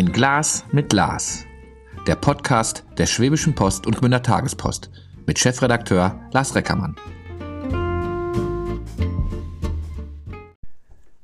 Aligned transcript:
Ein 0.00 0.12
Glas 0.12 0.64
mit 0.72 0.94
Lars. 0.94 1.44
Der 2.06 2.16
Podcast 2.16 2.86
der 2.96 3.04
Schwäbischen 3.04 3.54
Post 3.54 3.86
und 3.86 3.98
Gmünder 3.98 4.22
Tagespost 4.22 4.90
mit 5.26 5.38
Chefredakteur 5.38 6.18
Lars 6.32 6.54
Reckermann. 6.54 6.96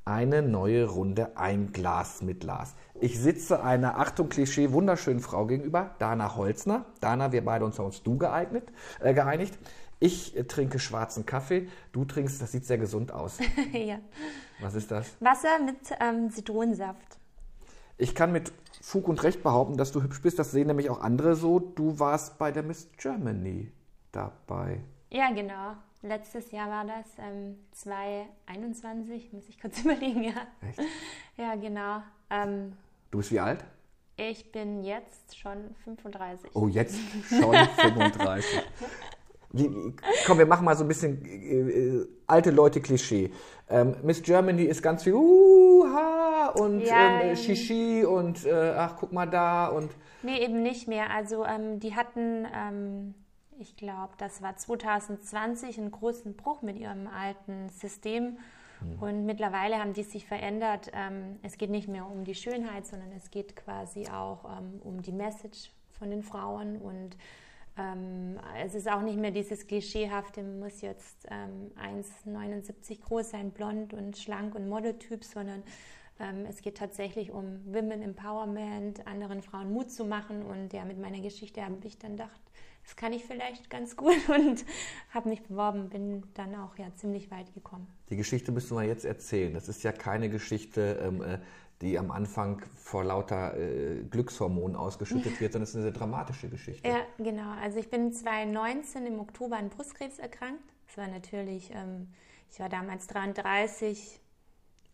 Eine 0.05 0.43
neue 0.43 0.85
Runde 0.85 1.39
Ein 1.39 1.73
Glas 1.73 2.21
mit 2.21 2.45
Lars. 2.45 2.75
Ich 3.01 3.19
sitze 3.19 3.65
einer, 3.65 3.99
Achtung 3.99 4.29
Klischee, 4.29 4.71
wunderschönen 4.73 5.21
Frau 5.21 5.47
gegenüber, 5.47 5.95
Dana 5.99 6.37
Holzner. 6.37 6.85
Dana, 7.01 7.33
wir 7.33 7.43
beide 7.43 7.65
uns 7.65 7.79
haben 7.79 7.87
uns 7.87 8.03
du 8.03 8.19
geeignet, 8.19 8.71
äh, 9.01 9.15
geeinigt. 9.15 9.59
Ich 10.01 10.37
äh, 10.37 10.45
trinke 10.45 10.79
schwarzen 10.81 11.25
Kaffee, 11.25 11.69
du 11.93 12.05
trinkst, 12.05 12.43
das 12.43 12.53
sieht 12.53 12.67
sehr 12.67 12.77
gesund 12.77 13.11
aus. 13.11 13.39
ja. 13.73 14.01
Was 14.61 14.75
ist 14.75 14.91
das? 14.91 15.17
Wasser 15.21 15.61
mit 15.65 15.79
ähm, 15.99 16.31
Zitronensaft. 16.31 17.17
Ich 17.99 18.15
kann 18.15 18.31
mit 18.31 18.53
Fug 18.87 19.09
und 19.09 19.21
Recht 19.25 19.43
behaupten, 19.43 19.77
dass 19.77 19.91
du 19.91 20.01
hübsch 20.01 20.23
bist. 20.23 20.39
Das 20.39 20.53
sehen 20.53 20.69
nämlich 20.69 20.91
auch 20.91 21.01
andere 21.01 21.35
so. 21.35 21.59
Du 21.59 21.99
warst 21.99 22.39
bei 22.39 22.53
der 22.53 22.63
Miss 22.63 22.89
Germany 22.97 23.73
dabei. 24.13 24.81
Ja, 25.11 25.33
genau. 25.33 25.73
Letztes 26.03 26.53
Jahr 26.53 26.69
war 26.71 26.85
das, 26.85 27.07
ähm, 27.19 27.57
2021, 27.73 29.33
muss 29.33 29.49
ich 29.49 29.61
kurz 29.61 29.81
überlegen, 29.85 30.23
ja. 30.23 30.35
Echt? 30.69 30.81
Ja, 31.37 31.57
genau. 31.57 32.01
Ähm, 32.31 32.75
Du 33.11 33.19
bist 33.19 33.33
wie 33.33 33.41
alt? 33.41 33.65
ich 34.19 34.53
bin 34.53 34.85
jetzt 34.85 35.37
schon 35.37 35.75
35. 35.83 36.55
Oh, 36.55 36.69
jetzt 36.69 36.97
schon 37.29 37.55
35. 37.55 38.63
Wie, 39.59 39.95
komm, 40.27 40.39
wir 40.39 40.47
machen 40.47 40.65
mal 40.65 40.77
so 40.77 40.85
ein 40.85 40.89
bisschen 40.89 41.25
äh, 41.25 41.99
äh, 41.99 42.09
alte 42.27 42.51
Leute-Klischee. 42.51 43.31
Ähm, 43.69 43.97
Miss 44.03 44.23
Germany 44.23 44.65
ist 44.65 44.83
ganz 44.83 45.03
viel 45.05 45.15
Uha 45.15 46.49
und 46.57 46.81
Ja, 46.81 47.21
ähm. 47.21 47.37
Shishi 47.37 48.05
und 48.05 48.45
äh, 48.47 48.75
ach, 48.77 48.97
guck 48.99 49.13
mal 49.13 49.27
da 49.27 49.69
und 49.69 49.91
Nee, 50.23 50.43
eben 50.45 50.63
nicht 50.63 50.89
mehr. 50.89 51.11
Also 51.11 51.45
ähm, 51.45 51.79
die 51.79 51.95
hatten, 51.95 52.47
ähm, 52.53 53.15
ich 53.59 53.77
glaube, 53.77 54.15
das 54.19 54.43
war 54.43 54.57
2020, 54.57 55.79
einen 55.79 55.91
großen 55.91 56.35
Bruch 56.35 56.63
mit 56.63 56.77
ihrem 56.77 57.07
alten 57.07 57.69
System. 57.69 58.39
Und 59.01 59.25
mittlerweile 59.25 59.79
haben 59.79 59.95
die 59.95 60.03
sich 60.03 60.27
verändert. 60.27 60.91
Ähm, 60.93 61.39
es 61.43 61.57
geht 61.57 61.71
nicht 61.71 61.89
mehr 61.89 62.07
um 62.07 62.25
die 62.25 62.35
Schönheit, 62.35 62.87
sondern 62.87 63.11
es 63.13 63.31
geht 63.31 63.57
quasi 63.57 64.09
auch 64.09 64.45
ähm, 64.45 64.81
um 64.83 65.01
die 65.01 65.13
Message 65.13 65.71
von 65.99 66.11
den 66.11 66.23
Frauen. 66.23 66.77
Und 66.77 67.17
ähm, 67.79 68.39
es 68.65 68.75
ist 68.75 68.91
auch 68.91 69.03
nicht 69.03 69.19
mehr 69.19 69.31
dieses 69.31 69.67
Klischeehafte, 69.67 70.43
man 70.43 70.61
muss 70.61 70.81
jetzt 70.81 71.27
ähm, 71.31 71.71
1,79 72.27 73.01
groß 73.03 73.31
sein, 73.31 73.51
blond 73.51 73.93
und 73.93 74.17
schlank 74.17 74.55
und 74.55 74.69
Modeltyp, 74.69 75.25
sondern 75.25 75.63
ähm, 76.19 76.47
es 76.49 76.63
geht 76.63 76.79
tatsächlich 76.79 77.31
um 77.31 77.61
Women 77.67 78.03
Empowerment, 78.03 79.07
anderen 79.07 79.43
Frauen 79.43 79.73
Mut 79.73 79.91
zu 79.91 80.05
machen. 80.05 80.43
Und 80.43 80.73
ja, 80.73 80.85
mit 80.85 80.99
meiner 80.99 81.21
Geschichte 81.21 81.63
habe 81.63 81.77
ich 81.85 81.99
dann 81.99 82.13
gedacht, 82.13 82.41
das 82.85 82.97
kann 82.97 83.13
ich 83.13 83.25
vielleicht 83.25 83.69
ganz 83.69 83.97
gut 83.97 84.17
und 84.29 84.65
habe 85.11 85.29
mich 85.29 85.43
beworben, 85.43 85.89
bin 85.91 86.23
dann 86.35 86.55
auch 86.55 86.79
ja 86.79 86.87
ziemlich 86.95 87.31
weit 87.31 87.53
gekommen. 87.53 87.87
die 88.11 88.17
Geschichte 88.17 88.53
müssen 88.53 88.77
wir 88.77 88.85
jetzt 88.85 89.05
erzählen. 89.05 89.53
Das 89.53 89.69
ist 89.69 89.83
ja 89.83 89.93
keine 89.93 90.31
Geschichte, 90.31 91.01
ähm, 91.03 91.23
äh, 91.23 91.39
die 91.83 91.99
am 91.99 92.11
Anfang 92.11 92.63
vor 92.75 93.05
lauter 93.05 93.57
äh, 93.57 94.03
Glückshormonen 94.11 94.77
ausgeschüttet 94.77 95.41
wird, 95.41 95.53
sondern 95.53 95.65
es 95.65 95.71
ist 95.71 95.77
eine 95.77 95.85
sehr 95.85 95.93
dramatische 95.93 96.49
Geschichte. 96.49 96.89
Ja, 96.89 97.01
genau. 97.19 97.51
Also 97.63 97.79
ich 97.79 97.91
bin 97.91 98.13
2019 98.13 99.07
im 99.07 99.21
Oktober 99.21 99.57
an 99.57 99.69
Brustkrebs 99.69 100.19
erkrankt. 100.19 100.63
Das 100.87 100.97
war 100.97 101.09
natürlich, 101.09 101.71
ähm, 101.75 102.09
ich 102.51 102.61
war 102.61 102.69
damals 102.69 103.07
33. 103.09 104.21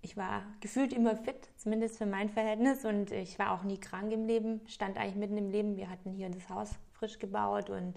Ich 0.04 0.16
war 0.16 0.42
gefühlt 0.60 0.92
immer 0.92 1.16
fit, 1.16 1.50
zumindest 1.56 1.98
für 1.98 2.06
mein 2.06 2.28
Verhältnis. 2.28 2.84
Und 2.84 3.12
ich 3.12 3.38
war 3.38 3.52
auch 3.52 3.62
nie 3.62 3.78
krank 3.78 4.12
im 4.12 4.26
Leben, 4.26 4.60
stand 4.66 4.98
eigentlich 4.98 5.14
mitten 5.14 5.38
im 5.38 5.50
Leben. 5.50 5.76
Wir 5.76 5.88
hatten 5.88 6.10
hier 6.10 6.30
das 6.30 6.48
Haus 6.48 6.70
frisch 6.94 7.20
gebaut 7.20 7.70
und 7.70 7.94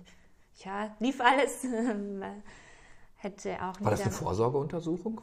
ja, 0.63 0.95
lief 0.99 1.19
alles. 1.21 1.65
Hätte 3.25 3.55
auch 3.55 3.81
War 3.81 3.89
das 3.89 4.01
eine 4.03 4.11
Vorsorgeuntersuchung? 4.11 5.19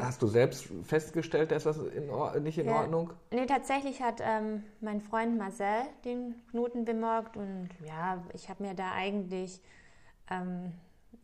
Hast 0.00 0.20
du 0.20 0.26
selbst 0.26 0.68
festgestellt, 0.84 1.50
dass 1.50 1.64
das 1.64 1.78
in 1.78 2.10
nicht 2.42 2.58
in 2.58 2.66
Ja. 2.66 2.82
Ordnung? 2.82 3.14
Nee, 3.32 3.46
tatsächlich 3.46 4.02
hat 4.02 4.20
ähm, 4.22 4.64
mein 4.82 5.00
Freund 5.00 5.38
Marcel 5.38 5.84
den 6.04 6.34
Knoten 6.50 6.84
bemerkt 6.84 7.38
und 7.38 7.70
ja, 7.86 8.22
ich 8.34 8.50
habe 8.50 8.64
mir 8.64 8.74
da 8.74 8.92
eigentlich, 8.92 9.62
ähm, 10.30 10.72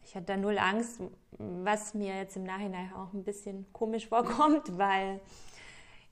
ich 0.02 0.14
hatte 0.14 0.24
da 0.24 0.38
null 0.38 0.56
Angst, 0.56 1.02
was 1.36 1.92
mir 1.92 2.16
jetzt 2.16 2.38
im 2.38 2.44
Nachhinein 2.44 2.90
auch 2.94 3.12
ein 3.12 3.22
bisschen 3.22 3.66
komisch 3.74 4.08
vorkommt, 4.08 4.78
weil 4.78 5.20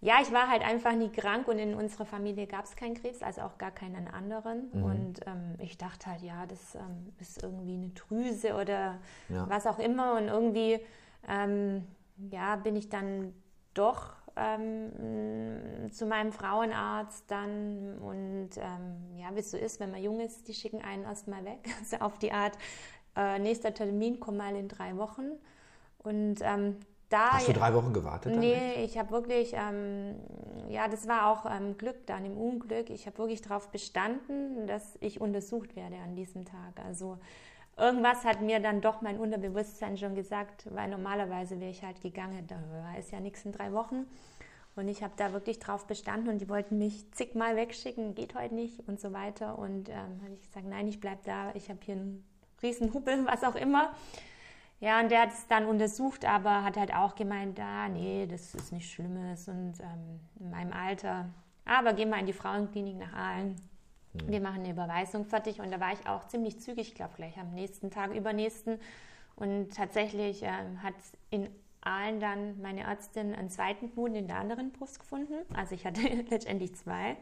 ja, 0.03 0.17
ich 0.21 0.33
war 0.33 0.49
halt 0.51 0.63
einfach 0.63 0.95
nie 0.95 1.11
krank 1.11 1.47
und 1.47 1.59
in 1.61 1.75
unserer 1.75 2.05
Familie 2.05 2.49
gab 2.49 2.65
es 2.65 2.75
keinen 2.75 2.95
Krebs, 2.95 3.23
also 3.23 3.43
auch 3.43 3.57
gar 3.57 3.71
keinen 3.71 4.09
anderen. 4.09 4.69
Mhm. 4.73 4.83
Und 4.85 5.21
ähm, 5.27 5.55
ich 5.59 5.79
dachte 5.79 6.11
halt, 6.11 6.23
ja, 6.23 6.45
das 6.47 6.75
ähm, 6.75 7.13
ist 7.21 7.43
irgendwie 7.43 7.75
eine 7.75 7.89
Drüse 7.91 8.55
oder 8.55 8.99
Ja. 9.29 9.49
was 9.49 9.65
auch 9.67 9.79
immer. 9.79 10.17
Und 10.17 10.27
irgendwie, 10.27 10.81
ähm, 11.29 11.87
ja, 12.31 12.57
bin 12.57 12.75
ich 12.75 12.89
dann 12.89 13.33
doch 13.75 14.15
ähm, 14.35 15.89
zu 15.93 16.07
meinem 16.07 16.33
Frauenarzt 16.33 17.31
dann 17.31 17.99
und 17.99 18.51
ähm, 18.57 19.17
ja, 19.19 19.29
wie 19.35 19.41
es 19.41 19.53
so 19.53 19.57
ist, 19.57 19.79
wenn 19.79 19.93
man 19.93 20.03
jung 20.03 20.19
ist, 20.21 20.49
die 20.49 20.55
schicken 20.55 20.83
einen 20.83 21.05
erstmal 21.05 21.45
weg, 21.45 21.61
so 21.85 21.99
auf 21.99 22.19
die 22.19 22.33
Art, 22.33 22.59
äh, 23.15 23.39
nächster 23.39 23.73
Termin, 23.73 24.19
komm 24.21 24.37
mal 24.37 24.57
in 24.57 24.69
drei 24.69 24.97
Wochen. 24.97 25.31
Und 25.99 26.37
ähm, 26.43 26.77
da 27.13 27.33
Hast 27.33 27.49
du 27.49 27.53
drei 27.53 27.75
Wochen 27.75 27.93
gewartet? 27.93 28.37
Nee, 28.37 28.85
ich 28.85 28.97
habe 28.99 29.11
wirklich, 29.11 29.55
ähm, 29.55 30.17
ja, 30.69 30.89
das 30.89 31.07
war 31.07 31.27
auch 31.27 31.45
ähm, 31.51 31.77
Glück 31.77 32.07
dann 32.07 32.25
im 32.25 32.37
Unglück. 32.37 32.91
Ich 32.91 33.07
habe 33.07 33.19
wirklich 33.19 33.43
darauf 33.43 33.69
bestanden, 33.69 34.67
dass 34.67 34.97
ich 35.01 35.21
untersucht 35.21 35.77
werde 35.77 35.97
an 35.97 36.17
diesem 36.17 36.45
Tag. 36.45 36.85
Also 36.85 37.19
irgendwas 37.77 38.25
hat 38.25 38.41
mir 38.41 38.61
dann 38.61 38.81
doch 38.81 39.03
mein 39.03 39.19
Unterbewusstsein 39.19 39.99
schon 39.99 40.15
gesagt, 40.15 40.67
weil 40.75 40.89
normalerweise 40.89 41.61
wäre 41.61 41.71
ich 41.71 41.83
halt 41.83 42.01
gegangen, 42.01 42.47
da 42.47 42.99
ist 42.99 43.13
ja 43.13 43.21
nichts 43.21 43.45
in 43.45 43.53
drei 43.53 43.73
Wochen. 43.73 44.07
Und 44.75 44.89
ich 44.89 45.03
habe 45.03 45.13
da 45.17 45.35
wirklich 45.35 45.59
drauf 45.59 45.87
bestanden 45.87 46.31
und 46.31 46.39
die 46.39 46.49
wollten 46.49 46.79
mich 46.79 47.11
zigmal 47.13 47.57
wegschicken, 47.57 48.15
geht 48.15 48.35
heute 48.35 48.55
nicht 48.55 48.89
und 48.89 48.99
so 49.01 49.13
weiter. 49.13 49.59
Und 49.59 49.91
ähm, 49.91 50.23
habe 50.23 50.35
ich 50.35 50.49
gesagt, 50.49 50.67
nein, 50.67 50.89
ich 50.89 50.99
bleibe 50.99 51.21
da, 51.25 51.53
ich 51.55 51.69
habe 51.69 51.81
hier 51.83 51.97
einen 51.97 52.25
riesen 52.63 52.95
Hubbel, 52.95 53.27
was 53.27 53.45
auch 53.45 53.55
immer. 53.55 53.95
Ja, 54.83 54.99
und 54.99 55.13
der 55.13 55.21
hat 55.21 55.29
es 55.29 55.47
dann 55.47 55.67
untersucht, 55.67 56.25
aber 56.25 56.65
hat 56.65 56.77
halt 56.77 56.93
auch 56.93 57.15
gemeint, 57.15 57.61
ah, 57.61 57.89
nee, 57.89 58.27
das 58.29 58.53
ist 58.53 58.73
nichts 58.73 58.91
Schlimmes 58.91 59.47
und 59.47 59.75
ähm, 59.79 60.19
in 60.41 60.51
meinem 60.51 60.73
Alter. 60.73 61.29
Aber 61.65 61.93
gehen 61.93 62.11
wir 62.11 62.19
in 62.19 62.27
die 62.27 62.33
Frauenklinik 62.33 62.99
nach 62.99 63.13
Aalen. 63.13 63.55
Wir 64.13 64.41
machen 64.41 64.63
eine 64.63 64.71
Überweisung 64.71 65.25
fertig 65.25 65.61
und 65.61 65.71
da 65.71 65.79
war 65.79 65.93
ich 65.93 66.05
auch 66.09 66.27
ziemlich 66.27 66.59
zügig, 66.59 66.89
ich 66.89 66.95
glaube 66.97 67.15
gleich 67.15 67.39
am 67.39 67.55
nächsten 67.55 67.93
Tag, 67.93 68.13
übernächsten. 68.13 68.81
Und 69.37 69.73
tatsächlich 69.73 70.43
ähm, 70.43 70.83
hat 70.83 70.95
in 71.31 71.49
Aalen 71.83 72.19
dann 72.19 72.61
meine 72.61 72.81
Ärztin 72.81 73.37
einen 73.37 73.51
zweiten 73.51 73.93
Knoten 73.93 74.17
in 74.17 74.27
der 74.27 74.39
anderen 74.39 74.73
Brust 74.73 74.99
gefunden. 74.99 75.35
Also 75.55 75.77
ich 75.77 75.87
hatte 75.87 76.01
letztendlich 76.29 76.75
zwei. 76.75 77.17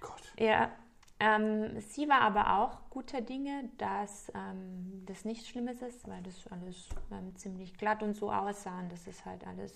Gott. 0.00 0.32
Ja, 0.40 0.72
ähm, 1.20 1.78
sie 1.80 2.08
war 2.08 2.22
aber 2.22 2.58
auch 2.58 2.90
guter 2.90 3.20
Dinge, 3.20 3.70
dass 3.78 4.30
ähm, 4.34 5.04
das 5.06 5.24
nichts 5.24 5.48
Schlimmes 5.48 5.82
ist, 5.82 6.08
weil 6.08 6.22
das 6.22 6.46
alles 6.50 6.88
ähm, 7.12 7.34
ziemlich 7.36 7.76
glatt 7.76 8.02
und 8.02 8.14
so 8.14 8.32
aussah 8.32 8.78
und 8.80 8.90
das 8.92 9.06
ist 9.06 9.24
halt 9.26 9.46
alles 9.46 9.74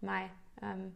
Mai. 0.00 0.30
Ähm, 0.62 0.94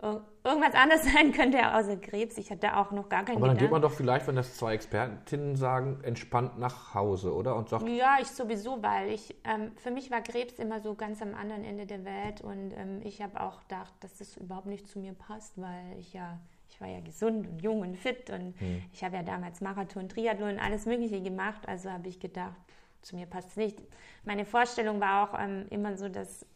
ir- 0.00 0.24
irgendwas 0.44 0.74
anderes 0.74 1.04
sein 1.12 1.32
könnte 1.32 1.74
außer 1.74 1.96
Krebs. 1.98 2.36
Ich 2.38 2.50
hatte 2.50 2.76
auch 2.76 2.90
noch 2.90 3.08
gar 3.08 3.24
keinen 3.24 3.36
Aber 3.38 3.46
dann 3.48 3.56
geht 3.56 3.70
man 3.70 3.80
Gedanken. 3.80 3.82
doch 3.82 3.92
vielleicht, 3.96 4.26
wenn 4.26 4.36
das 4.36 4.56
zwei 4.56 4.74
Expertinnen 4.74 5.54
sagen, 5.56 6.02
entspannt 6.02 6.58
nach 6.58 6.94
Hause, 6.94 7.32
oder? 7.34 7.54
Und 7.56 7.68
sagt, 7.68 7.88
Ja, 7.88 8.16
ich 8.20 8.28
sowieso, 8.28 8.82
weil 8.82 9.10
ich, 9.10 9.34
ähm, 9.44 9.72
für 9.76 9.90
mich 9.92 10.10
war 10.10 10.20
Krebs 10.22 10.58
immer 10.58 10.80
so 10.80 10.94
ganz 10.96 11.22
am 11.22 11.34
anderen 11.34 11.64
Ende 11.64 11.86
der 11.86 12.04
Welt 12.04 12.40
und 12.40 12.72
ähm, 12.76 13.00
ich 13.04 13.22
habe 13.22 13.40
auch 13.40 13.60
gedacht, 13.60 13.94
dass 14.00 14.18
das 14.18 14.36
überhaupt 14.36 14.66
nicht 14.66 14.88
zu 14.88 14.98
mir 14.98 15.14
passt, 15.14 15.60
weil 15.60 15.96
ich 15.98 16.12
ja, 16.12 16.40
ich 16.72 16.80
war 16.80 16.88
ja 16.88 17.00
gesund 17.00 17.46
und 17.46 17.62
jung 17.62 17.80
und 17.80 17.96
fit 17.96 18.30
und 18.30 18.54
ich 18.92 19.04
habe 19.04 19.16
ja 19.16 19.22
damals 19.22 19.60
Marathon, 19.60 20.08
Triathlon, 20.08 20.58
alles 20.58 20.86
Mögliche 20.86 21.20
gemacht, 21.20 21.68
also 21.68 21.90
habe 21.90 22.08
ich 22.08 22.18
gedacht, 22.18 22.56
zu 23.02 23.16
mir 23.16 23.26
passt 23.26 23.50
es 23.50 23.56
nicht. 23.56 23.78
Meine 24.24 24.44
Vorstellung 24.44 25.00
war 25.00 25.28
auch 25.28 25.38
ähm, 25.38 25.66
immer 25.70 25.96
so, 25.96 26.08
dass 26.08 26.46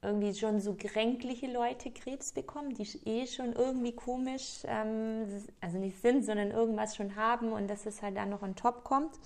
irgendwie 0.00 0.32
schon 0.32 0.60
so 0.60 0.76
kränkliche 0.78 1.50
Leute 1.50 1.90
Krebs 1.90 2.32
bekommen, 2.32 2.72
die 2.74 2.86
eh 3.04 3.26
schon 3.26 3.52
irgendwie 3.52 3.92
komisch, 3.92 4.60
ähm, 4.64 5.26
also 5.60 5.78
nicht 5.78 6.00
sind, 6.00 6.24
sondern 6.24 6.52
irgendwas 6.52 6.94
schon 6.94 7.16
haben 7.16 7.50
und 7.52 7.68
dass 7.68 7.84
es 7.84 8.00
halt 8.00 8.16
dann 8.16 8.30
noch 8.30 8.42
on 8.42 8.54
top 8.54 8.84
kommt. 8.84 9.18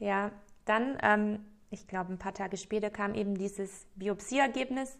Ja, 0.00 0.32
dann, 0.64 0.98
ähm, 1.02 1.44
ich 1.70 1.86
glaube, 1.86 2.12
ein 2.12 2.18
paar 2.18 2.34
Tage 2.34 2.56
später 2.56 2.90
kam 2.90 3.14
eben 3.14 3.36
dieses 3.36 3.86
Biopsieergebnis. 3.94 4.98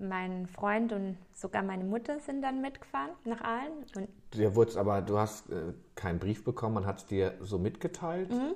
Mein 0.00 0.46
Freund 0.46 0.92
und 0.92 1.16
sogar 1.34 1.62
meine 1.62 1.84
Mutter 1.84 2.20
sind 2.20 2.42
dann 2.42 2.60
mitgefahren 2.60 3.10
nach 3.24 3.40
Aalen. 3.40 3.72
Und 3.96 4.08
dir 4.32 4.54
wurde 4.54 4.78
aber, 4.78 5.02
du 5.02 5.18
hast 5.18 5.50
äh, 5.50 5.72
keinen 5.94 6.18
Brief 6.18 6.44
bekommen, 6.44 6.74
man 6.74 6.86
hat 6.86 6.98
es 6.98 7.06
dir 7.06 7.34
so 7.40 7.58
mitgeteilt. 7.58 8.30
Also- 8.30 8.54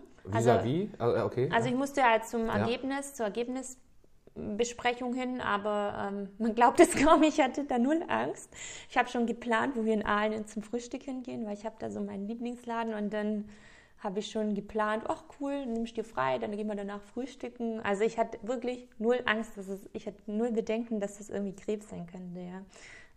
Vis-à-vis? 0.51 0.89
Also, 0.99 1.25
okay. 1.25 1.51
also 1.53 1.69
ich 1.69 1.75
musste 1.75 2.05
halt 2.05 2.25
zum 2.27 2.47
Ja. 2.47 2.59
Ergebnis, 2.59 3.15
zur 3.15 3.27
Ergebnis 3.27 3.77
Besprechung 4.35 5.13
hin, 5.15 5.41
aber 5.41 6.09
ähm, 6.11 6.29
man 6.39 6.55
glaubt 6.55 6.81
es 6.81 6.93
kaum, 7.05 7.23
ich 7.23 7.41
hatte 7.41 7.65
da 7.65 7.79
null 7.79 8.03
Angst. 8.09 8.51
Ich 8.89 8.97
habe 8.97 9.09
schon 9.09 9.27
geplant, 9.27 9.77
wo 9.77 9.85
wir 9.85 9.93
in 9.93 10.07
Aalen 10.07 10.47
zum 10.47 10.63
Frühstück 10.63 11.03
hingehen, 11.03 11.45
weil 11.45 11.55
ich 11.55 11.67
habe 11.67 11.77
da 11.79 11.91
so 11.91 12.01
meinen 12.01 12.27
Lieblingsladen 12.27 12.95
und 12.95 13.13
dann 13.13 13.49
habe 14.03 14.19
ich 14.19 14.31
schon 14.31 14.55
geplant, 14.55 15.05
ach 15.07 15.23
cool, 15.39 15.65
nimmst 15.65 15.97
dir 15.97 16.05
frei, 16.05 16.39
dann 16.39 16.51
gehen 16.57 16.67
wir 16.67 16.75
danach 16.75 17.01
frühstücken. 17.01 17.81
Also 17.81 18.03
ich 18.03 18.19
hatte 18.19 18.39
wirklich 18.43 18.89
null 18.99 19.21
Angst, 19.27 19.57
dass 19.57 19.69
es, 19.69 19.89
ich 19.93 20.07
hatte 20.07 20.19
null 20.27 20.51
Bedenken, 20.51 20.99
dass 20.99 21.19
das 21.19 21.31
irgendwie 21.31 21.55
Krebs 21.55 21.89
sein 21.89 22.07
könnte. 22.07 22.41
Ja. 22.41 22.63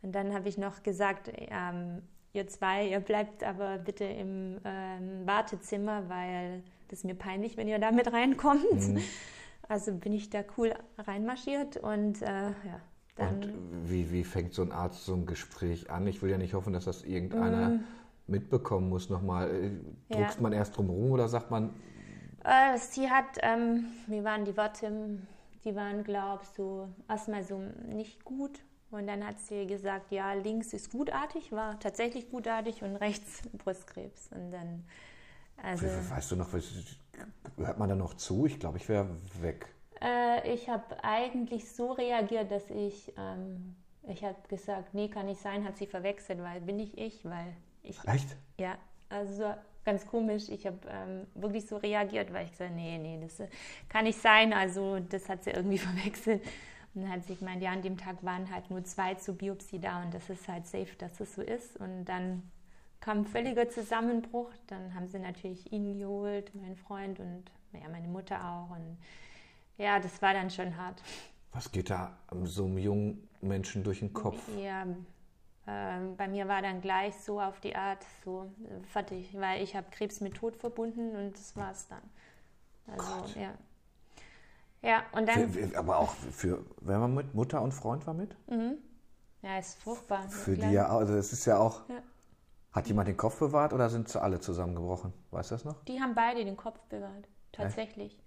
Und 0.03 0.13
dann 0.13 0.33
habe 0.33 0.47
ich 0.47 0.59
noch 0.59 0.83
gesagt, 0.83 1.31
ähm, 1.35 2.03
ihr 2.33 2.47
zwei, 2.47 2.87
ihr 2.87 2.99
bleibt 2.99 3.43
aber 3.43 3.79
bitte 3.79 4.03
im 4.03 4.59
ähm, 4.63 5.25
Wartezimmer, 5.25 6.07
weil 6.07 6.61
das 6.89 6.99
ist 6.99 7.05
mir 7.05 7.15
peinlich, 7.15 7.57
wenn 7.57 7.67
ihr 7.67 7.79
da 7.79 7.91
mit 7.91 8.11
reinkommt. 8.11 8.87
Mhm. 8.87 9.01
Also 9.67 9.93
bin 9.93 10.13
ich 10.13 10.29
da 10.29 10.43
cool 10.59 10.75
reinmarschiert 10.99 11.77
und 11.77 12.21
äh, 12.21 12.49
ja. 12.49 12.81
Dann 13.15 13.43
und 13.43 13.89
wie, 13.89 14.11
wie 14.11 14.23
fängt 14.23 14.53
so 14.53 14.61
ein 14.61 14.71
Arzt 14.71 15.05
so 15.05 15.15
ein 15.15 15.25
Gespräch 15.25 15.89
an? 15.89 16.05
Ich 16.05 16.21
will 16.21 16.29
ja 16.29 16.37
nicht 16.37 16.53
hoffen, 16.53 16.71
dass 16.71 16.85
das 16.85 17.01
irgendeiner 17.01 17.69
mm. 17.69 17.83
Mitbekommen 18.27 18.89
muss 18.89 19.09
nochmal. 19.09 19.49
Äh, 19.49 19.71
druckst 20.13 20.37
ja. 20.37 20.41
man 20.41 20.53
erst 20.53 20.77
drum 20.77 20.89
rum 20.89 21.11
oder 21.11 21.27
sagt 21.27 21.51
man? 21.51 21.73
Äh, 22.43 22.77
sie 22.77 23.09
hat, 23.09 23.25
ähm, 23.41 23.87
wie 24.07 24.23
waren 24.23 24.45
die 24.45 24.55
Worte? 24.55 25.19
Die 25.63 25.75
waren, 25.75 26.03
glaube 26.03 26.43
ich, 26.43 26.49
so 26.49 26.87
erstmal 27.09 27.43
so 27.43 27.59
nicht 27.87 28.23
gut. 28.23 28.59
Und 28.91 29.07
dann 29.07 29.25
hat 29.25 29.39
sie 29.39 29.65
gesagt, 29.65 30.11
ja, 30.11 30.33
links 30.33 30.71
ist 30.71 30.91
gutartig, 30.91 31.51
war 31.51 31.79
tatsächlich 31.79 32.29
gutartig 32.29 32.83
und 32.83 32.95
rechts 32.95 33.41
Brustkrebs. 33.53 34.29
Und 34.31 34.51
dann, 34.51 34.85
also. 35.61 35.85
Weißt 35.85 36.31
du 36.31 36.35
noch, 36.35 36.49
hört 37.57 37.79
man 37.79 37.89
da 37.89 37.95
noch 37.95 38.13
zu? 38.13 38.45
Ich 38.45 38.59
glaube, 38.59 38.77
ich 38.77 38.87
wäre 38.87 39.09
weg. 39.41 39.67
Äh, 40.01 40.53
ich 40.53 40.69
habe 40.69 41.03
eigentlich 41.03 41.71
so 41.71 41.93
reagiert, 41.93 42.51
dass 42.51 42.69
ich, 42.69 43.11
ähm, 43.17 43.75
ich 44.07 44.23
habe 44.23 44.37
gesagt, 44.47 44.93
nee, 44.93 45.09
kann 45.09 45.25
nicht 45.25 45.41
sein, 45.41 45.65
hat 45.65 45.77
sie 45.77 45.87
verwechselt, 45.87 46.41
weil 46.41 46.61
bin 46.61 46.79
ich 46.79 46.97
ich, 46.97 47.25
weil 47.25 47.55
ich. 47.85 48.03
Echt? 48.05 48.35
Ja, 48.57 48.77
also 49.09 49.53
ganz 49.85 50.05
komisch. 50.05 50.49
Ich 50.49 50.65
habe 50.65 50.79
ähm, 50.89 51.27
wirklich 51.35 51.67
so 51.67 51.77
reagiert, 51.77 52.33
weil 52.33 52.45
ich 52.45 52.51
gesagt, 52.51 52.75
nee, 52.75 52.97
nee, 52.97 53.19
das 53.21 53.39
äh, 53.39 53.47
kann 53.87 54.05
nicht 54.05 54.19
sein. 54.19 54.51
Also 54.51 54.99
das 54.99 55.29
hat 55.29 55.43
sie 55.43 55.51
irgendwie 55.51 55.77
verwechselt. 55.77 56.43
Und 56.93 57.03
dann 57.03 57.11
hat 57.11 57.25
sie 57.25 57.35
gemeint, 57.35 57.61
ja, 57.61 57.71
an 57.71 57.81
dem 57.81 57.97
Tag 57.97 58.23
waren 58.23 58.49
halt 58.51 58.69
nur 58.69 58.83
zwei 58.83 59.15
zur 59.15 59.35
Biopsie 59.35 59.79
da 59.79 60.01
und 60.01 60.13
das 60.13 60.29
ist 60.29 60.47
halt 60.47 60.65
safe, 60.65 60.95
dass 60.97 61.19
es 61.19 61.35
so 61.35 61.41
ist. 61.41 61.77
Und 61.77 62.05
dann 62.05 62.49
kam 63.01 63.19
ein 63.19 63.25
völliger 63.25 63.69
Zusammenbruch. 63.69 64.49
Dann 64.67 64.95
haben 64.95 65.07
sie 65.07 65.19
natürlich 65.19 65.71
ihn 65.71 65.99
geholt, 65.99 66.55
meinen 66.55 66.77
Freund 66.77 67.19
und 67.19 67.43
ja, 67.73 67.87
meine 67.89 68.07
Mutter 68.07 68.37
auch. 68.43 68.75
Und 68.75 68.97
ja, 69.77 69.99
das 69.99 70.21
war 70.21 70.33
dann 70.33 70.49
schon 70.49 70.75
hart. 70.77 71.01
Was 71.51 71.71
geht 71.71 71.89
da 71.89 72.17
so 72.43 72.65
einem 72.65 72.77
jungen 72.77 73.27
Menschen 73.41 73.83
durch 73.83 73.99
den 73.99 74.13
Kopf? 74.13 74.41
Ja, 74.57 74.85
äh, 75.67 75.99
bei 76.17 76.27
mir 76.27 76.47
war 76.47 76.61
dann 76.61 76.81
gleich 76.81 77.15
so 77.15 77.41
auf 77.41 77.59
die 77.59 77.75
Art, 77.75 78.05
so 78.23 78.51
fertig, 78.91 79.35
weil 79.39 79.63
ich 79.63 79.75
habe 79.75 79.87
Krebs 79.91 80.21
mit 80.21 80.35
Tod 80.35 80.55
verbunden 80.55 81.15
und 81.15 81.33
das 81.33 81.55
war 81.55 81.71
es 81.71 81.87
dann. 81.87 82.01
Also, 82.87 83.21
Gott. 83.21 83.35
ja. 83.35 83.53
Ja, 84.81 85.03
und 85.13 85.27
dann. 85.27 85.49
Für, 85.49 85.77
aber 85.77 85.97
auch 85.97 86.11
für, 86.11 86.63
wenn 86.81 86.99
man 86.99 87.15
mit 87.15 87.33
Mutter 87.33 87.61
und 87.61 87.71
Freund 87.71 88.05
war 88.05 88.13
mit? 88.13 88.35
Mhm. 88.47 88.77
Ja, 89.41 89.57
ist 89.57 89.79
furchtbar. 89.79 90.29
Für 90.29 90.55
die 90.55 90.71
ja, 90.71 90.87
also 90.87 91.15
es 91.15 91.33
ist 91.33 91.45
ja 91.45 91.57
auch. 91.57 91.87
Ja. 91.89 92.01
Hat 92.71 92.87
jemand 92.87 93.07
den 93.07 93.15
Kopf 93.15 93.39
bewahrt 93.39 93.71
oder 93.71 93.89
sind 93.89 94.09
sie 94.09 94.21
alle 94.21 94.41
zusammengebrochen? 94.41 95.13
Weißt 95.31 95.49
du 95.49 95.55
das 95.55 95.63
noch? 95.63 95.81
Die 95.85 96.01
haben 96.01 96.13
beide 96.13 96.43
den 96.43 96.57
Kopf 96.57 96.77
bewahrt, 96.89 97.25
tatsächlich. 97.53 98.13
Echt? 98.13 98.23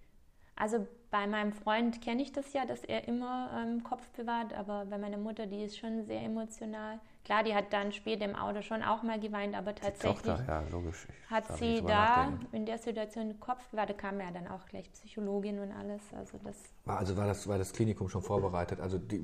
Also 0.57 0.87
bei 1.11 1.27
meinem 1.27 1.53
Freund 1.53 2.03
kenne 2.03 2.23
ich 2.23 2.33
das 2.33 2.53
ja, 2.53 2.67
dass 2.67 2.85
er 2.85 3.09
immer 3.09 3.51
ähm, 3.57 3.83
Kopf 3.83 4.07
bewahrt, 4.11 4.53
aber 4.53 4.85
bei 4.85 4.99
meiner 4.99 5.17
Mutter, 5.17 5.47
die 5.47 5.65
ist 5.65 5.79
schon 5.79 6.05
sehr 6.05 6.23
emotional. 6.23 7.01
Klar, 7.25 7.45
die 7.45 7.55
hat 7.55 7.73
dann 7.73 7.93
später 7.93 8.25
im 8.25 8.35
Auto 8.35 8.63
schon 8.63 8.83
auch 8.83 9.03
mal 9.03 9.19
geweint, 9.19 9.55
aber 9.55 9.75
tatsächlich 9.75 10.23
Tochter, 10.23 10.45
ja, 10.47 10.65
logisch. 10.71 11.07
hat 11.31 11.47
sie 11.59 11.83
da 11.83 12.33
in 12.53 12.67
der 12.67 12.79
Situation 12.79 13.39
Kopf 13.41 13.67
bewahrt. 13.69 13.91
Da 13.91 13.95
kam 13.95 14.21
ja 14.21 14.31
dann 14.31 14.49
auch 14.49 14.65
gleich 14.67 14.91
Psychologin 14.93 15.59
und 15.59 15.73
alles. 15.73 16.03
Also 16.15 16.39
das 16.45 16.57
war, 16.85 16.99
also 16.99 17.17
war 17.17 17.27
das, 17.27 17.47
war 17.47 17.59
das 17.59 17.73
Klinikum 17.73 18.09
schon 18.09 18.23
vorbereitet? 18.23 18.81
Also 18.81 18.99
die, 18.99 19.23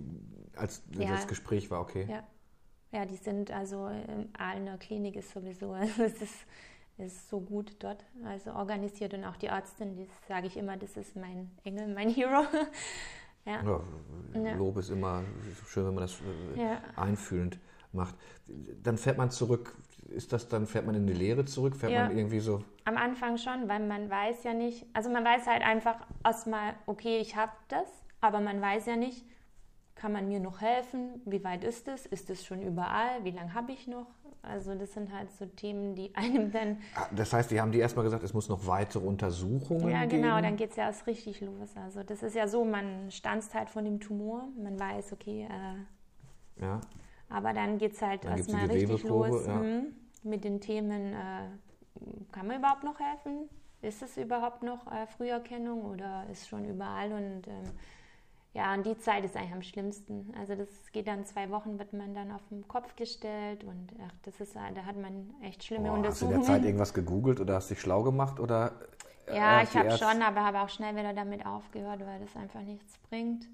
als 0.56 0.82
ja, 0.92 1.10
das 1.10 1.26
Gespräch 1.26 1.70
war 1.70 1.81
okay? 1.81 2.06
Ja. 2.08 2.25
Ja, 2.92 3.04
die 3.04 3.16
sind 3.16 3.50
also 3.50 3.88
in 3.88 4.28
Aalener 4.38 4.78
Klinik 4.78 5.16
ist 5.16 5.32
sowieso, 5.32 5.72
also 5.72 6.04
es 6.04 6.22
ist, 6.22 6.46
ist 6.96 7.29
so 7.29 7.41
gut 7.41 7.76
dort, 7.81 8.05
also 8.25 8.52
organisiert 8.52 9.14
und 9.14 9.25
auch 9.25 9.37
die 9.37 9.46
Ärztin, 9.46 9.96
das 9.96 10.08
sage 10.29 10.46
ich 10.46 10.56
immer, 10.56 10.76
das 10.76 10.96
ist 10.96 11.17
mein 11.17 11.50
Engel, 11.64 11.93
mein 11.93 12.08
Hero. 12.08 12.44
ja. 13.44 13.82
ja. 14.35 14.55
Lob 14.55 14.76
ist 14.79 14.91
immer 14.91 15.23
schön, 15.67 15.87
wenn 15.87 15.94
man 15.94 16.02
das 16.02 16.20
äh, 16.56 16.61
ja. 16.61 16.81
einfühlend 16.96 17.58
macht. 17.93 18.14
Dann 18.82 18.96
fährt 18.96 19.19
man 19.19 19.31
zurück, 19.31 19.76
ist 20.08 20.32
das 20.32 20.49
dann, 20.49 20.67
fährt 20.67 20.87
man 20.87 20.94
in 20.94 21.06
die 21.06 21.12
Lehre 21.12 21.44
zurück? 21.44 21.76
Fährt 21.76 21.93
ja. 21.93 22.06
man 22.06 22.17
irgendwie 22.17 22.41
so? 22.41 22.62
Am 22.85 22.96
Anfang 22.96 23.38
schon, 23.38 23.69
weil 23.69 23.87
man 23.87 24.08
weiß 24.08 24.44
ja 24.44 24.55
nicht, 24.55 24.87
also 24.93 25.11
man 25.11 25.25
weiß 25.25 25.46
halt 25.46 25.62
einfach 25.62 25.96
erstmal, 26.25 26.75
okay, 26.87 27.19
ich 27.19 27.37
habe 27.37 27.52
das, 27.69 27.88
aber 28.20 28.41
man 28.41 28.61
weiß 28.61 28.87
ja 28.87 28.96
nicht, 28.96 29.25
kann 29.94 30.12
man 30.12 30.29
mir 30.29 30.41
noch 30.41 30.61
helfen? 30.61 31.23
Wie 31.25 31.43
weit 31.44 31.64
ist 31.64 31.88
es? 31.88 32.05
Ist 32.05 32.29
es 32.31 32.44
schon 32.44 32.62
überall? 32.62 33.25
Wie 33.25 33.31
lange 33.31 33.55
habe 33.55 33.73
ich 33.73 33.87
noch? 33.87 34.06
Also 34.49 34.75
das 34.75 34.93
sind 34.93 35.12
halt 35.12 35.31
so 35.32 35.46
Themen, 35.46 35.94
die 35.94 36.14
einem 36.14 36.50
dann... 36.52 36.79
Ah, 36.94 37.06
das 37.14 37.32
heißt, 37.32 37.50
die 37.50 37.61
haben 37.61 37.73
die 37.73 37.79
erstmal 37.79 38.05
gesagt, 38.05 38.23
es 38.23 38.35
muss 38.35 38.49
noch 38.49 38.67
weitere 38.67 39.05
Untersuchungen 39.05 39.88
Ja, 39.88 40.05
genau, 40.05 40.37
geben. 40.37 40.43
dann 40.43 40.56
geht 40.56 40.70
es 40.70 40.76
ja 40.76 40.85
erst 40.85 41.06
richtig 41.06 41.41
los. 41.41 41.70
Also 41.76 42.02
das 42.02 42.23
ist 42.23 42.35
ja 42.35 42.46
so, 42.46 42.64
man 42.64 43.11
stanzt 43.11 43.55
halt 43.55 43.70
von 43.70 43.85
dem 43.85 44.00
Tumor, 44.00 44.49
man 44.62 44.79
weiß, 44.79 45.12
okay, 45.12 45.49
äh, 45.50 46.62
ja. 46.62 46.81
aber 47.29 47.52
dann 47.52 47.79
geht 47.79 47.93
es 47.93 48.02
halt 48.02 48.25
erstmal 48.25 48.67
richtig 48.67 49.02
los 49.05 49.46
ja. 49.46 49.56
mh, 49.56 49.82
mit 50.23 50.44
den 50.44 50.61
Themen, 50.61 51.12
äh, 51.12 51.49
kann 52.32 52.46
man 52.46 52.58
überhaupt 52.58 52.85
noch 52.85 52.99
helfen? 52.99 53.49
Ist 53.82 54.02
es 54.02 54.17
überhaupt 54.17 54.62
noch 54.62 54.91
äh, 54.91 55.06
Früherkennung 55.06 55.85
oder 55.85 56.25
ist 56.31 56.49
schon 56.49 56.64
überall 56.64 57.12
und... 57.12 57.49
Ähm, 57.49 57.64
ja, 58.55 58.73
und 58.73 58.87
die 58.87 58.97
Zeit 58.99 59.25
ist 59.25 59.37
eigentlich 59.37 59.53
am 59.53 59.62
schlimmsten. 59.62 60.33
Also 60.39 60.55
das 60.55 60.69
geht 60.93 61.09
dann 61.09 61.25
zwei 61.27 61.51
Wochen, 61.51 61.79
wird 61.81 61.93
man 61.93 62.15
dann 62.15 62.31
auf 62.31 62.41
den 62.51 62.67
Kopf 62.69 62.95
gestellt 62.95 63.65
und 63.65 63.89
ach, 64.06 64.12
das 64.23 64.41
ist, 64.41 64.55
da 64.55 64.85
hat 64.85 64.97
man 64.97 65.35
echt 65.43 65.65
schlimme 65.65 65.91
oh, 65.91 65.95
Untersuchungen. 65.95 66.39
Hast 66.39 66.49
du 66.49 66.53
in 66.53 66.55
der 66.55 66.62
Zeit 66.62 66.65
irgendwas 66.65 66.95
gegoogelt 66.95 67.41
oder 67.41 67.56
hast 67.56 67.71
dich 67.71 67.81
schlau 67.81 68.05
gemacht 68.05 68.39
oder? 68.39 68.73
Ja, 69.27 69.62
ich 69.62 69.75
habe 69.77 69.91
schon, 69.99 70.23
aber 70.23 70.45
habe 70.45 70.61
auch 70.61 70.69
schnell 70.69 70.95
wieder 70.95 71.12
damit 71.12 71.44
aufgehört, 71.44 72.01
weil 72.06 72.20
das 72.20 72.37
einfach 72.37 72.61
nichts 72.61 72.96
bringt. 73.08 73.49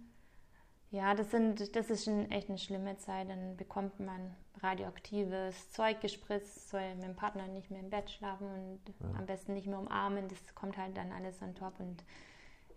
Ja, 0.90 1.14
das, 1.14 1.30
sind, 1.30 1.76
das 1.76 1.88
ist 1.88 2.04
schon 2.04 2.30
echt 2.30 2.48
eine 2.48 2.58
schlimme 2.58 2.98
Zeit. 2.98 3.30
Dann 3.30 3.56
bekommt 3.56 4.00
man 4.00 4.34
radioaktives 4.60 5.70
Zeug 5.70 6.00
gespritzt, 6.00 6.68
soll 6.68 6.94
mit 6.96 7.04
dem 7.04 7.16
Partner 7.16 7.46
nicht 7.46 7.70
mehr 7.70 7.80
im 7.80 7.88
Bett 7.88 8.10
schlafen 8.10 8.48
und 8.48 8.80
ja. 9.00 9.18
am 9.18 9.24
besten 9.24 9.54
nicht 9.54 9.68
mehr 9.68 9.78
umarmen. 9.78 10.28
Das 10.28 10.54
kommt 10.54 10.76
halt 10.76 10.96
dann 10.96 11.12
alles 11.12 11.40
on 11.40 11.54
top 11.54 11.78
und 11.78 12.04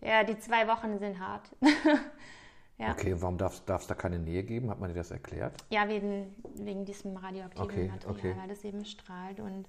ja, 0.03 0.23
die 0.23 0.37
zwei 0.37 0.67
Wochen 0.67 0.99
sind 0.99 1.19
hart. 1.19 1.49
ja. 2.77 2.91
Okay, 2.91 3.15
warum 3.19 3.37
darf 3.37 3.63
es 3.67 3.87
da 3.87 3.95
keine 3.95 4.19
Nähe 4.19 4.43
geben? 4.43 4.69
Hat 4.69 4.79
man 4.79 4.89
dir 4.89 4.95
das 4.95 5.11
erklärt? 5.11 5.55
Ja, 5.69 5.87
wegen, 5.87 6.35
wegen 6.55 6.85
diesem 6.85 7.15
radioaktiven 7.15 7.65
okay, 7.65 7.87
Material, 7.87 8.13
okay. 8.13 8.35
weil 8.37 8.47
das 8.47 8.63
eben 8.63 8.85
strahlt. 8.85 9.39
Und 9.39 9.67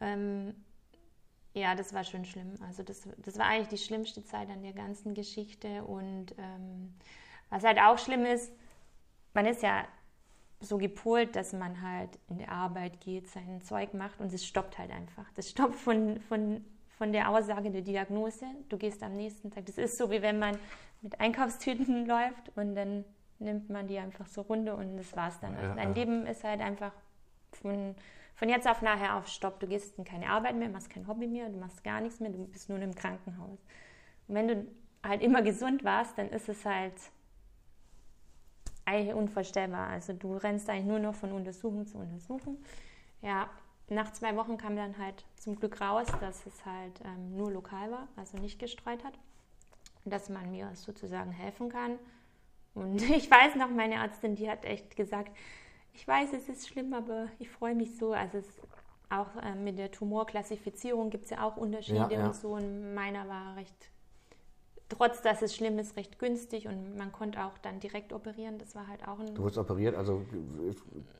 ähm, 0.00 0.54
ja, 1.54 1.74
das 1.74 1.92
war 1.94 2.04
schon 2.04 2.24
schlimm. 2.24 2.54
Also 2.66 2.82
das, 2.82 3.08
das 3.18 3.38
war 3.38 3.46
eigentlich 3.46 3.68
die 3.68 3.78
schlimmste 3.78 4.24
Zeit 4.24 4.50
an 4.50 4.62
der 4.62 4.72
ganzen 4.72 5.14
Geschichte. 5.14 5.84
Und 5.84 6.34
ähm, 6.38 6.94
was 7.48 7.64
halt 7.64 7.78
auch 7.78 7.98
schlimm 7.98 8.24
ist, 8.24 8.52
man 9.34 9.46
ist 9.46 9.62
ja 9.62 9.84
so 10.60 10.78
gepolt, 10.78 11.36
dass 11.36 11.52
man 11.52 11.80
halt 11.80 12.18
in 12.28 12.38
der 12.38 12.52
Arbeit 12.52 13.00
geht, 13.00 13.28
sein 13.28 13.62
Zeug 13.62 13.94
macht 13.94 14.20
und 14.20 14.32
es 14.32 14.46
stoppt 14.46 14.78
halt 14.78 14.90
einfach. 14.90 15.24
Das 15.34 15.50
stoppt 15.50 15.74
von, 15.76 16.20
von 16.20 16.64
von 17.00 17.12
der 17.12 17.30
Aussage 17.30 17.70
der 17.70 17.80
Diagnose. 17.80 18.44
Du 18.68 18.76
gehst 18.76 19.02
am 19.02 19.16
nächsten 19.16 19.50
Tag. 19.50 19.64
Das 19.64 19.78
ist 19.78 19.96
so, 19.96 20.10
wie 20.10 20.20
wenn 20.20 20.38
man 20.38 20.58
mit 21.00 21.18
Einkaufstüten 21.18 22.04
läuft 22.06 22.54
und 22.56 22.74
dann 22.74 23.06
nimmt 23.38 23.70
man 23.70 23.86
die 23.86 23.98
einfach 23.98 24.26
so 24.26 24.42
runter 24.42 24.76
und 24.76 24.98
das 24.98 25.16
war's 25.16 25.40
dann. 25.40 25.56
Also 25.56 25.74
dein 25.76 25.94
Leben 25.94 26.26
ist 26.26 26.44
halt 26.44 26.60
einfach 26.60 26.92
von, 27.52 27.94
von 28.34 28.50
jetzt 28.50 28.68
auf 28.68 28.82
nachher 28.82 29.16
auf 29.16 29.28
Stopp. 29.28 29.60
Du 29.60 29.66
gehst 29.66 29.96
in 29.96 30.04
keine 30.04 30.28
Arbeit 30.28 30.56
mehr, 30.56 30.68
machst 30.68 30.90
kein 30.90 31.08
Hobby 31.08 31.26
mehr, 31.26 31.48
du 31.48 31.56
machst 31.56 31.82
gar 31.82 32.02
nichts 32.02 32.20
mehr, 32.20 32.32
du 32.32 32.44
bist 32.44 32.68
nur 32.68 32.78
im 32.78 32.94
Krankenhaus. 32.94 33.60
Und 34.28 34.34
wenn 34.34 34.48
du 34.48 34.66
halt 35.02 35.22
immer 35.22 35.40
gesund 35.40 35.82
warst, 35.84 36.18
dann 36.18 36.28
ist 36.28 36.50
es 36.50 36.66
halt 36.66 36.92
eigentlich 38.84 39.14
unvorstellbar. 39.14 39.88
Also 39.88 40.12
du 40.12 40.36
rennst 40.36 40.68
eigentlich 40.68 40.84
nur 40.84 40.98
noch 40.98 41.14
von 41.14 41.32
Untersuchung 41.32 41.86
zu 41.86 41.96
Untersuchung. 41.96 42.58
Ja, 43.22 43.48
nach 43.90 44.12
zwei 44.12 44.36
Wochen 44.36 44.56
kam 44.56 44.76
dann 44.76 44.96
halt 44.98 45.24
zum 45.36 45.56
Glück 45.56 45.80
raus, 45.80 46.06
dass 46.20 46.46
es 46.46 46.64
halt 46.64 47.00
ähm, 47.04 47.36
nur 47.36 47.50
lokal 47.50 47.90
war, 47.90 48.08
also 48.16 48.38
nicht 48.38 48.58
gestreut 48.58 49.04
hat. 49.04 49.14
Dass 50.04 50.30
man 50.30 50.50
mir 50.50 50.70
sozusagen 50.74 51.32
helfen 51.32 51.68
kann. 51.68 51.98
Und 52.74 53.02
ich 53.10 53.30
weiß 53.30 53.56
noch, 53.56 53.68
meine 53.68 53.96
Ärztin, 53.96 54.36
die 54.36 54.48
hat 54.48 54.64
echt 54.64 54.96
gesagt, 54.96 55.36
ich 55.92 56.06
weiß, 56.06 56.32
es 56.32 56.48
ist 56.48 56.68
schlimm, 56.68 56.94
aber 56.94 57.26
ich 57.38 57.50
freue 57.50 57.74
mich 57.74 57.96
so. 57.96 58.12
Also 58.12 58.38
es, 58.38 58.60
auch 59.10 59.34
äh, 59.42 59.56
mit 59.56 59.76
der 59.76 59.90
Tumorklassifizierung 59.90 61.10
gibt 61.10 61.24
es 61.24 61.30
ja 61.30 61.42
auch 61.42 61.56
Unterschiede 61.56 61.98
ja, 61.98 62.10
ja. 62.10 62.26
und 62.26 62.34
so. 62.36 62.54
Und 62.54 62.94
meiner 62.94 63.28
war 63.28 63.56
recht 63.56 63.89
trotz 64.90 65.22
dass 65.22 65.40
es 65.40 65.56
schlimm 65.56 65.78
ist, 65.78 65.96
recht 65.96 66.18
günstig 66.18 66.68
und 66.68 66.96
man 66.96 67.12
konnte 67.12 67.42
auch 67.44 67.56
dann 67.58 67.80
direkt 67.80 68.12
operieren. 68.12 68.58
Das 68.58 68.74
war 68.74 68.86
halt 68.86 69.06
auch 69.08 69.18
ein. 69.18 69.34
Du 69.34 69.42
wurdest 69.42 69.58
operiert, 69.58 69.94
also 69.94 70.22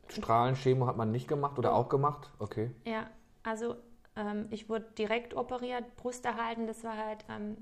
Strahlenchemo 0.07 0.85
hat 0.85 0.97
man 0.97 1.11
nicht 1.11 1.27
gemacht 1.27 1.57
oder 1.57 1.73
auch 1.73 1.89
gemacht? 1.89 2.29
Okay. 2.39 2.71
Ja, 2.85 3.09
also 3.43 3.75
ähm, 4.15 4.47
ich 4.51 4.69
wurde 4.69 4.85
direkt 4.97 5.33
operiert, 5.33 5.95
Brust 5.97 6.25
erhalten, 6.25 6.67
das 6.67 6.83
war 6.83 6.97
halt 6.97 7.25
ähm, 7.29 7.57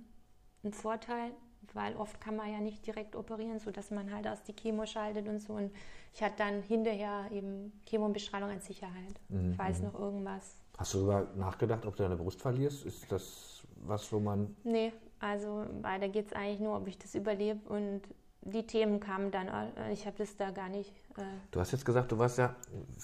ein 0.63 0.73
Vorteil, 0.73 1.31
weil 1.73 1.95
oft 1.95 2.19
kann 2.19 2.35
man 2.35 2.51
ja 2.51 2.59
nicht 2.59 2.85
direkt 2.85 3.15
operieren, 3.15 3.59
sodass 3.59 3.91
man 3.91 4.13
halt 4.13 4.27
aus 4.27 4.43
die 4.43 4.53
Chemo 4.53 4.85
schaltet 4.85 5.27
und 5.27 5.39
so. 5.39 5.53
Und 5.53 5.71
ich 6.13 6.23
hatte 6.23 6.35
dann 6.37 6.63
hinterher 6.63 7.27
eben 7.31 7.79
Chemobestrahlung 7.85 8.49
als 8.49 8.65
Sicherheit, 8.65 9.19
mhm. 9.29 9.53
falls 9.53 9.79
mhm. 9.79 9.85
noch 9.85 9.99
irgendwas. 9.99 10.57
Hast 10.77 10.93
du 10.93 10.99
sogar 10.99 11.27
nachgedacht, 11.35 11.85
ob 11.85 11.95
du 11.95 12.03
deine 12.03 12.15
Brust 12.15 12.41
verlierst? 12.41 12.85
Ist 12.85 13.11
das 13.11 13.63
was, 13.85 14.11
wo 14.11 14.19
man. 14.19 14.55
Nee, 14.63 14.91
also 15.19 15.65
weiter 15.81 16.09
geht 16.09 16.27
es 16.27 16.33
eigentlich 16.33 16.59
nur, 16.59 16.77
ob 16.77 16.87
ich 16.87 16.97
das 16.97 17.15
überlebe. 17.15 17.59
Und 17.69 18.01
die 18.41 18.65
Themen 18.65 18.99
kamen 18.99 19.31
dann, 19.31 19.47
äh, 19.47 19.91
ich 19.91 20.05
habe 20.05 20.17
das 20.17 20.37
da 20.37 20.51
gar 20.51 20.69
nicht. 20.69 20.91
Äh 21.17 21.23
du 21.51 21.59
hast 21.59 21.71
jetzt 21.71 21.85
gesagt, 21.85 22.11
du 22.11 22.17
warst 22.17 22.37
ja 22.37 22.55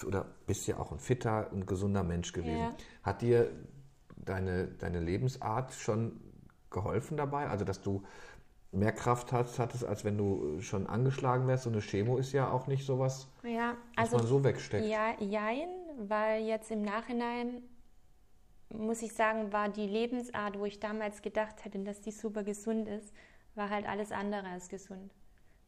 oder 0.06 0.26
bist 0.48 0.68
ja 0.68 0.78
auch 0.78 0.92
ein 0.92 1.00
fitter 1.00 1.52
und 1.52 1.68
gesunder 1.68 2.04
Mensch 2.04 2.32
gewesen. 2.32 2.58
Ja. 2.58 2.76
Hat 3.04 3.22
dir 3.22 3.50
deine, 4.18 4.68
deine 4.68 5.00
Lebensart 5.00 5.74
schon 5.74 6.20
geholfen 6.70 7.18
dabei? 7.18 7.48
Also, 7.48 7.66
dass 7.66 7.82
du 7.82 8.04
mehr 8.72 8.92
Kraft 8.92 9.32
hast, 9.32 9.60
hattest, 9.60 9.86
als 9.86 10.04
wenn 10.04 10.18
du 10.18 10.62
schon 10.62 10.88
angeschlagen 10.88 11.48
wärst. 11.48 11.64
So 11.64 11.70
eine 11.70 11.80
Chemo 11.80 12.18
ist 12.18 12.34
ja 12.34 12.52
auch 12.52 12.68
nicht 12.68 12.86
sowas, 12.86 13.28
ja, 13.44 13.76
also, 13.96 14.14
was 14.14 14.22
man 14.22 14.28
so 14.28 14.44
wegsteckt. 14.44 14.86
Ja, 14.86 15.16
jein, 15.20 15.70
weil 15.98 16.44
jetzt 16.44 16.72
im 16.72 16.82
Nachhinein 16.82 17.62
muss 18.80 19.02
ich 19.02 19.14
sagen, 19.14 19.52
war 19.52 19.70
die 19.70 19.88
Lebensart, 19.88 20.60
wo 20.60 20.66
ich 20.66 20.80
damals 20.80 21.22
gedacht 21.22 21.64
hätte, 21.66 21.80
dass 21.80 22.02
die 22.02 22.12
super 22.12 22.44
gesund 22.44 22.88
ist, 22.88 23.14
war 23.56 23.70
halt 23.70 23.88
alles 23.88 24.12
andere 24.12 24.48
als 24.48 24.70
gesund. 24.70 25.14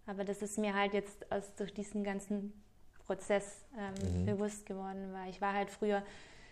Aber 0.05 0.23
das 0.23 0.41
ist 0.41 0.57
mir 0.57 0.73
halt 0.73 0.93
jetzt 0.93 1.31
aus, 1.31 1.53
durch 1.55 1.73
diesen 1.73 2.03
ganzen 2.03 2.53
Prozess 3.05 3.65
ähm, 3.77 4.21
mhm. 4.21 4.25
bewusst 4.25 4.65
geworden, 4.65 5.13
weil 5.13 5.29
ich 5.29 5.41
war 5.41 5.53
halt 5.53 5.69
früher 5.69 6.03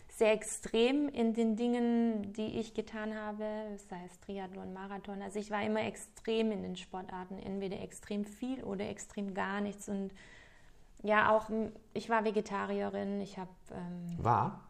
sehr 0.07 0.31
extrem 0.31 1.09
in 1.09 1.33
den 1.33 1.57
Dingen, 1.57 2.31
die 2.33 2.59
ich 2.59 2.73
getan 2.73 3.15
habe, 3.15 3.43
sei 3.89 4.01
es 4.05 4.19
Triathlon, 4.21 4.73
Marathon. 4.73 5.21
Also 5.21 5.39
ich 5.39 5.51
war 5.51 5.61
immer 5.63 5.83
extrem 5.83 6.51
in 6.51 6.63
den 6.63 6.77
Sportarten, 6.77 7.37
entweder 7.37 7.81
extrem 7.81 8.23
viel 8.23 8.63
oder 8.63 8.87
extrem 8.87 9.33
gar 9.33 9.59
nichts. 9.59 9.89
Und 9.89 10.11
ja, 11.03 11.35
auch 11.35 11.49
ich 11.93 12.09
war 12.09 12.23
Vegetarierin. 12.23 13.19
Ich 13.19 13.37
habe 13.37 13.51
ähm, 13.71 14.23
war 14.23 14.63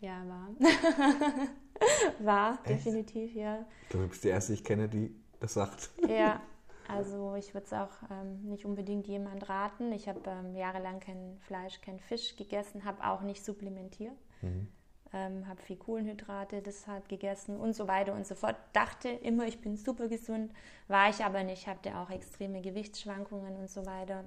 ja 0.00 0.22
war 0.26 0.48
war 2.20 2.58
Echt? 2.64 2.86
definitiv 2.86 3.34
ja. 3.34 3.64
Du 3.90 4.06
bist 4.06 4.24
die 4.24 4.28
erste, 4.28 4.52
die 4.52 4.58
ich 4.58 4.64
kenne, 4.64 4.88
die 4.88 5.14
das 5.40 5.54
sagt. 5.54 5.90
Ja, 6.08 6.40
also 6.88 7.34
ich 7.36 7.54
würde 7.54 7.66
es 7.66 7.72
auch 7.72 7.90
ähm, 8.10 8.48
nicht 8.48 8.64
unbedingt 8.64 9.06
jemand 9.06 9.48
raten. 9.48 9.92
Ich 9.92 10.08
habe 10.08 10.20
ähm, 10.26 10.56
jahrelang 10.56 11.00
kein 11.00 11.38
Fleisch, 11.40 11.80
kein 11.80 12.00
Fisch 12.00 12.36
gegessen, 12.36 12.84
habe 12.84 13.06
auch 13.06 13.22
nicht 13.22 13.44
supplementiert. 13.44 14.16
Mhm 14.42 14.68
ähm, 15.12 15.46
habe 15.48 15.62
viel 15.62 15.76
Kohlenhydrate 15.76 16.62
deshalb 16.62 17.08
gegessen 17.08 17.56
und 17.56 17.74
so 17.74 17.88
weiter 17.88 18.14
und 18.14 18.26
so 18.26 18.34
fort. 18.34 18.56
Dachte 18.72 19.08
immer, 19.08 19.46
ich 19.46 19.60
bin 19.60 19.76
super 19.76 20.08
gesund, 20.08 20.52
war 20.86 21.08
ich 21.08 21.24
aber 21.24 21.44
nicht, 21.44 21.66
hatte 21.66 21.96
auch 21.96 22.10
extreme 22.10 22.60
Gewichtsschwankungen 22.60 23.56
und 23.56 23.70
so 23.70 23.86
weiter. 23.86 24.24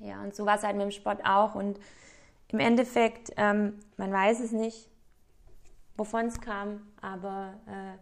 Ja, 0.00 0.22
und 0.22 0.34
so 0.34 0.46
war 0.46 0.56
es 0.56 0.62
halt 0.62 0.76
mit 0.76 0.84
dem 0.84 0.90
Sport 0.90 1.24
auch. 1.24 1.54
Und 1.54 1.78
im 2.52 2.60
Endeffekt, 2.60 3.32
ähm, 3.36 3.80
man 3.96 4.12
weiß 4.12 4.40
es 4.40 4.52
nicht, 4.52 4.90
wovon 5.96 6.26
es 6.26 6.40
kam, 6.40 6.86
aber 7.00 7.54
äh, 7.66 7.98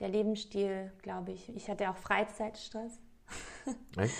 der 0.00 0.08
Lebensstil, 0.08 0.92
glaube 1.02 1.32
ich, 1.32 1.54
ich 1.54 1.68
hatte 1.68 1.90
auch 1.90 1.96
Freizeitstress. 1.96 2.98
Echt? 3.96 4.14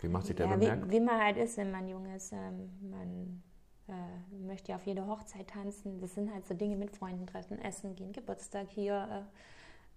Wie 0.00 0.08
macht 0.08 0.26
sich 0.26 0.36
der 0.36 0.46
ja, 0.46 0.56
bemerkt? 0.56 0.88
Wie, 0.88 0.92
wie, 0.92 1.00
man 1.00 1.20
halt 1.20 1.36
ist, 1.36 1.56
wenn 1.56 1.70
man 1.70 1.88
jung 1.88 2.06
ist. 2.14 2.32
Ähm, 2.32 2.70
man 2.88 3.42
äh, 3.88 4.46
möchte 4.46 4.72
ja 4.72 4.76
auf 4.76 4.86
jeder 4.86 5.06
Hochzeit 5.06 5.48
tanzen. 5.48 6.00
Das 6.00 6.14
sind 6.14 6.32
halt 6.32 6.46
so 6.46 6.54
Dinge 6.54 6.76
mit 6.76 6.96
Freunden 6.96 7.26
treffen, 7.26 7.58
essen 7.60 7.96
gehen, 7.96 8.12
Geburtstag 8.12 8.68
hier, 8.70 9.26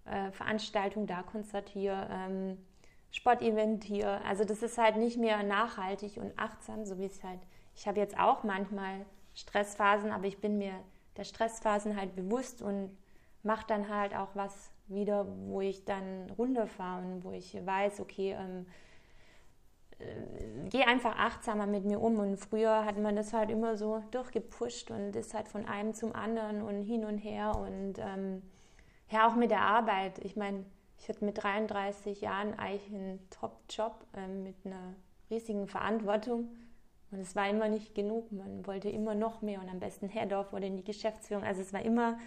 äh, 0.05 0.27
äh, 0.27 0.31
Veranstaltung 0.31 1.05
da, 1.05 1.21
Konzert 1.21 1.69
hier, 1.69 2.07
ähm, 2.11 2.57
Sportevent 3.11 3.83
hier. 3.83 4.21
Also 4.25 4.43
das 4.43 4.63
ist 4.63 4.77
halt 4.77 4.97
nicht 4.97 5.17
mehr 5.17 5.43
nachhaltig 5.43 6.17
und 6.17 6.37
achtsam, 6.37 6.85
so 6.85 6.97
wie 6.97 7.05
es 7.05 7.23
halt. 7.23 7.39
Ich 7.81 7.87
habe 7.87 7.99
jetzt 7.99 8.19
auch 8.19 8.43
manchmal 8.43 9.07
Stressphasen, 9.33 10.11
aber 10.11 10.25
ich 10.27 10.37
bin 10.37 10.59
mir 10.59 10.73
der 11.17 11.23
Stressphasen 11.23 11.97
halt 11.99 12.15
bewusst 12.15 12.61
und 12.61 12.95
mache 13.41 13.65
dann 13.65 13.89
halt 13.89 14.15
auch 14.15 14.27
was 14.35 14.69
wieder, 14.85 15.25
wo 15.47 15.61
ich 15.61 15.83
dann 15.83 16.29
runterfahre 16.37 17.03
und 17.03 17.23
wo 17.23 17.31
ich 17.31 17.55
weiß, 17.65 17.99
okay, 17.99 18.37
ähm, 18.39 18.67
geh 20.69 20.83
einfach 20.83 21.17
achtsamer 21.17 21.65
mit 21.65 21.83
mir 21.83 21.99
um. 21.99 22.19
Und 22.19 22.37
früher 22.37 22.85
hat 22.85 22.99
man 22.99 23.15
das 23.15 23.33
halt 23.33 23.49
immer 23.49 23.75
so 23.77 24.03
durchgepusht 24.11 24.91
und 24.91 25.15
ist 25.15 25.33
halt 25.33 25.47
von 25.47 25.65
einem 25.65 25.95
zum 25.95 26.13
anderen 26.13 26.61
und 26.61 26.83
hin 26.83 27.03
und 27.03 27.17
her. 27.17 27.55
Und 27.55 27.95
ähm, 27.97 28.43
ja, 29.09 29.27
auch 29.27 29.35
mit 29.35 29.49
der 29.49 29.61
Arbeit. 29.61 30.19
Ich 30.19 30.35
meine, 30.35 30.65
ich 30.99 31.09
hatte 31.09 31.25
mit 31.25 31.41
33 31.41 32.21
Jahren 32.21 32.53
eigentlich 32.59 32.93
einen 32.93 33.27
Top-Job 33.31 34.05
ähm, 34.15 34.43
mit 34.43 34.55
einer 34.65 34.93
riesigen 35.31 35.67
Verantwortung. 35.67 36.47
Und 37.11 37.19
es 37.19 37.35
war 37.35 37.49
immer 37.49 37.67
nicht 37.67 37.93
genug. 37.93 38.31
Man 38.31 38.65
wollte 38.65 38.89
immer 38.89 39.15
noch 39.15 39.41
mehr 39.41 39.61
und 39.61 39.69
am 39.69 39.79
besten 39.79 40.07
Herdorf 40.07 40.53
oder 40.53 40.65
in 40.65 40.77
die 40.77 40.83
Geschäftsführung. 40.83 41.43
Also 41.43 41.61
es 41.61 41.73
war 41.73 41.81
immer, 41.81 42.17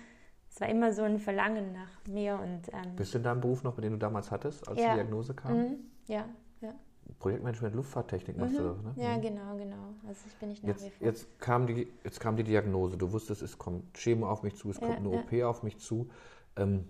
es 0.50 0.60
war 0.60 0.68
immer 0.68 0.92
so 0.92 1.02
ein 1.02 1.18
Verlangen 1.18 1.72
nach 1.72 2.06
mehr. 2.06 2.38
Und, 2.38 2.68
ähm, 2.72 2.94
Bist 2.96 3.14
du 3.14 3.18
in 3.18 3.24
deinem 3.24 3.40
Beruf 3.40 3.62
noch, 3.62 3.76
den 3.76 3.92
du 3.92 3.98
damals 3.98 4.30
hattest, 4.30 4.68
als 4.68 4.78
ja. 4.78 4.90
die 4.90 5.00
Diagnose 5.00 5.34
kam? 5.34 5.56
Mhm. 5.56 5.76
Ja, 6.06 6.26
ja. 6.60 6.74
Projektmanagement 7.18 7.74
Luftfahrttechnik 7.74 8.36
machst 8.36 8.54
mhm. 8.54 8.58
du, 8.58 8.64
ne? 8.64 8.92
Ja, 8.96 9.16
mhm. 9.16 9.22
genau, 9.22 9.56
genau. 9.56 9.94
Also 10.06 10.20
ich 10.26 10.34
bin 10.34 10.50
nicht 10.50 10.62
nach 10.62 10.68
jetzt, 10.68 11.00
jetzt 11.00 11.40
kam 11.40 11.66
die 11.66 11.88
Jetzt 12.02 12.20
kam 12.20 12.36
die 12.36 12.44
Diagnose. 12.44 12.98
Du 12.98 13.10
wusstest, 13.10 13.40
es 13.40 13.58
kommt 13.58 13.94
Chemo 13.94 14.28
auf 14.28 14.42
mich 14.42 14.56
zu, 14.56 14.68
es 14.68 14.80
ja, 14.80 14.86
kommt 14.86 14.98
eine 14.98 15.12
ja. 15.12 15.20
OP 15.20 15.44
auf 15.44 15.62
mich 15.62 15.78
zu. 15.78 16.10
Ähm, 16.56 16.88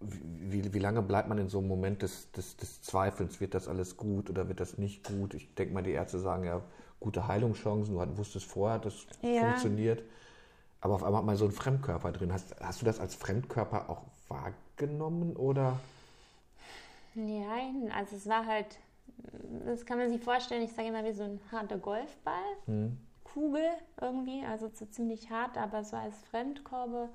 wie, 0.00 0.72
wie, 0.72 0.78
lange 0.78 1.02
bleibt 1.02 1.28
man 1.28 1.38
in 1.38 1.48
so 1.48 1.58
einem 1.58 1.68
Moment 1.68 2.02
des, 2.02 2.30
des, 2.32 2.56
des, 2.56 2.82
Zweifelns? 2.82 3.40
Wird 3.40 3.54
das 3.54 3.66
alles 3.68 3.96
gut 3.96 4.30
oder 4.30 4.48
wird 4.48 4.60
das 4.60 4.78
nicht 4.78 5.04
gut? 5.04 5.34
Ich 5.34 5.54
denke 5.54 5.74
mal, 5.74 5.82
die 5.82 5.90
Ärzte 5.90 6.18
sagen 6.18 6.44
ja, 6.44 6.62
gute 7.00 7.26
Heilungschancen. 7.26 7.94
Du 7.94 8.18
wusstest 8.18 8.46
vorher, 8.46 8.78
das 8.78 9.06
ja. 9.22 9.40
funktioniert. 9.40 10.02
Aber 10.80 10.94
auf 10.94 11.02
einmal 11.02 11.20
hat 11.20 11.26
man 11.26 11.36
so 11.36 11.44
einen 11.44 11.54
Fremdkörper 11.54 12.12
drin. 12.12 12.32
Hast, 12.32 12.54
hast 12.60 12.80
du 12.80 12.86
das 12.86 13.00
als 13.00 13.16
Fremdkörper 13.16 13.90
auch 13.90 14.02
wahrgenommen 14.28 15.34
oder? 15.34 15.80
Nein, 17.14 17.90
also 17.96 18.14
es 18.14 18.28
war 18.28 18.46
halt, 18.46 18.78
das 19.66 19.84
kann 19.84 19.98
man 19.98 20.08
sich 20.08 20.22
vorstellen, 20.22 20.62
ich 20.62 20.72
sage 20.72 20.88
immer 20.88 21.04
wie 21.04 21.12
so 21.12 21.24
ein 21.24 21.40
harter 21.50 21.78
Golfball. 21.78 22.44
Hm. 22.66 22.96
Kugel 23.24 23.64
irgendwie, 24.00 24.44
also 24.44 24.70
so 24.72 24.86
ziemlich 24.86 25.30
hart, 25.30 25.58
aber 25.58 25.84
so 25.84 25.96
als 25.96 26.14
Fremdkorbe. 26.30 27.08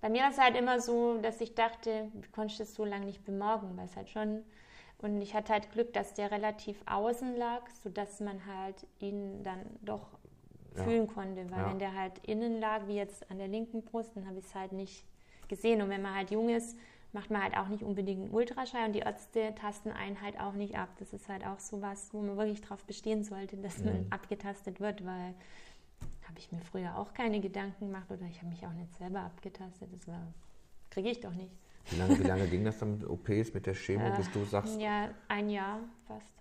Bei 0.00 0.08
mir 0.08 0.22
war 0.22 0.30
es 0.30 0.38
halt 0.38 0.56
immer 0.56 0.80
so, 0.80 1.18
dass 1.18 1.40
ich 1.40 1.54
dachte, 1.54 2.08
wie 2.14 2.28
konnte 2.28 2.52
ich 2.52 2.58
das 2.58 2.74
so 2.74 2.84
lange 2.84 3.06
nicht 3.06 3.24
bemerken, 3.24 3.76
weil 3.76 3.86
es 3.86 3.96
halt 3.96 4.08
schon. 4.08 4.44
Und 4.98 5.20
ich 5.22 5.34
hatte 5.34 5.52
halt 5.52 5.70
Glück, 5.72 5.92
dass 5.92 6.14
der 6.14 6.30
relativ 6.30 6.76
außen 6.86 7.36
lag, 7.36 7.68
sodass 7.82 8.20
man 8.20 8.46
halt 8.46 8.86
ihn 9.00 9.42
dann 9.44 9.60
doch 9.82 10.18
ja. 10.76 10.84
fühlen 10.84 11.06
konnte. 11.06 11.50
Weil 11.50 11.58
ja. 11.58 11.70
wenn 11.70 11.78
der 11.78 11.94
halt 11.94 12.18
innen 12.26 12.60
lag, 12.60 12.86
wie 12.86 12.96
jetzt 12.96 13.28
an 13.30 13.38
der 13.38 13.48
linken 13.48 13.82
Brust, 13.82 14.16
dann 14.16 14.26
habe 14.26 14.38
ich 14.38 14.44
es 14.44 14.54
halt 14.54 14.72
nicht 14.72 15.04
gesehen. 15.48 15.82
Und 15.82 15.90
wenn 15.90 16.02
man 16.02 16.14
halt 16.14 16.30
jung 16.30 16.48
ist, 16.48 16.76
macht 17.12 17.30
man 17.30 17.42
halt 17.42 17.56
auch 17.56 17.68
nicht 17.68 17.82
unbedingt 17.82 18.22
einen 18.22 18.34
Ultraschall 18.34 18.86
und 18.86 18.92
die 18.92 19.00
Ärzte 19.00 19.54
tasten 19.54 19.90
einen 19.90 20.20
halt 20.20 20.38
auch 20.38 20.52
nicht 20.52 20.76
ab. 20.76 20.90
Das 20.98 21.12
ist 21.12 21.28
halt 21.28 21.46
auch 21.46 21.58
so 21.58 21.80
was, 21.80 22.12
wo 22.12 22.20
man 22.20 22.36
wirklich 22.36 22.60
darauf 22.60 22.84
bestehen 22.84 23.24
sollte, 23.24 23.56
dass 23.56 23.78
mhm. 23.78 23.84
man 23.86 24.06
abgetastet 24.10 24.80
wird, 24.80 25.04
weil 25.06 25.34
habe 26.28 26.38
ich 26.38 26.52
mir 26.52 26.60
früher 26.60 26.96
auch 26.96 27.14
keine 27.14 27.40
Gedanken 27.40 27.86
gemacht 27.86 28.10
oder 28.10 28.26
ich 28.26 28.38
habe 28.38 28.48
mich 28.48 28.64
auch 28.66 28.72
nicht 28.72 28.94
selber 28.96 29.20
abgetastet. 29.20 29.88
Das 29.92 30.06
war, 30.06 30.32
kriege 30.90 31.10
ich 31.10 31.20
doch 31.20 31.32
nicht. 31.32 31.52
Wie 31.90 31.96
lange, 31.96 32.18
wie 32.18 32.22
lange 32.22 32.46
ging 32.48 32.64
das 32.64 32.78
dann 32.78 32.98
mit 32.98 33.08
OPs, 33.08 33.54
mit 33.54 33.66
der 33.66 33.74
Chemo, 33.74 34.06
äh, 34.06 34.16
bis 34.16 34.30
du 34.30 34.44
sagst? 34.44 34.78
Ja, 34.78 35.08
ein 35.28 35.48
Jahr 35.48 35.80
fast. 36.06 36.32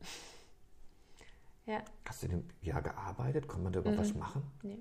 ja. 1.66 1.82
Hast 2.06 2.22
du 2.22 2.26
in 2.26 2.32
dem 2.32 2.48
Jahr 2.62 2.80
gearbeitet? 2.80 3.46
Kann 3.46 3.62
man 3.62 3.72
da 3.72 3.80
überhaupt 3.80 3.98
mhm. 3.98 4.02
was 4.02 4.14
machen? 4.14 4.42
Nee, 4.62 4.78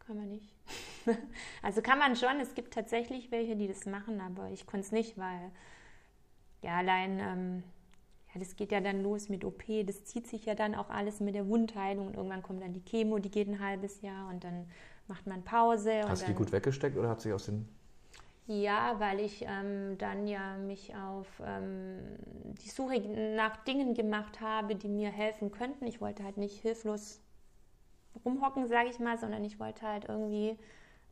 kann 0.00 0.16
man 0.16 0.28
nicht. 0.28 0.52
also 1.62 1.82
kann 1.82 1.98
man 1.98 2.16
schon, 2.16 2.40
es 2.40 2.54
gibt 2.54 2.74
tatsächlich 2.74 3.30
welche, 3.30 3.54
die 3.54 3.68
das 3.68 3.86
machen, 3.86 4.20
aber 4.20 4.50
ich 4.50 4.66
konnte 4.66 4.86
es 4.86 4.92
nicht, 4.92 5.16
weil 5.18 5.52
ja 6.62 6.78
allein, 6.78 7.20
ähm, 7.20 7.62
ja, 8.34 8.40
das 8.40 8.56
geht 8.56 8.72
ja 8.72 8.80
dann 8.80 9.02
los 9.02 9.28
mit 9.28 9.44
OP, 9.44 9.64
das 9.86 10.04
zieht 10.04 10.26
sich 10.26 10.44
ja 10.44 10.54
dann 10.54 10.74
auch 10.74 10.90
alles 10.90 11.20
mit 11.20 11.34
der 11.34 11.48
Wundheilung 11.48 12.08
und 12.08 12.16
irgendwann 12.16 12.42
kommt 12.42 12.62
dann 12.62 12.72
die 12.72 12.84
Chemo, 12.84 13.18
die 13.18 13.30
geht 13.30 13.48
ein 13.48 13.60
halbes 13.60 14.00
Jahr 14.02 14.28
und 14.28 14.44
dann 14.44 14.66
macht 15.06 15.26
man 15.26 15.42
Pause. 15.44 16.02
Hast 16.08 16.22
du 16.22 16.26
die 16.26 16.34
gut 16.34 16.52
weggesteckt 16.52 16.96
oder 16.96 17.08
hat 17.08 17.20
sich 17.20 17.32
aus 17.32 17.46
den 17.46 17.68
ja, 18.46 18.96
weil 19.00 19.20
ich 19.20 19.42
ähm, 19.48 19.96
dann 19.96 20.26
ja 20.26 20.58
mich 20.58 20.94
auf 20.94 21.26
ähm, 21.42 21.98
die 22.62 22.68
Suche 22.68 23.00
nach 23.00 23.56
Dingen 23.64 23.94
gemacht 23.94 24.42
habe, 24.42 24.76
die 24.76 24.88
mir 24.88 25.08
helfen 25.08 25.50
könnten. 25.50 25.86
Ich 25.86 26.02
wollte 26.02 26.24
halt 26.24 26.36
nicht 26.36 26.60
hilflos 26.60 27.22
rumhocken, 28.22 28.68
sage 28.68 28.90
ich 28.90 28.98
mal, 28.98 29.16
sondern 29.16 29.44
ich 29.44 29.58
wollte 29.58 29.88
halt 29.88 30.04
irgendwie 30.08 30.58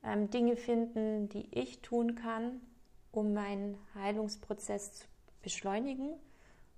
ähm, 0.04 0.28
Dinge 0.28 0.56
finden, 0.56 1.30
die 1.30 1.48
ich 1.52 1.80
tun 1.80 2.16
kann, 2.16 2.60
um 3.12 3.32
meinen 3.32 3.78
Heilungsprozess 3.94 4.92
zu 4.92 5.06
beschleunigen. 5.42 6.12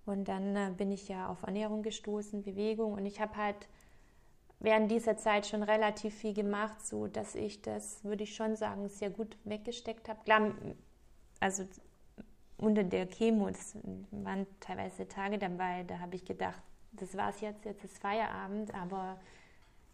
Und 0.06 0.28
dann 0.28 0.56
äh, 0.56 0.70
bin 0.76 0.92
ich 0.92 1.08
ja 1.08 1.28
auf 1.28 1.42
Ernährung 1.42 1.82
gestoßen, 1.82 2.42
Bewegung. 2.42 2.92
Und 2.92 3.06
ich 3.06 3.20
habe 3.20 3.36
halt 3.36 3.68
während 4.60 4.90
dieser 4.90 5.16
Zeit 5.16 5.46
schon 5.46 5.62
relativ 5.62 6.14
viel 6.14 6.34
gemacht, 6.34 6.84
so 6.84 7.06
dass 7.06 7.34
ich 7.34 7.62
das, 7.62 8.02
würde 8.04 8.24
ich 8.24 8.34
schon 8.34 8.56
sagen, 8.56 8.88
sehr 8.88 9.10
gut 9.10 9.36
weggesteckt 9.44 10.08
habe. 10.08 10.20
Klar, 10.24 10.52
also 11.40 11.64
unter 12.56 12.84
der 12.84 13.06
Chemo, 13.06 13.48
das 13.48 13.76
waren 14.10 14.46
teilweise 14.60 15.08
Tage 15.08 15.38
dabei, 15.38 15.84
da 15.84 15.98
habe 15.98 16.16
ich 16.16 16.24
gedacht, 16.24 16.62
das 16.92 17.16
war's 17.16 17.40
jetzt, 17.40 17.64
jetzt 17.64 17.84
ist 17.84 17.98
Feierabend, 17.98 18.74
aber 18.74 19.18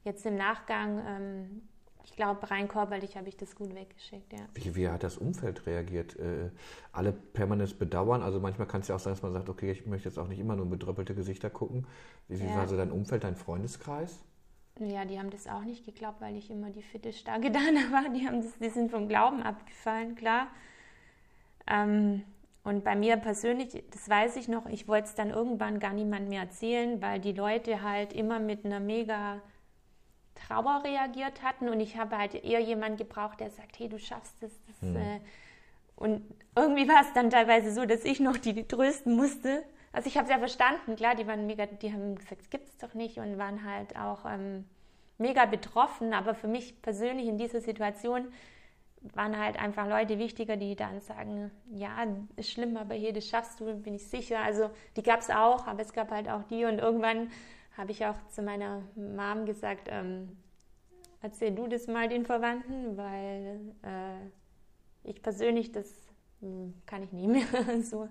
jetzt 0.04 0.24
im 0.26 0.36
Nachgang, 0.36 1.02
ähm, 1.06 1.68
ich 2.04 2.16
glaube, 2.16 2.50
rein 2.50 2.68
körperlich 2.68 3.16
habe 3.16 3.28
ich 3.28 3.36
das 3.36 3.54
gut 3.54 3.74
weggeschickt, 3.74 4.32
ja. 4.32 4.40
Wie, 4.54 4.74
wie 4.76 4.88
hat 4.88 5.02
das 5.02 5.18
Umfeld 5.18 5.66
reagiert? 5.66 6.18
Äh, 6.18 6.50
alle 6.92 7.12
permanent 7.12 7.78
bedauern? 7.78 8.22
Also 8.22 8.40
manchmal 8.40 8.66
kann 8.66 8.80
es 8.80 8.88
ja 8.88 8.96
auch 8.96 9.00
sein, 9.00 9.12
dass 9.12 9.22
man 9.22 9.32
sagt, 9.32 9.48
okay, 9.48 9.70
ich 9.70 9.86
möchte 9.86 10.08
jetzt 10.08 10.18
auch 10.18 10.28
nicht 10.28 10.38
immer 10.38 10.56
nur 10.56 10.66
bedröppelte 10.66 11.14
Gesichter 11.14 11.50
gucken. 11.50 11.86
Wie, 12.28 12.40
wie 12.40 12.46
ja. 12.46 12.56
war 12.56 12.68
so 12.68 12.76
dein 12.76 12.90
Umfeld, 12.90 13.24
dein 13.24 13.36
Freundeskreis? 13.36 14.24
Ja, 14.78 15.04
die 15.04 15.18
haben 15.18 15.30
das 15.30 15.46
auch 15.46 15.62
nicht 15.62 15.84
geglaubt, 15.84 16.20
weil 16.20 16.36
ich 16.36 16.50
immer 16.50 16.70
die 16.70 16.82
fitte, 16.82 17.12
starke 17.12 17.50
Dana 17.50 17.92
war. 17.92 18.08
Die, 18.14 18.26
haben 18.26 18.42
das, 18.42 18.58
die 18.58 18.70
sind 18.70 18.90
vom 18.90 19.08
Glauben 19.08 19.42
abgefallen, 19.42 20.14
klar. 20.14 20.48
Ähm, 21.66 22.22
und 22.62 22.84
bei 22.84 22.94
mir 22.94 23.16
persönlich, 23.16 23.84
das 23.90 24.08
weiß 24.08 24.36
ich 24.36 24.48
noch, 24.48 24.66
ich 24.66 24.86
wollte 24.86 25.08
es 25.08 25.14
dann 25.14 25.30
irgendwann 25.30 25.80
gar 25.80 25.92
niemand 25.92 26.28
mehr 26.28 26.42
erzählen, 26.42 27.00
weil 27.00 27.20
die 27.20 27.32
Leute 27.32 27.82
halt 27.82 28.12
immer 28.12 28.38
mit 28.38 28.64
einer 28.64 28.80
mega 28.80 29.40
Trauer 30.34 30.82
reagiert 30.84 31.42
hatten 31.42 31.68
und 31.68 31.80
ich 31.80 31.96
habe 31.96 32.16
halt 32.16 32.34
eher 32.34 32.60
jemanden 32.60 32.96
gebraucht, 32.98 33.40
der 33.40 33.50
sagt, 33.50 33.78
hey, 33.78 33.88
du 33.88 33.98
schaffst 33.98 34.42
es. 34.42 34.52
Das, 34.66 34.82
mhm. 34.82 34.96
äh, 34.96 35.20
und 35.96 36.22
irgendwie 36.56 36.88
war 36.88 37.02
es 37.02 37.12
dann 37.12 37.30
teilweise 37.30 37.72
so, 37.72 37.84
dass 37.84 38.04
ich 38.04 38.20
noch 38.20 38.36
die, 38.36 38.54
die 38.54 38.66
trösten 38.66 39.14
musste. 39.14 39.62
Also 39.92 40.08
ich 40.08 40.16
habe 40.16 40.26
es 40.26 40.30
ja 40.30 40.38
verstanden, 40.38 40.96
klar, 40.96 41.14
die 41.14 41.26
waren 41.26 41.46
mega, 41.46 41.66
die 41.66 41.92
haben 41.92 42.14
gesagt, 42.14 42.40
es 42.42 42.50
gibt 42.50 42.68
es 42.68 42.78
doch 42.78 42.94
nicht 42.94 43.18
und 43.18 43.38
waren 43.38 43.64
halt 43.64 43.96
auch 43.96 44.24
ähm, 44.24 44.64
mega 45.18 45.44
betroffen, 45.46 46.14
aber 46.14 46.34
für 46.34 46.48
mich 46.48 46.80
persönlich 46.80 47.26
in 47.26 47.38
dieser 47.38 47.60
Situation 47.60 48.28
waren 49.02 49.38
halt 49.38 49.58
einfach 49.58 49.88
Leute 49.88 50.18
wichtiger, 50.18 50.56
die 50.56 50.76
dann 50.76 51.00
sagen, 51.00 51.50
ja, 51.72 52.06
ist 52.36 52.50
schlimm, 52.50 52.76
aber 52.76 52.94
hier, 52.94 53.12
das 53.12 53.28
schaffst 53.28 53.60
du, 53.60 53.74
bin 53.74 53.94
ich 53.94 54.06
sicher. 54.06 54.40
Also 54.40 54.70
die 54.96 55.02
gab 55.02 55.20
es 55.20 55.30
auch, 55.30 55.66
aber 55.66 55.80
es 55.80 55.92
gab 55.92 56.10
halt 56.10 56.28
auch 56.28 56.42
die. 56.44 56.64
Und 56.64 56.78
irgendwann 56.78 57.30
habe 57.76 57.92
ich 57.92 58.04
auch 58.06 58.16
zu 58.28 58.42
meiner 58.42 58.82
Mom 58.94 59.46
gesagt, 59.46 59.88
ähm, 59.90 60.36
erzähl 61.22 61.54
du 61.54 61.68
das 61.68 61.86
mal 61.86 62.08
den 62.08 62.24
Verwandten, 62.24 62.96
weil 62.96 63.60
äh, 63.82 65.08
ich 65.08 65.22
persönlich, 65.22 65.72
das 65.72 65.86
mh, 66.40 66.48
hm, 66.48 66.74
kann 66.86 67.02
ich 67.02 67.12
nie 67.12 67.28
mehr. 67.28 67.46
so. 67.82 68.08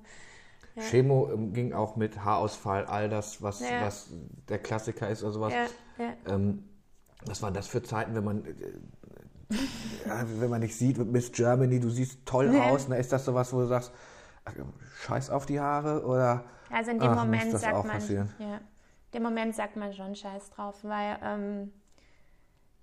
Ja. 0.75 0.83
Chemo 0.83 1.29
ähm, 1.31 1.53
ging 1.53 1.73
auch 1.73 1.95
mit 1.95 2.23
Haarausfall, 2.23 2.85
all 2.85 3.09
das, 3.09 3.41
was, 3.41 3.59
ja. 3.59 3.81
was 3.81 4.11
der 4.47 4.59
Klassiker 4.59 5.09
ist 5.09 5.23
oder 5.23 5.31
sowas. 5.31 5.53
Ja, 5.97 6.13
ähm, 6.27 6.63
was 7.25 7.41
waren 7.41 7.53
das 7.53 7.67
für 7.67 7.83
Zeiten, 7.83 8.15
wenn 8.15 8.23
man 8.23 8.45
äh, 8.45 8.51
ja, 10.05 10.25
wenn 10.39 10.49
man 10.49 10.61
dich 10.61 10.75
sieht 10.75 10.97
mit 10.97 11.11
Miss 11.11 11.31
Germany, 11.31 11.79
du 11.79 11.89
siehst 11.89 12.25
toll 12.25 12.55
aus, 12.55 12.87
ne? 12.87 12.97
ist 12.97 13.11
das 13.11 13.25
sowas, 13.25 13.51
wo 13.51 13.61
du 13.61 13.65
sagst, 13.65 13.91
ach, 14.45 14.53
scheiß 15.01 15.31
auf 15.31 15.47
die 15.47 15.59
Haare 15.59 16.05
oder 16.05 16.45
also 16.71 16.91
in 16.91 16.99
dem 16.99 17.09
ach, 17.09 17.25
Moment 17.25 17.57
sagt 17.57 17.85
man, 17.85 18.27
ja, 18.39 18.61
dem 19.13 19.23
Moment 19.23 19.55
sagt 19.55 19.75
man 19.75 19.93
schon 19.93 20.15
scheiß 20.15 20.51
drauf, 20.51 20.83
weil 20.83 21.17
ähm, 21.23 21.73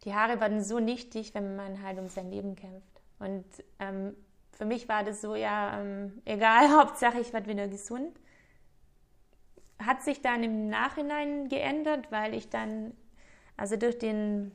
die 0.04 0.14
Haare 0.14 0.40
werden 0.40 0.62
so 0.62 0.78
nichtig, 0.78 1.34
wenn 1.34 1.56
man 1.56 1.82
halt 1.82 1.98
um 1.98 2.08
sein 2.08 2.30
Leben 2.30 2.56
kämpft. 2.56 3.00
Und 3.18 3.44
ähm, 3.78 4.14
für 4.52 4.64
mich 4.64 4.88
war 4.88 5.04
das 5.04 5.20
so, 5.20 5.34
ja, 5.34 5.80
ähm, 5.80 6.20
egal, 6.24 6.70
Hauptsache 6.78 7.20
ich 7.20 7.32
werde 7.32 7.48
wieder 7.48 7.68
gesund. 7.68 8.18
Hat 9.78 10.02
sich 10.02 10.22
dann 10.22 10.42
im 10.42 10.68
Nachhinein 10.68 11.48
geändert, 11.48 12.10
weil 12.10 12.34
ich 12.34 12.48
dann, 12.48 12.94
also 13.56 13.76
durch 13.76 13.98
den 13.98 14.52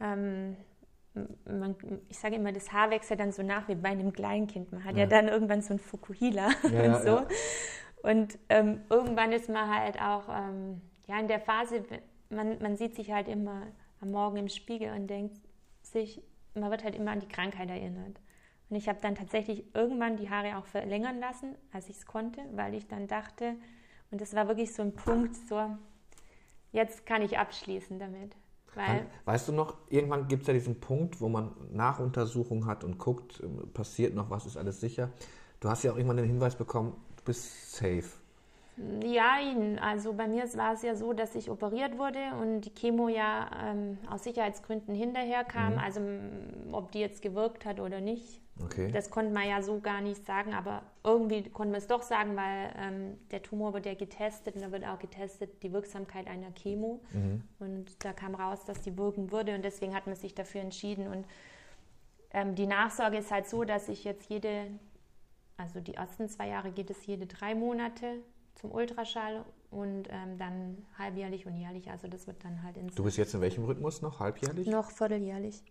ähm, 0.00 0.56
man, 1.46 1.74
ich 2.08 2.18
sage 2.18 2.36
immer, 2.36 2.52
das 2.52 2.72
Haar 2.72 2.90
wächst 2.90 3.10
ja 3.10 3.16
dann 3.16 3.32
so 3.32 3.42
nach 3.42 3.68
wie 3.68 3.74
bei 3.74 3.88
einem 3.90 4.12
Kleinkind. 4.12 4.72
Man 4.72 4.84
hat 4.84 4.94
ja, 4.94 5.00
ja 5.00 5.06
dann 5.06 5.28
irgendwann 5.28 5.62
so 5.62 5.74
ein 5.74 5.78
Fukuhila 5.78 6.50
ja, 6.70 6.82
und 6.94 7.02
so. 7.02 7.08
Ja. 7.08 7.26
Und 8.02 8.38
ähm, 8.48 8.82
irgendwann 8.88 9.32
ist 9.32 9.48
man 9.48 9.74
halt 9.74 10.00
auch 10.00 10.28
ähm, 10.28 10.80
ja, 11.06 11.18
in 11.20 11.28
der 11.28 11.40
Phase, 11.40 11.84
man, 12.30 12.60
man 12.60 12.76
sieht 12.76 12.94
sich 12.94 13.12
halt 13.12 13.28
immer 13.28 13.62
am 14.00 14.10
Morgen 14.10 14.36
im 14.36 14.48
Spiegel 14.48 14.92
und 14.92 15.06
denkt 15.08 15.36
sich, 15.82 16.22
man 16.54 16.70
wird 16.70 16.84
halt 16.84 16.94
immer 16.94 17.12
an 17.12 17.20
die 17.20 17.28
Krankheit 17.28 17.68
erinnert. 17.68 18.20
Und 18.68 18.76
ich 18.76 18.88
habe 18.88 18.98
dann 19.00 19.14
tatsächlich 19.14 19.64
irgendwann 19.74 20.16
die 20.16 20.28
Haare 20.28 20.56
auch 20.56 20.66
verlängern 20.66 21.20
lassen, 21.20 21.54
als 21.72 21.88
ich 21.88 21.96
es 21.96 22.06
konnte, 22.06 22.40
weil 22.52 22.74
ich 22.74 22.88
dann 22.88 23.06
dachte, 23.06 23.54
und 24.10 24.20
das 24.20 24.34
war 24.34 24.48
wirklich 24.48 24.74
so 24.74 24.82
ein 24.82 24.94
Punkt, 24.94 25.34
so, 25.34 25.76
jetzt 26.72 27.06
kann 27.06 27.22
ich 27.22 27.38
abschließen 27.38 27.98
damit. 27.98 28.36
Weil 28.74 29.06
weißt 29.24 29.48
du 29.48 29.52
noch, 29.52 29.78
irgendwann 29.88 30.28
gibt 30.28 30.42
es 30.42 30.48
ja 30.48 30.54
diesen 30.54 30.80
Punkt, 30.80 31.20
wo 31.20 31.28
man 31.28 31.52
Nachuntersuchungen 31.72 32.66
hat 32.66 32.84
und 32.84 32.98
guckt, 32.98 33.40
ähm, 33.42 33.72
passiert 33.72 34.14
noch 34.14 34.28
was, 34.28 34.44
ist 34.44 34.56
alles 34.56 34.80
sicher. 34.80 35.10
Du 35.60 35.70
hast 35.70 35.82
ja 35.82 35.92
auch 35.92 35.96
irgendwann 35.96 36.18
den 36.18 36.26
Hinweis 36.26 36.56
bekommen, 36.56 36.92
bist 37.26 37.76
safe. 37.76 38.04
Ja, 39.02 39.38
also 39.80 40.12
bei 40.12 40.28
mir 40.28 40.44
war 40.54 40.74
es 40.74 40.82
ja 40.82 40.94
so, 40.96 41.14
dass 41.14 41.34
ich 41.34 41.50
operiert 41.50 41.96
wurde 41.96 42.18
und 42.42 42.60
die 42.60 42.74
Chemo 42.74 43.08
ja 43.08 43.48
ähm, 43.64 43.96
aus 44.10 44.24
Sicherheitsgründen 44.24 44.94
hinterher 44.94 45.44
kam. 45.44 45.74
Mhm. 45.74 45.78
Also 45.78 46.00
ob 46.72 46.92
die 46.92 47.00
jetzt 47.00 47.22
gewirkt 47.22 47.64
hat 47.64 47.80
oder 47.80 48.02
nicht, 48.02 48.42
okay. 48.62 48.90
das 48.92 49.10
konnte 49.10 49.32
man 49.32 49.48
ja 49.48 49.62
so 49.62 49.80
gar 49.80 50.02
nicht 50.02 50.26
sagen. 50.26 50.52
Aber 50.52 50.82
irgendwie 51.04 51.48
konnten 51.48 51.72
wir 51.72 51.78
es 51.78 51.86
doch 51.86 52.02
sagen, 52.02 52.36
weil 52.36 52.70
ähm, 52.78 53.18
der 53.30 53.42
Tumor 53.42 53.72
wird 53.72 53.86
ja 53.86 53.94
getestet 53.94 54.56
und 54.56 54.60
da 54.60 54.70
wird 54.70 54.86
auch 54.86 54.98
getestet 54.98 55.62
die 55.62 55.72
Wirksamkeit 55.72 56.26
einer 56.26 56.50
Chemo. 56.50 57.00
Mhm. 57.12 57.42
Und 57.58 58.04
da 58.04 58.12
kam 58.12 58.34
raus, 58.34 58.66
dass 58.66 58.82
die 58.82 58.98
wirken 58.98 59.32
würde 59.32 59.54
und 59.54 59.64
deswegen 59.64 59.94
hat 59.94 60.06
man 60.06 60.16
sich 60.16 60.34
dafür 60.34 60.60
entschieden. 60.60 61.06
Und 61.06 61.24
ähm, 62.32 62.54
die 62.54 62.66
Nachsorge 62.66 63.16
ist 63.16 63.30
halt 63.30 63.48
so, 63.48 63.64
dass 63.64 63.88
ich 63.88 64.04
jetzt 64.04 64.28
jede, 64.28 64.66
also 65.56 65.80
die 65.80 65.94
ersten 65.94 66.28
zwei 66.28 66.48
Jahre 66.48 66.70
geht 66.70 66.90
es 66.90 67.06
jede 67.06 67.26
drei 67.26 67.54
Monate 67.54 68.22
zum 68.54 68.72
Ultraschall 68.72 69.44
und 69.70 70.08
ähm, 70.10 70.38
dann 70.38 70.86
halbjährlich 70.98 71.46
und 71.46 71.56
jährlich. 71.56 71.90
Also 71.90 72.08
das 72.08 72.26
wird 72.26 72.42
dann 72.44 72.62
halt 72.62 72.76
ins. 72.76 72.94
Du 72.94 73.04
bist 73.04 73.16
jetzt 73.16 73.34
in 73.34 73.40
welchem 73.40 73.64
Rhythmus 73.64 74.02
noch? 74.02 74.20
Halbjährlich? 74.20 74.66
Noch 74.66 74.90
vierteljährlich, 74.90 75.62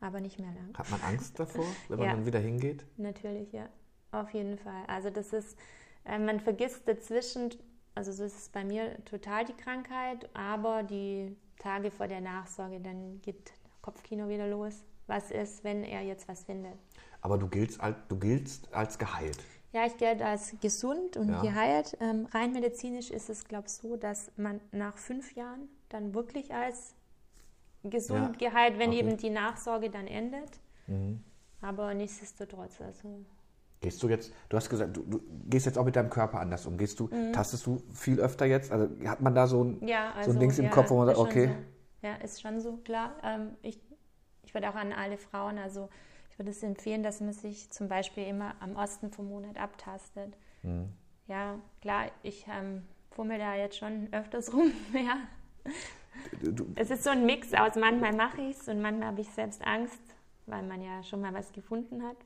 aber 0.00 0.20
nicht 0.20 0.38
mehr 0.38 0.52
lang. 0.52 0.76
Hat 0.76 0.90
man 0.90 1.00
Angst 1.02 1.38
davor, 1.38 1.66
wenn 1.88 1.98
man 1.98 2.08
ja, 2.08 2.14
dann 2.14 2.26
wieder 2.26 2.38
hingeht? 2.38 2.84
Natürlich, 2.96 3.52
ja. 3.52 3.68
Auf 4.12 4.30
jeden 4.30 4.58
Fall. 4.58 4.84
Also 4.86 5.10
das 5.10 5.32
ist, 5.32 5.58
äh, 6.04 6.18
man 6.18 6.40
vergisst 6.40 6.86
dazwischen, 6.86 7.50
also 7.94 8.12
so 8.12 8.24
ist 8.24 8.38
es 8.38 8.48
bei 8.48 8.64
mir 8.64 9.04
total 9.04 9.44
die 9.44 9.54
Krankheit, 9.54 10.28
aber 10.34 10.82
die 10.82 11.36
Tage 11.58 11.90
vor 11.90 12.08
der 12.08 12.20
Nachsorge, 12.20 12.80
dann 12.80 13.20
geht 13.22 13.52
Kopfkino 13.82 14.28
wieder 14.28 14.48
los. 14.48 14.84
Was 15.06 15.30
ist, 15.30 15.64
wenn 15.64 15.84
er 15.84 16.02
jetzt 16.02 16.28
was 16.28 16.44
findet? 16.44 16.78
Aber 17.26 17.38
du 17.38 17.48
giltst, 17.48 17.80
du 18.08 18.18
giltst 18.20 18.72
als 18.72 18.98
geheilt. 18.98 19.40
Ja, 19.72 19.84
ich 19.84 19.96
gelte 19.96 20.24
als 20.24 20.54
gesund 20.60 21.16
und 21.16 21.28
ja. 21.28 21.42
geheilt. 21.42 21.96
Ähm, 22.00 22.28
rein 22.30 22.52
medizinisch 22.52 23.10
ist 23.10 23.28
es, 23.28 23.46
glaube 23.46 23.64
ich, 23.66 23.72
so, 23.72 23.96
dass 23.96 24.30
man 24.36 24.60
nach 24.70 24.96
fünf 24.96 25.34
Jahren 25.34 25.68
dann 25.88 26.14
wirklich 26.14 26.54
als 26.54 26.94
gesund 27.82 28.40
ja. 28.40 28.50
geheilt, 28.50 28.78
wenn 28.78 28.90
okay. 28.90 29.00
eben 29.00 29.16
die 29.16 29.30
Nachsorge 29.30 29.90
dann 29.90 30.06
endet. 30.06 30.60
Mhm. 30.86 31.24
Aber 31.60 31.94
nichtsdestotrotz, 31.94 32.80
also. 32.80 33.24
Gehst 33.80 34.00
du 34.04 34.08
jetzt, 34.08 34.32
du 34.48 34.56
hast 34.56 34.70
gesagt, 34.70 34.96
du, 34.96 35.02
du, 35.02 35.20
gehst 35.48 35.66
jetzt 35.66 35.78
auch 35.78 35.84
mit 35.84 35.96
deinem 35.96 36.10
Körper 36.10 36.38
anders 36.38 36.64
um. 36.64 36.78
Gehst 36.78 37.00
du, 37.00 37.08
mhm. 37.08 37.32
tastest 37.32 37.66
du 37.66 37.82
viel 37.92 38.20
öfter 38.20 38.46
jetzt? 38.46 38.70
Also 38.70 38.88
hat 39.04 39.20
man 39.20 39.34
da 39.34 39.48
so 39.48 39.64
ein, 39.64 39.84
ja, 39.84 40.12
also, 40.12 40.30
so 40.30 40.36
ein 40.36 40.40
Dings 40.40 40.60
im 40.60 40.70
Kopf, 40.70 40.90
wo 40.90 40.98
man 40.98 41.06
sagt, 41.08 41.18
okay. 41.18 41.48
So. 41.48 42.06
Ja, 42.06 42.14
ist 42.22 42.40
schon 42.40 42.60
so, 42.60 42.76
klar. 42.76 43.16
Ähm, 43.24 43.56
ich, 43.62 43.80
ich 44.44 44.54
würde 44.54 44.70
auch 44.70 44.76
an 44.76 44.92
alle 44.92 45.18
Frauen, 45.18 45.58
also 45.58 45.88
ich 46.36 46.38
würde 46.38 46.50
es 46.50 46.62
empfehlen, 46.62 47.02
dass 47.02 47.22
man 47.22 47.32
sich 47.32 47.70
zum 47.70 47.88
Beispiel 47.88 48.26
immer 48.26 48.56
am 48.60 48.76
Osten 48.76 49.10
vom 49.10 49.28
Monat 49.30 49.56
abtastet. 49.56 50.36
Mhm. 50.62 50.92
Ja, 51.28 51.58
klar, 51.80 52.10
ich 52.22 52.44
ähm, 52.46 52.82
fummel 53.10 53.38
da 53.38 53.54
jetzt 53.54 53.78
schon 53.78 54.12
öfters 54.12 54.52
rum. 54.52 54.70
ja. 54.92 55.16
Du, 56.42 56.66
es 56.74 56.90
ist 56.90 57.04
so 57.04 57.10
ein 57.10 57.24
Mix 57.24 57.54
aus, 57.54 57.76
manchmal 57.76 58.14
mache 58.14 58.42
ich 58.42 58.58
es 58.58 58.68
und 58.68 58.82
manchmal 58.82 59.08
habe 59.08 59.22
ich 59.22 59.30
selbst 59.30 59.66
Angst, 59.66 59.98
weil 60.44 60.62
man 60.62 60.82
ja 60.82 61.02
schon 61.02 61.22
mal 61.22 61.32
was 61.32 61.52
gefunden 61.52 62.02
hat. 62.02 62.18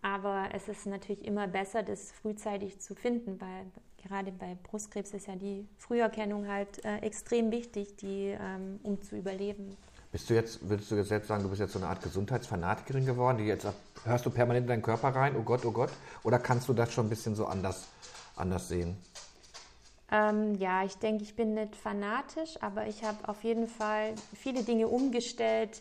Aber 0.00 0.48
es 0.52 0.66
ist 0.66 0.86
natürlich 0.86 1.24
immer 1.24 1.46
besser, 1.46 1.84
das 1.84 2.10
frühzeitig 2.10 2.80
zu 2.80 2.96
finden, 2.96 3.40
weil 3.40 3.66
gerade 4.02 4.32
bei 4.32 4.56
Brustkrebs 4.64 5.14
ist 5.14 5.28
ja 5.28 5.36
die 5.36 5.68
Früherkennung 5.78 6.48
halt 6.48 6.84
äh, 6.84 6.96
extrem 6.98 7.52
wichtig, 7.52 7.94
die, 7.98 8.36
ähm, 8.36 8.80
um 8.82 9.00
zu 9.00 9.16
überleben. 9.16 9.76
Bist 10.12 10.28
du 10.28 10.34
jetzt, 10.34 10.68
würdest 10.68 10.90
du 10.90 10.94
jetzt 10.96 11.08
selbst 11.08 11.28
sagen, 11.28 11.42
du 11.42 11.48
bist 11.48 11.60
jetzt 11.60 11.72
so 11.72 11.78
eine 11.78 11.88
Art 11.88 12.02
Gesundheitsfanatikerin 12.02 13.06
geworden, 13.06 13.38
die 13.38 13.44
jetzt 13.44 13.66
hörst 14.04 14.26
du 14.26 14.30
permanent 14.30 14.64
in 14.64 14.68
deinen 14.68 14.82
Körper 14.82 15.08
rein, 15.08 15.34
oh 15.38 15.42
Gott, 15.42 15.64
oh 15.64 15.70
Gott? 15.72 15.90
Oder 16.22 16.38
kannst 16.38 16.68
du 16.68 16.74
das 16.74 16.92
schon 16.92 17.06
ein 17.06 17.08
bisschen 17.08 17.34
so 17.34 17.46
anders, 17.46 17.88
anders 18.36 18.68
sehen? 18.68 18.94
Ähm, 20.10 20.56
ja, 20.56 20.84
ich 20.84 20.98
denke, 20.98 21.22
ich 21.22 21.34
bin 21.34 21.54
nicht 21.54 21.74
fanatisch, 21.74 22.58
aber 22.60 22.86
ich 22.86 23.02
habe 23.02 23.26
auf 23.26 23.42
jeden 23.42 23.66
Fall 23.66 24.14
viele 24.34 24.62
Dinge 24.62 24.86
umgestellt, 24.88 25.80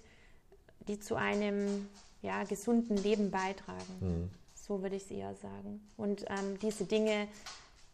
die 0.88 0.98
zu 0.98 1.16
einem 1.16 1.90
ja, 2.22 2.46
gesunden 2.46 2.96
Leben 2.96 3.32
beitragen. 3.32 3.98
Hm. 4.00 4.30
So 4.56 4.82
würde 4.82 4.96
ich 4.96 5.04
es 5.04 5.12
eher 5.12 5.36
sagen. 5.36 5.86
Und 5.98 6.24
ähm, 6.30 6.58
diese 6.62 6.86
Dinge 6.86 7.28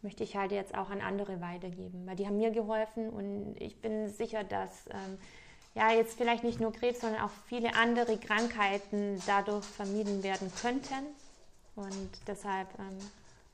möchte 0.02 0.22
ich 0.22 0.36
halt 0.36 0.52
jetzt 0.52 0.76
auch 0.76 0.90
an 0.90 1.00
andere 1.00 1.40
weitergeben, 1.40 2.06
weil 2.06 2.14
die 2.14 2.28
haben 2.28 2.36
mir 2.36 2.52
geholfen 2.52 3.10
und 3.10 3.56
ich 3.58 3.80
bin 3.80 4.08
sicher, 4.08 4.44
dass 4.44 4.86
ähm, 4.90 5.18
ja 5.78 5.92
jetzt 5.92 6.18
vielleicht 6.18 6.44
nicht 6.44 6.60
nur 6.60 6.72
Krebs, 6.72 7.00
sondern 7.00 7.22
auch 7.22 7.30
viele 7.46 7.74
andere 7.74 8.18
Krankheiten 8.18 9.22
dadurch 9.26 9.64
vermieden 9.64 10.22
werden 10.22 10.50
könnten. 10.60 11.06
Und 11.76 12.10
deshalb. 12.26 12.68
Ähm, 12.78 12.98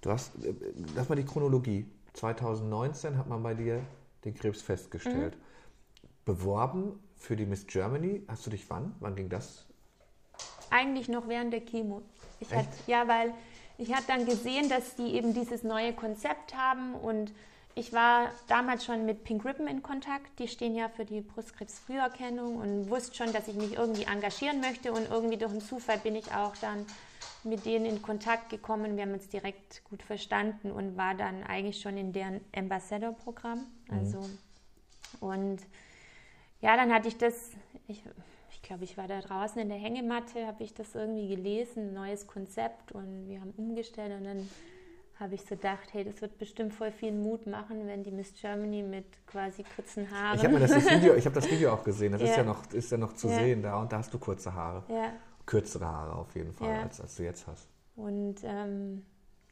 du 0.01 0.11
hast, 0.11 0.35
äh, 0.45 0.55
lass 0.95 1.09
mal 1.09 1.17
die 1.17 1.25
Chronologie. 1.25 1.87
2019 2.15 3.19
hat 3.19 3.29
man 3.29 3.43
bei 3.43 3.55
dir 3.55 3.83
den 4.25 4.35
Krebs 4.35 4.63
festgestellt. 4.63 5.37
Mhm. 5.37 6.09
Beworben 6.25 6.99
für 7.19 7.37
die 7.37 7.45
Miss 7.45 7.67
Germany. 7.67 8.23
Hast 8.29 8.47
du 8.47 8.51
dich 8.51 8.69
wann? 8.71 8.95
Wann 9.01 9.15
ging 9.15 9.29
das? 9.29 9.67
Eigentlich 10.71 11.09
noch 11.09 11.29
während 11.29 11.53
der 11.53 11.61
Chemo. 11.61 12.03
Ich 12.41 12.53
hatte, 12.55 12.69
ja, 12.87 13.07
weil 13.07 13.35
ich 13.77 13.93
hatte 13.93 14.05
dann 14.07 14.25
gesehen, 14.25 14.71
dass 14.71 14.97
die 14.97 15.15
eben 15.15 15.35
dieses 15.35 15.63
neue 15.63 15.93
Konzept 15.93 16.57
haben 16.57 16.95
und 16.95 17.33
ich 17.77 17.93
war 17.93 18.31
damals 18.47 18.85
schon 18.85 19.05
mit 19.05 19.25
Pink 19.25 19.45
Ribbon 19.45 19.67
in 19.67 19.83
Kontakt. 19.83 20.39
Die 20.39 20.47
stehen 20.47 20.77
ja 20.77 20.89
für 20.89 21.05
die 21.05 21.21
Brustkrebsfrüherkennung 21.21 22.57
und 22.57 22.89
wusste 22.89 23.17
schon, 23.17 23.33
dass 23.33 23.49
ich 23.49 23.57
mich 23.57 23.75
irgendwie 23.75 24.05
engagieren 24.05 24.61
möchte 24.61 24.93
und 24.93 25.11
irgendwie 25.11 25.37
durch 25.37 25.51
einen 25.51 25.61
Zufall 25.61 25.99
bin 25.99 26.15
ich 26.15 26.33
auch 26.33 26.57
dann 26.57 26.87
mit 27.43 27.67
denen 27.67 27.85
in 27.85 28.01
Kontakt 28.01 28.49
gekommen. 28.49 28.97
Wir 28.97 29.03
haben 29.03 29.13
uns 29.13 29.29
direkt 29.29 29.85
gut 29.85 30.03
verstanden 30.03 30.71
und 30.71 30.97
war 30.97 31.15
dann 31.15 31.43
eigentlich 31.43 31.81
schon 31.81 31.97
in 31.97 32.13
deren 32.13 32.41
Ambassador-Programm. 32.55 33.67
Mhm. 33.89 33.99
Also 33.99 34.21
mhm. 34.21 34.39
und 35.21 35.59
ja, 36.61 36.77
dann 36.77 36.93
hatte 36.95 37.09
ich 37.09 37.19
das, 37.19 37.51
ich, 37.89 38.03
ich 38.53 38.63
glaube, 38.63 38.85
ich 38.85 38.97
war 38.97 39.09
da 39.09 39.21
draußen 39.21 39.61
in 39.61 39.69
der 39.69 39.79
Hängematte, 39.79 40.47
habe 40.47 40.63
ich 40.63 40.75
das 40.75 40.95
irgendwie 40.95 41.29
gelesen, 41.29 41.89
ein 41.89 41.95
neues 41.95 42.27
Konzept 42.27 42.93
und 42.93 43.29
wir 43.29 43.41
haben 43.41 43.53
umgestellt 43.57 44.17
und 44.17 44.25
dann 44.25 44.49
habe 45.20 45.35
ich 45.35 45.42
so 45.42 45.55
gedacht, 45.55 45.92
hey, 45.92 46.05
das 46.05 46.20
wird 46.20 46.38
bestimmt 46.38 46.74
voll 46.74 46.90
viel 46.90 47.12
Mut 47.12 47.46
machen, 47.46 47.87
wenn 47.87 48.03
die 48.03 48.11
Miss 48.11 48.35
Germany 48.35 48.83
mit 48.83 49.07
quasi 49.27 49.64
kurzen 49.77 50.11
Haaren. 50.11 50.38
Ich 50.38 50.44
habe 50.44 50.59
das, 50.59 50.70
das, 50.72 50.90
Video, 50.90 51.16
hab 51.24 51.33
das 51.35 51.50
Video 51.50 51.72
auch 51.72 51.85
gesehen, 51.85 52.12
das 52.12 52.22
ja. 52.22 52.29
Ist, 52.29 52.37
ja 52.37 52.42
noch, 52.42 52.72
ist 52.72 52.90
ja 52.90 52.98
noch 52.98 53.12
zu 53.14 53.29
ja. 53.29 53.37
sehen 53.37 53.62
da 53.62 53.81
und 53.81 53.92
da 53.92 53.98
hast 53.98 54.12
du 54.12 54.18
kurze 54.18 54.53
Haare. 54.53 54.83
Ja. 54.88 55.12
Kürzere 55.46 55.87
Haare 55.87 56.16
auf 56.16 56.35
jeden 56.35 56.53
Fall, 56.53 56.70
als, 56.83 57.00
als 57.00 57.16
du 57.16 57.22
jetzt 57.22 57.46
hast. 57.46 57.68
Und 57.96 58.37
ähm, 58.42 59.05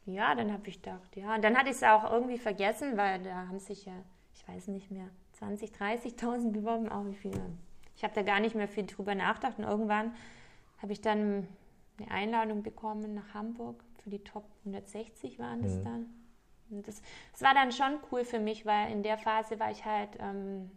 ja, 0.06 0.34
dann 0.34 0.52
habe 0.52 0.66
ich 0.68 0.82
gedacht, 0.82 1.16
ja, 1.16 1.34
und 1.34 1.44
dann 1.44 1.56
hatte 1.56 1.70
ich 1.70 1.76
es 1.76 1.82
auch 1.82 2.10
irgendwie 2.10 2.38
vergessen, 2.38 2.96
weil 2.96 3.22
da 3.22 3.46
haben 3.46 3.60
sich 3.60 3.84
ja, 3.84 3.92
ich 4.34 4.46
weiß 4.48 4.68
nicht 4.68 4.90
mehr, 4.90 5.08
20, 5.34 5.70
30.000 5.70 6.50
beworben, 6.52 6.88
auch 6.88 7.04
wie 7.06 7.14
viele. 7.14 7.40
Ich 7.94 8.02
habe 8.02 8.14
da 8.14 8.22
gar 8.22 8.40
nicht 8.40 8.54
mehr 8.54 8.68
viel 8.68 8.86
drüber 8.86 9.14
nachgedacht 9.14 9.58
und 9.58 9.64
irgendwann 9.64 10.14
habe 10.80 10.92
ich 10.92 11.00
dann 11.00 11.46
eine 11.98 12.10
Einladung 12.10 12.62
bekommen 12.62 13.14
nach 13.14 13.34
Hamburg 13.34 13.84
für 14.02 14.10
die 14.10 14.22
Top 14.22 14.44
160 14.64 15.38
waren 15.38 15.62
das 15.62 15.72
mhm. 15.72 15.84
dann. 15.84 16.06
Und 16.70 16.88
das, 16.88 17.02
das, 17.32 17.42
war 17.42 17.54
dann 17.54 17.70
schon 17.72 17.98
cool 18.10 18.24
für 18.24 18.40
mich, 18.40 18.64
weil 18.66 18.90
in 18.90 19.02
der 19.02 19.18
Phase 19.18 19.60
war 19.60 19.70
ich 19.70 19.84
halt, 19.84 20.10
ähm, 20.18 20.70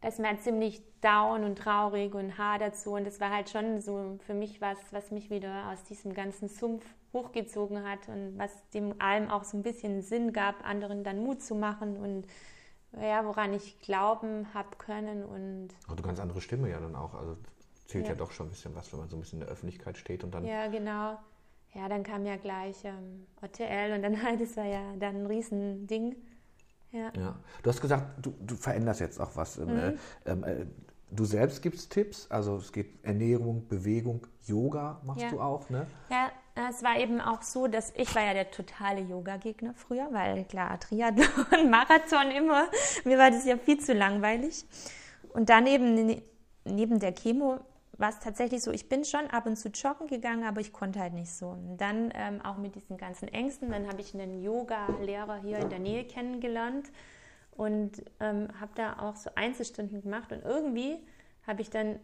da 0.00 0.08
ist 0.08 0.20
mir 0.20 0.28
halt 0.28 0.42
ziemlich 0.42 0.82
down 1.00 1.44
und 1.44 1.56
traurig 1.56 2.14
und 2.14 2.38
hart 2.38 2.62
dazu. 2.62 2.92
Und 2.92 3.04
das 3.04 3.20
war 3.20 3.30
halt 3.30 3.50
schon 3.50 3.80
so 3.80 4.18
für 4.24 4.34
mich 4.34 4.60
was, 4.60 4.78
was 4.92 5.10
mich 5.10 5.30
wieder 5.30 5.70
aus 5.72 5.82
diesem 5.84 6.14
ganzen 6.14 6.48
Sumpf 6.48 6.84
hochgezogen 7.12 7.88
hat 7.88 8.08
und 8.08 8.38
was 8.38 8.68
dem 8.70 9.00
allem 9.00 9.30
auch 9.30 9.44
so 9.44 9.56
ein 9.56 9.62
bisschen 9.62 10.02
Sinn 10.02 10.32
gab, 10.32 10.66
anderen 10.66 11.04
dann 11.04 11.22
Mut 11.22 11.42
zu 11.42 11.54
machen 11.54 11.96
und 11.96 12.26
ja, 13.00 13.24
woran 13.24 13.52
ich 13.52 13.80
glauben 13.80 14.52
habe 14.54 14.76
können. 14.78 15.24
Und 15.24 15.70
Aber 15.86 15.96
du 15.96 16.02
ganz 16.04 16.20
andere 16.20 16.40
Stimme 16.40 16.70
ja 16.70 16.78
dann 16.78 16.94
auch. 16.94 17.14
Also 17.14 17.36
zählt 17.86 18.04
ja. 18.04 18.12
ja 18.12 18.16
doch 18.16 18.30
schon 18.30 18.46
ein 18.46 18.50
bisschen 18.50 18.74
was, 18.76 18.92
wenn 18.92 19.00
man 19.00 19.08
so 19.08 19.16
ein 19.16 19.20
bisschen 19.20 19.40
in 19.40 19.46
der 19.46 19.52
Öffentlichkeit 19.52 19.96
steht 19.96 20.22
und 20.22 20.32
dann. 20.32 20.44
Ja, 20.44 20.68
genau 20.68 21.18
ja, 21.74 21.88
dann 21.88 22.02
kam 22.02 22.24
ja 22.24 22.36
gleich 22.36 22.84
ähm, 22.84 23.26
OTL 23.42 23.94
und 23.94 24.02
dann 24.02 24.22
halt, 24.22 24.40
das 24.40 24.56
war 24.56 24.66
ja 24.66 24.94
dann 24.98 25.22
ein 25.22 25.26
Riesending. 25.26 26.16
Ja. 26.92 27.10
ja. 27.16 27.38
Du 27.62 27.70
hast 27.70 27.80
gesagt, 27.80 28.24
du, 28.24 28.32
du 28.40 28.54
veränderst 28.54 29.00
jetzt 29.00 29.20
auch 29.20 29.34
was. 29.34 29.58
Ähm, 29.58 29.74
mhm. 29.74 29.98
Ähm, 30.26 30.44
äh, 30.44 30.66
du 31.10 31.24
selbst 31.24 31.62
gibst 31.62 31.92
Tipps, 31.92 32.30
also 32.30 32.56
es 32.56 32.72
geht 32.72 33.04
Ernährung, 33.04 33.66
Bewegung, 33.68 34.26
Yoga 34.42 35.00
machst 35.04 35.22
ja. 35.22 35.30
du 35.30 35.40
auch, 35.40 35.68
ne? 35.70 35.86
Ja, 36.10 36.30
es 36.68 36.84
war 36.84 36.98
eben 36.98 37.20
auch 37.20 37.42
so, 37.42 37.66
dass 37.66 37.92
ich 37.96 38.14
war 38.14 38.22
ja 38.22 38.32
der 38.32 38.50
totale 38.50 39.00
Yoga-Gegner 39.00 39.74
früher, 39.74 40.08
weil 40.12 40.44
klar, 40.44 40.78
Triathlon, 40.78 41.68
Marathon 41.70 42.30
immer, 42.30 42.68
mir 43.04 43.18
war 43.18 43.30
das 43.30 43.44
ja 43.44 43.56
viel 43.56 43.80
zu 43.80 43.92
langweilig. 43.92 44.64
Und 45.32 45.50
dann 45.50 45.66
eben 45.66 46.22
neben 46.64 47.00
der 47.00 47.12
Chemo 47.12 47.58
war 48.04 48.10
es 48.10 48.18
tatsächlich 48.18 48.60
so, 48.60 48.70
ich 48.70 48.90
bin 48.90 49.02
schon 49.06 49.28
ab 49.28 49.46
und 49.46 49.56
zu 49.56 49.70
joggen 49.70 50.08
gegangen, 50.08 50.44
aber 50.44 50.60
ich 50.60 50.74
konnte 50.74 51.00
halt 51.00 51.14
nicht 51.14 51.32
so. 51.32 51.48
Und 51.48 51.78
dann 51.78 52.12
ähm, 52.14 52.42
auch 52.42 52.58
mit 52.58 52.74
diesen 52.74 52.98
ganzen 52.98 53.28
Ängsten, 53.28 53.70
dann 53.70 53.88
habe 53.88 54.02
ich 54.02 54.12
einen 54.12 54.42
Yoga-Lehrer 54.42 55.40
hier 55.40 55.56
in 55.56 55.70
der 55.70 55.78
Nähe 55.78 56.04
kennengelernt 56.04 56.92
und 57.52 58.04
ähm, 58.20 58.48
habe 58.60 58.72
da 58.74 58.98
auch 58.98 59.16
so 59.16 59.30
Einzelstunden 59.36 60.02
gemacht 60.02 60.32
und 60.32 60.44
irgendwie 60.44 60.98
habe 61.46 61.62
ich 61.62 61.70
dann 61.70 61.98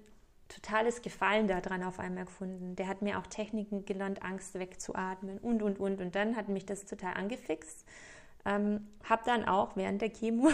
totales 0.48 1.02
Gefallen 1.02 1.48
daran 1.48 1.82
auf 1.82 1.98
einmal 1.98 2.24
gefunden. 2.24 2.76
Der 2.76 2.88
hat 2.88 3.02
mir 3.02 3.18
auch 3.18 3.26
Techniken 3.26 3.84
gelernt, 3.84 4.22
Angst 4.22 4.58
wegzuatmen 4.58 5.36
und, 5.36 5.62
und, 5.62 5.78
und. 5.78 6.00
Und 6.00 6.14
dann 6.14 6.34
hat 6.34 6.48
mich 6.48 6.64
das 6.64 6.86
total 6.86 7.12
angefixt. 7.12 7.84
Ähm, 8.46 8.88
habe 9.04 9.20
dann 9.26 9.44
auch 9.44 9.76
während 9.76 10.00
der 10.00 10.08
Chemo 10.08 10.48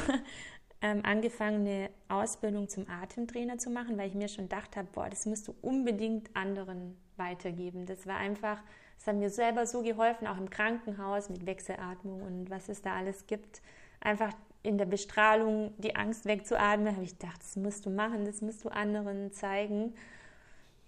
ähm, 0.82 1.00
angefangen, 1.04 1.66
eine 1.66 1.90
Ausbildung 2.08 2.68
zum 2.68 2.88
Atemtrainer 2.88 3.58
zu 3.58 3.70
machen, 3.70 3.96
weil 3.98 4.08
ich 4.08 4.14
mir 4.14 4.28
schon 4.28 4.44
gedacht 4.44 4.76
habe, 4.76 4.88
boah, 4.92 5.08
das 5.08 5.26
musst 5.26 5.48
du 5.48 5.54
unbedingt 5.62 6.34
anderen 6.34 6.96
weitergeben. 7.16 7.86
Das 7.86 8.06
war 8.06 8.16
einfach, 8.16 8.62
das 8.98 9.06
hat 9.06 9.16
mir 9.16 9.30
selber 9.30 9.66
so 9.66 9.82
geholfen, 9.82 10.26
auch 10.26 10.36
im 10.36 10.50
Krankenhaus 10.50 11.30
mit 11.30 11.46
Wechselatmung 11.46 12.22
und 12.22 12.50
was 12.50 12.68
es 12.68 12.82
da 12.82 12.94
alles 12.94 13.26
gibt. 13.26 13.62
Einfach 14.00 14.32
in 14.62 14.78
der 14.78 14.86
Bestrahlung 14.86 15.72
die 15.78 15.96
Angst 15.96 16.26
wegzuatmen, 16.26 16.94
habe 16.94 17.04
ich 17.04 17.18
gedacht, 17.18 17.40
das 17.40 17.56
musst 17.56 17.86
du 17.86 17.90
machen, 17.90 18.24
das 18.24 18.42
musst 18.42 18.64
du 18.64 18.68
anderen 18.68 19.32
zeigen. 19.32 19.94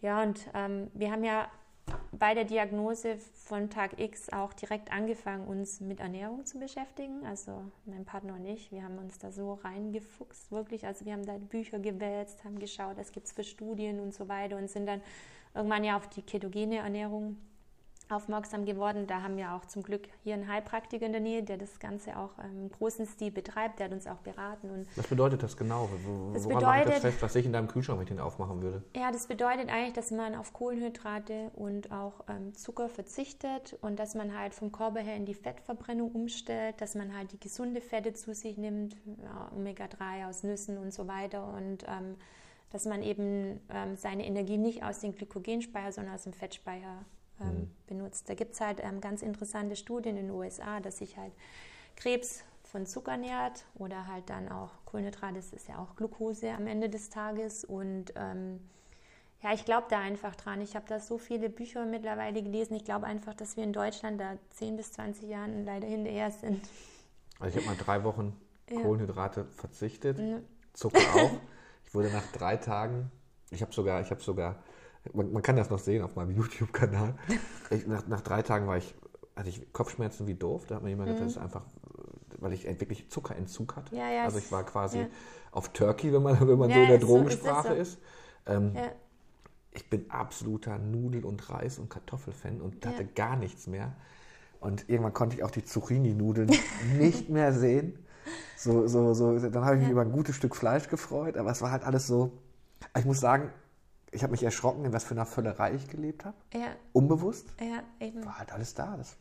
Ja, 0.03 0.23
und 0.23 0.49
ähm, 0.55 0.91
wir 0.95 1.11
haben 1.11 1.25
ja 1.25 1.51
bei 2.13 2.35
der 2.35 2.45
Diagnose 2.45 3.19
von 3.19 3.71
Tag 3.71 4.01
X 4.01 4.31
auch 4.33 4.53
direkt 4.53 4.93
angefangen, 4.93 5.47
uns 5.47 5.81
mit 5.81 6.01
Ernährung 6.01 6.45
zu 6.45 6.59
beschäftigen. 6.59 7.25
Also 7.27 7.63
mein 7.87 8.05
Partner 8.05 8.35
und 8.35 8.45
ich, 8.47 8.73
wir 8.73 8.83
haben 8.83 8.99
uns 8.99 9.19
da 9.19 9.31
so 9.31 9.55
reingefuchst, 9.55 10.51
wirklich. 10.51 10.87
Also 10.87 11.05
wir 11.05 11.13
haben 11.13 11.27
da 11.27 11.39
Bücher 11.39 11.79
gewälzt, 11.79 12.45
haben 12.45 12.59
geschaut, 12.59 12.97
was 12.97 13.13
gibt 13.13 13.27
es 13.27 13.33
für 13.33 13.45
Studien 13.45 14.01
und 14.01 14.15
so 14.15 14.29
weiter 14.29 14.57
und 14.57 14.69
sind 14.71 14.87
dann 14.87 15.01
irgendwann 15.55 15.85
ja 15.85 15.97
auf 15.97 16.09
die 16.09 16.23
ketogene 16.23 16.79
Ernährung 16.79 17.37
aufmerksam 18.11 18.65
geworden. 18.65 19.07
Da 19.07 19.23
haben 19.23 19.37
wir 19.37 19.53
auch 19.53 19.65
zum 19.67 19.83
Glück 19.83 20.09
hier 20.23 20.35
einen 20.35 20.49
Heilpraktiker 20.49 21.07
in 21.07 21.13
der 21.13 21.21
Nähe, 21.21 21.43
der 21.43 21.59
das 21.59 21.79
Ganze 21.79 22.17
auch 22.17 22.31
im 22.39 22.71
großen 22.71 23.07
Stil 23.07 23.31
betreibt, 23.31 23.79
der 23.79 23.87
hat 23.87 23.93
uns 23.93 24.07
auch 24.07 24.19
beraten. 24.19 24.71
Und 24.71 24.87
was 24.97 25.07
bedeutet 25.07 25.43
das 25.43 25.57
genau? 25.57 25.89
Wo, 26.05 26.33
das 26.33 26.45
woran 26.45 26.59
bedeutet, 26.59 26.95
das 26.95 27.01
fest, 27.01 27.23
was 27.23 27.35
ich 27.35 27.47
in 27.47 27.53
deinem 27.53 27.69
Kühlschrank 27.69 27.99
mit 27.99 28.11
den 28.11 28.21
aufmachen 28.21 28.63
würde? 28.63 28.83
Ja, 28.97 29.11
das 29.13 29.27
bedeutet 29.27 29.69
eigentlich, 29.69 29.95
dass 29.95 30.11
man 30.11 30.35
auf 30.35 30.53
Kohlenhydrate 30.53 31.51
und 31.55 31.93
auch 31.93 32.25
ähm, 32.29 32.55
Zucker 32.55 32.89
verzichtet 32.89 33.77
und 33.81 33.99
dass 33.99 34.15
man 34.15 34.37
halt 34.37 34.55
vom 34.55 34.73
Körper 34.73 35.01
her 35.01 35.17
in 35.17 35.27
die 35.27 35.35
Fettverbrennung 35.35 36.13
umstellt, 36.13 36.81
dass 36.81 36.95
man 36.95 37.17
halt 37.17 37.33
die 37.33 37.41
gesunde 37.41 37.81
Fette 37.81 38.15
zu 38.15 38.35
sich 38.35 38.57
nimmt, 38.57 38.97
ja, 39.23 39.51
Omega-3 39.55 40.29
aus 40.29 40.43
Nüssen 40.43 40.79
und 40.79 40.93
so 40.93 41.07
weiter 41.09 41.47
und 41.55 41.85
ähm, 41.87 42.17
dass 42.71 42.85
man 42.85 43.03
eben 43.03 43.61
ähm, 43.71 43.97
seine 43.97 44.27
Energie 44.27 44.59
nicht 44.59 44.83
aus 44.83 45.01
dem 45.01 45.15
Glykogenspeicher, 45.15 45.93
sondern 45.93 46.15
aus 46.15 46.25
dem 46.25 46.33
Fettspeicher 46.33 47.05
ähm, 47.41 47.49
mhm. 47.49 47.71
benutzt. 47.87 48.29
Da 48.29 48.35
gibt 48.35 48.55
es 48.55 48.61
halt 48.61 48.81
ähm, 48.83 49.01
ganz 49.01 49.23
interessante 49.23 49.77
Studien 49.77 50.17
in 50.17 50.29
den 50.29 50.35
USA, 50.35 50.81
dass 50.81 50.99
sich 50.99 51.17
halt 51.17 51.33
Krebs 51.97 52.45
von 52.65 52.87
Zucker 52.87 53.17
nährt 53.17 53.65
oder 53.75 54.07
halt 54.07 54.29
dann 54.31 54.49
auch 54.49 54.71
Kohlenhydrate, 54.85 55.37
das 55.37 55.53
ist 55.53 55.69
ja 55.69 55.79
auch 55.79 55.97
Glucose 55.97 56.51
am 56.51 56.67
Ende 56.67 56.89
des 56.89 57.09
Tages. 57.09 57.65
Und 57.65 58.13
ähm, 58.17 58.61
ja, 59.43 59.53
ich 59.55 59.65
glaube 59.65 59.87
da 59.89 60.01
einfach 60.01 60.35
dran. 60.35 60.61
Ich 60.61 60.77
habe 60.77 60.85
da 60.89 61.01
so 61.01 61.19
viele 61.19 61.49
Bücher 61.49 61.87
mittlerweile 61.87 62.43
gelesen. 62.43 62.75
Ich 62.75 62.85
glaube 62.85 63.07
einfach, 63.07 63.35
dass 63.35 63.57
wir 63.57 63.65
in 63.65 63.73
Deutschland 63.73 64.21
da 64.21 64.37
10 64.51 64.77
bis 64.77 64.93
20 64.93 65.29
Jahren 65.29 65.65
leider 65.65 65.87
hinterher 65.87 66.31
sind. 66.31 66.69
Also 67.39 67.59
ich 67.59 67.65
habe 67.65 67.75
mal 67.75 67.83
drei 67.83 68.05
Wochen 68.05 68.39
ja. 68.69 68.81
Kohlenhydrate 68.83 69.45
verzichtet. 69.45 70.21
Zucker 70.73 70.99
auch. 71.15 71.31
Ich 71.87 71.95
wurde 71.95 72.11
nach 72.11 72.27
drei 72.33 72.59
Tagen, 72.59 73.11
ich 73.49 73.63
habe 73.63 73.73
sogar, 73.73 74.03
ich 74.03 74.11
habe 74.11 74.21
sogar 74.21 74.63
man, 75.13 75.33
man, 75.33 75.43
kann 75.43 75.57
das 75.57 75.71
noch 75.71 75.79
sehen 75.79 76.03
auf 76.03 76.17
meinem 76.17 76.31
YouTube-Kanal. 76.37 77.15
Nach, 77.87 78.07
nach, 78.07 78.21
drei 78.21 78.43
Tagen 78.43 78.67
war 78.67 78.77
ich, 78.77 78.95
hatte 79.37 79.49
ich 79.49 79.73
Kopfschmerzen 79.73 80.27
wie 80.27 80.35
doof. 80.35 80.67
Da 80.67 80.77
hat 80.77 80.83
mir 80.83 80.91
jemand 80.91 81.11
mhm. 81.11 81.15
gesagt, 81.15 81.27
das 81.29 81.37
ist 81.37 81.43
einfach, 81.43 81.65
weil 82.39 82.53
ich 82.53 82.65
wirklich 82.65 83.11
Zuckerentzug 83.11 83.77
hatte. 83.77 83.95
Ja, 83.95 84.11
ja, 84.11 84.25
also 84.25 84.39
ich 84.39 84.51
war 84.51 84.65
quasi 84.65 85.01
ja. 85.01 85.07
auf 85.53 85.71
Turkey, 85.71 86.13
wenn 86.13 86.23
man, 86.23 86.41
wenn 86.49 86.59
man 86.59 86.71
so 86.71 86.79
in 86.79 86.89
der 86.89 86.99
Drogensprache 86.99 87.75
ist. 87.75 87.93
So. 87.93 88.53
ist. 88.53 88.57
Ähm, 88.57 88.73
ich 89.73 89.89
bin 89.89 90.11
absoluter 90.11 90.79
Nudel- 90.79 91.25
und 91.25 91.51
Reis- 91.51 91.79
und 91.79 91.89
Kartoffelfan 91.89 92.61
und 92.61 92.85
hatte 92.85 93.05
gar 93.05 93.37
nichts 93.37 93.67
mehr. 93.67 93.95
Und 94.61 94.89
irgendwann 94.89 95.13
konnte 95.13 95.37
ich 95.37 95.45
auch 95.45 95.51
die 95.51 95.65
Zucchini-Nudeln 95.65 96.51
nicht 96.99 97.29
mehr 97.29 97.53
sehen. 97.53 97.99
So, 98.57 98.87
so, 98.89 99.15
so, 99.15 99.39
dann 99.39 99.65
habe 99.65 99.77
ich 99.77 99.83
mich 99.83 99.91
über 99.91 100.03
ein 100.03 100.13
gutes 100.13 100.37
Stück 100.37 100.57
Fleisch 100.57 100.89
gefreut, 100.89 101.37
aber 101.37 101.51
es 101.51 101.63
war 101.63 101.71
halt 101.71 101.85
alles 101.85 102.07
so. 102.07 102.33
Ich 102.99 103.05
muss 103.05 103.21
sagen, 103.21 103.53
ich 104.11 104.23
habe 104.23 104.31
mich 104.33 104.43
erschrocken, 104.43 104.85
in 104.85 104.93
was 104.93 105.05
für 105.05 105.15
einer 105.15 105.27
Völlerei 105.27 105.75
ich 105.75 105.89
gelebt 105.89 106.25
habe. 106.25 106.37
Ja, 106.55 106.69
Unbewusst. 106.93 107.53
ja, 107.61 107.83
eben. 108.05 108.25
War 108.25 108.39
halt 108.39 108.53
alles 108.53 108.75
da. 108.75 108.97
Das. 108.97 109.17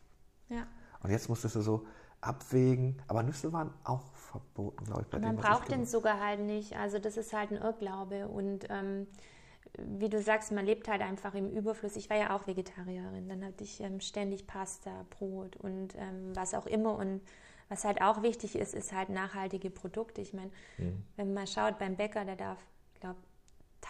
Ja. 0.48 0.66
Und 1.02 1.10
jetzt 1.10 1.28
musstest 1.28 1.56
du 1.56 1.60
so 1.60 1.86
abwägen. 2.20 3.00
Aber 3.06 3.22
Nüsse 3.22 3.52
waren 3.52 3.72
auch 3.84 4.12
verboten, 4.14 4.84
glaube 4.84 5.02
ich, 5.02 5.08
bei 5.08 5.18
Man 5.18 5.36
dem, 5.36 5.42
braucht 5.42 5.70
den 5.70 5.86
Zucker 5.86 6.18
halt 6.20 6.40
nicht. 6.40 6.76
Also 6.76 6.98
das 6.98 7.16
ist 7.16 7.32
halt 7.32 7.50
ein 7.50 7.58
Irrglaube. 7.58 8.28
Und 8.28 8.66
ähm, 8.70 9.06
wie 9.78 10.08
du 10.08 10.20
sagst, 10.20 10.50
man 10.52 10.64
lebt 10.64 10.88
halt 10.88 11.02
einfach 11.02 11.34
im 11.34 11.50
Überfluss. 11.50 11.94
Ich 11.96 12.10
war 12.10 12.16
ja 12.16 12.34
auch 12.34 12.46
Vegetarierin. 12.46 13.28
Dann 13.28 13.44
hatte 13.44 13.62
ich 13.64 13.80
ähm, 13.80 14.00
ständig 14.00 14.46
Pasta, 14.46 15.04
Brot 15.10 15.56
und 15.56 15.94
ähm, 15.96 16.34
was 16.34 16.54
auch 16.54 16.66
immer. 16.66 16.96
Und 16.96 17.20
was 17.68 17.84
halt 17.84 18.00
auch 18.02 18.22
wichtig 18.22 18.56
ist, 18.56 18.74
ist 18.74 18.92
halt 18.92 19.10
nachhaltige 19.10 19.70
Produkte. 19.70 20.20
Ich 20.20 20.32
meine, 20.32 20.50
Mhm. 20.78 21.04
wenn 21.16 21.34
man 21.34 21.46
schaut 21.46 21.78
beim 21.78 21.96
Bäcker, 21.96 22.24
der 22.24 22.36
darf, 22.36 22.58
ich 22.94 23.00
glaube, 23.00 23.18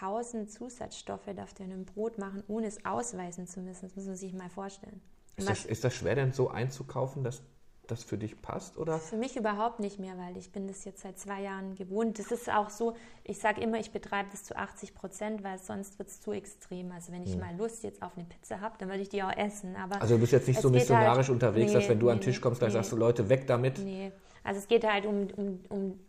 1000 0.00 0.50
Zusatzstoffe 0.50 1.28
darf 1.34 1.54
der 1.54 1.66
in 1.66 1.72
einem 1.72 1.84
Brot 1.84 2.18
machen, 2.18 2.42
ohne 2.48 2.66
es 2.66 2.84
ausweisen 2.84 3.46
zu 3.46 3.60
müssen. 3.60 3.86
Das 3.86 3.96
muss 3.96 4.06
man 4.06 4.16
sich 4.16 4.32
mal 4.32 4.50
vorstellen. 4.50 5.00
Ist 5.36 5.48
das, 5.48 5.64
ist 5.64 5.84
das 5.84 5.94
schwer 5.94 6.14
denn 6.16 6.32
so 6.32 6.48
einzukaufen, 6.48 7.22
dass 7.22 7.42
das 7.86 8.02
für 8.04 8.18
dich 8.18 8.42
passt? 8.42 8.76
Oder? 8.76 8.98
Für 8.98 9.16
mich 9.16 9.36
überhaupt 9.36 9.80
nicht 9.80 9.98
mehr, 9.98 10.18
weil 10.18 10.36
ich 10.36 10.52
bin 10.52 10.66
das 10.66 10.84
jetzt 10.84 11.00
seit 11.02 11.18
zwei 11.18 11.40
Jahren 11.42 11.74
gewohnt. 11.74 12.18
Das 12.18 12.30
ist 12.32 12.50
auch 12.50 12.70
so, 12.70 12.94
ich 13.24 13.38
sage 13.38 13.60
immer, 13.60 13.78
ich 13.78 13.92
betreibe 13.92 14.28
das 14.30 14.44
zu 14.44 14.56
80 14.56 14.94
Prozent, 14.94 15.42
weil 15.44 15.58
sonst 15.58 15.98
wird 15.98 16.08
es 16.08 16.20
zu 16.20 16.32
extrem. 16.32 16.92
Also 16.92 17.12
wenn 17.12 17.22
ich 17.22 17.36
mal 17.36 17.56
Lust 17.56 17.84
jetzt 17.84 18.02
auf 18.02 18.12
eine 18.16 18.26
Pizza 18.26 18.60
habe, 18.60 18.74
dann 18.78 18.88
würde 18.88 19.02
ich 19.02 19.08
die 19.08 19.22
auch 19.22 19.34
essen. 19.34 19.74
Aber 19.76 19.94
Hm. 19.96 20.02
Also 20.02 20.14
du 20.16 20.20
bist 20.20 20.32
jetzt 20.32 20.48
nicht 20.48 20.60
so 20.60 20.68
geht 20.68 20.80
missionarisch 20.80 21.28
halt- 21.28 21.30
unterwegs, 21.30 21.72
dass 21.72 21.84
Nee, 21.84 21.90
wenn 21.90 22.00
du 22.00 22.08
an 22.10 22.16
nee, 22.16 22.20
den 22.20 22.24
Tisch 22.24 22.40
kommst, 22.40 22.60
dann 22.60 22.68
nee. 22.68 22.74
sagst 22.74 22.92
du, 22.92 22.96
Leute, 22.96 23.28
weg 23.28 23.46
damit. 23.46 23.78
Nee, 23.78 24.12
also 24.44 24.58
es 24.60 24.68
geht 24.68 24.84
halt 24.84 25.06
um, 25.06 25.28
um, 25.36 25.60
um, 25.68 26.00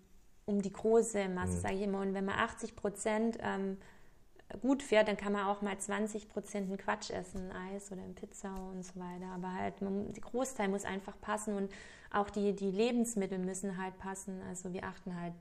um 0.50 0.62
die 0.62 0.74
große 0.74 1.30
Masse, 1.30 1.58
Mhm. 1.58 1.62
sage 1.62 1.76
ich 1.76 1.82
immer. 1.84 2.02
Und 2.02 2.14
wenn 2.14 2.26
man 2.26 2.36
80 2.40 2.76
Prozent 2.76 3.38
ähm, 3.42 3.78
gut 4.62 4.82
fährt, 4.84 5.08
dann 5.08 5.18
kann 5.18 5.34
man 5.34 5.46
auch 5.48 5.62
mal 5.62 5.78
20 5.78 6.28
Prozent 6.30 6.68
einen 6.70 6.78
Quatsch 6.78 7.12
essen, 7.12 7.52
ein 7.52 7.76
Eis 7.76 7.92
oder 7.92 8.02
eine 8.02 8.14
Pizza 8.14 8.54
und 8.72 8.84
so 8.84 9.00
weiter. 9.00 9.28
Aber 9.36 9.54
halt, 9.54 9.82
man, 9.82 10.12
der 10.14 10.24
Großteil 10.24 10.70
muss 10.70 10.86
einfach 10.86 11.20
passen 11.22 11.56
und 11.56 11.72
auch 12.12 12.30
die, 12.32 12.54
die 12.56 12.72
Lebensmittel 12.72 13.38
müssen 13.38 13.78
halt 13.82 13.98
passen. 14.00 14.42
Also 14.50 14.74
wir 14.74 14.84
achten 14.86 15.20
halt, 15.22 15.36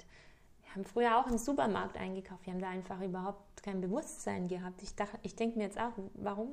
wir 0.65 0.75
haben 0.75 0.85
früher 0.85 1.19
auch 1.19 1.27
im 1.29 1.39
Supermarkt 1.39 1.97
eingekauft, 1.97 2.45
wir 2.47 2.53
haben 2.53 2.61
da 2.61 2.69
einfach 2.69 3.01
überhaupt 3.01 3.63
kein 3.63 3.81
Bewusstsein 3.81 4.49
gehabt. 4.49 4.83
Ich, 4.83 4.95
dachte- 4.95 5.19
ich 5.23 5.35
denke 5.35 5.57
mir 5.59 5.65
jetzt 5.65 5.81
auch, 5.81 5.93
warum 6.15 6.51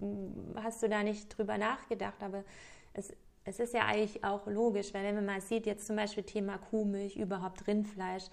mm, 0.00 0.56
hast 0.62 0.82
du 0.82 0.88
da 0.90 1.02
nicht 1.02 1.36
drüber 1.36 1.56
nachgedacht? 1.58 2.22
Aber 2.22 2.44
es, 2.92 3.12
es 3.46 3.60
ist 3.60 3.72
ja 3.74 3.86
eigentlich 3.86 4.24
auch 4.24 4.46
logisch, 4.46 4.92
weil 4.92 5.04
wenn 5.04 5.14
man 5.14 5.26
mal 5.26 5.40
sieht, 5.40 5.66
jetzt 5.66 5.86
zum 5.86 5.96
Beispiel 5.96 6.24
Thema 6.24 6.58
Kuhmilch, 6.58 7.16
überhaupt 7.16 7.66
Rindfleisch, 7.66 8.24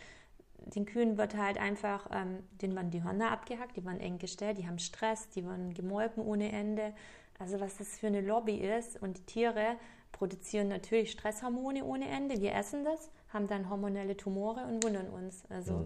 den 0.57 0.85
Kühen 0.85 1.17
wird 1.17 1.37
halt 1.37 1.57
einfach, 1.57 2.09
ähm, 2.11 2.39
denen 2.61 2.75
werden 2.75 2.89
die 2.89 3.03
Hörner 3.03 3.31
abgehackt, 3.31 3.77
die 3.77 3.85
werden 3.85 3.99
eng 3.99 4.17
gestellt, 4.17 4.57
die 4.57 4.67
haben 4.67 4.79
Stress, 4.79 5.29
die 5.29 5.45
werden 5.45 5.73
gemolken 5.73 6.23
ohne 6.23 6.51
Ende. 6.51 6.93
Also 7.37 7.59
was 7.59 7.77
das 7.77 7.99
für 7.99 8.07
eine 8.07 8.21
Lobby 8.21 8.55
ist 8.55 9.01
und 9.01 9.17
die 9.17 9.25
Tiere 9.25 9.75
produzieren 10.11 10.67
natürlich 10.67 11.11
Stresshormone 11.11 11.83
ohne 11.83 12.07
Ende. 12.07 12.41
Wir 12.41 12.55
essen 12.55 12.83
das, 12.83 13.11
haben 13.29 13.47
dann 13.47 13.69
hormonelle 13.69 14.17
Tumore 14.17 14.65
und 14.65 14.83
wundern 14.83 15.09
uns. 15.09 15.43
Also 15.49 15.85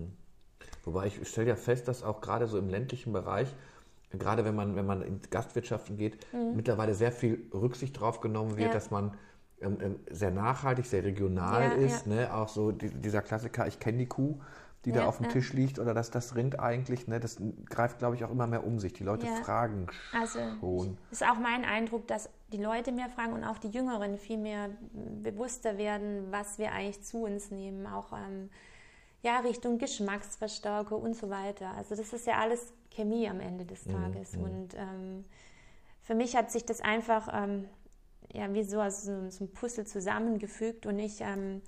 Wobei 0.84 1.08
ich 1.08 1.28
stelle 1.28 1.50
ja 1.50 1.56
fest, 1.56 1.88
dass 1.88 2.04
auch 2.04 2.22
gerade 2.22 2.48
so 2.48 2.58
im 2.58 2.70
ländlichen 2.70 3.12
Bereich, 3.12 3.48
gerade 4.12 4.46
wenn 4.46 4.56
man, 4.56 4.76
wenn 4.76 4.86
man 4.86 5.02
in 5.02 5.20
Gastwirtschaften 5.30 5.98
geht, 5.98 6.18
mittlerweile 6.56 6.94
sehr 6.94 7.12
viel 7.12 7.50
Rücksicht 7.54 8.00
drauf 8.00 8.22
genommen 8.22 8.52
wird, 8.52 8.60
Mhm. 8.60 8.66
Ja. 8.68 8.74
dass 8.74 8.92
man 8.92 9.14
ähm, 9.60 9.78
ähm, 9.82 10.00
sehr 10.12 10.30
nachhaltig, 10.32 10.86
sehr 10.86 11.04
regional 11.04 11.64
Ja, 11.64 11.72
ist. 11.86 12.06
ja. 12.06 12.14
Ne? 12.14 12.34
Auch 12.34 12.48
so 12.48 12.72
die, 12.72 12.90
dieser 12.90 13.22
Klassiker, 13.24 13.66
ich 13.68 13.80
kenne 13.80 13.98
die 13.98 14.06
Kuh, 14.06 14.40
die 14.86 14.92
da 14.92 15.06
auf 15.08 15.18
dem. 15.18 15.28
Tisch 15.30 15.52
liegt 15.52 15.80
oder 15.80 15.94
dass 15.96 16.12
das 16.12 16.36
Rind 16.36 16.60
eigentlich, 16.60 17.08
ne? 17.08 17.20
das 17.20 17.42
greift, 17.66 17.98
glaube 18.00 18.16
ich, 18.16 18.24
auch 18.24 18.30
immer 18.32 18.46
mehr 18.48 18.64
um 18.66 18.80
sich. 18.80 18.94
Die 18.94 19.04
Leute 19.04 19.26
fragen 19.44 19.88
Also 20.14 20.40
schon. 20.60 20.98
ist 21.12 21.24
auch 21.24 21.40
mein 21.40 21.66
Eindruck, 21.66 22.08
dass 22.08 22.30
die 22.54 22.62
Leute 22.64 22.92
mehr 22.94 23.10
fragen 23.10 23.34
und 23.34 23.44
auch 23.44 23.58
die 23.58 23.70
Jüngeren 23.70 24.18
viel 24.18 24.38
mehr 24.38 24.70
bewusster 25.24 25.78
werden, 25.78 26.28
was 26.32 26.58
wir 26.60 26.72
eigentlich 26.72 27.04
zu 27.04 27.24
uns 27.24 27.52
nehmen, 27.52 27.86
auch 27.88 28.14
ähm, 28.14 28.50
ja, 29.24 29.40
Richtung 29.40 29.78
Geschmacksverstärker 29.78 30.98
und 30.98 31.16
so 31.16 31.30
weiter. 31.30 31.72
Also 31.72 31.96
das 31.96 32.14
ist 32.14 32.28
ja 32.28 32.38
alles 32.38 32.74
Chemie 32.92 33.28
am 33.28 33.40
Ende 33.40 33.66
des 33.66 33.84
Tages. 33.84 34.36
Und 34.36 34.74
ähm, 34.76 35.26
für 36.04 36.16
mich 36.16 36.36
hat 36.36 36.52
sich 36.52 36.66
das 36.66 36.82
einfach 36.82 37.28
ähm, 37.34 37.68
ja, 38.34 38.54
wie 38.54 38.64
so, 38.64 38.82
aus 38.82 39.04
so, 39.04 39.30
so 39.30 39.46
ein 39.46 39.54
Puzzle 39.54 39.86
zusammengefügt 39.86 40.86
und 40.86 41.00
ich 41.00 41.22
ähm, 41.22 41.62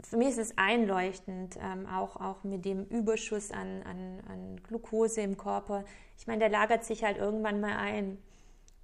für 0.00 0.16
mich 0.16 0.28
ist 0.28 0.38
es 0.38 0.58
einleuchtend, 0.58 1.58
ähm, 1.60 1.86
auch, 1.86 2.16
auch 2.16 2.44
mit 2.44 2.64
dem 2.64 2.84
Überschuss 2.84 3.50
an, 3.50 3.82
an, 3.82 4.20
an 4.28 4.56
Glucose 4.62 5.20
im 5.20 5.36
Körper. 5.36 5.84
Ich 6.18 6.26
meine, 6.26 6.40
der 6.40 6.48
lagert 6.48 6.84
sich 6.84 7.04
halt 7.04 7.18
irgendwann 7.18 7.60
mal 7.60 7.76
ein 7.76 8.18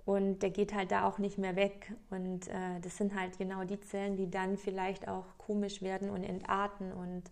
und 0.04 0.40
der 0.40 0.50
geht 0.50 0.74
halt 0.74 0.90
da 0.90 1.08
auch 1.08 1.18
nicht 1.18 1.38
mehr 1.38 1.56
weg. 1.56 1.92
Und 2.10 2.48
äh, 2.48 2.80
das 2.82 2.96
sind 2.96 3.18
halt 3.18 3.38
genau 3.38 3.64
die 3.64 3.80
Zellen, 3.80 4.16
die 4.16 4.30
dann 4.30 4.56
vielleicht 4.56 5.08
auch 5.08 5.24
komisch 5.38 5.82
werden 5.82 6.10
und 6.10 6.24
entarten. 6.24 6.92
Und 6.92 7.24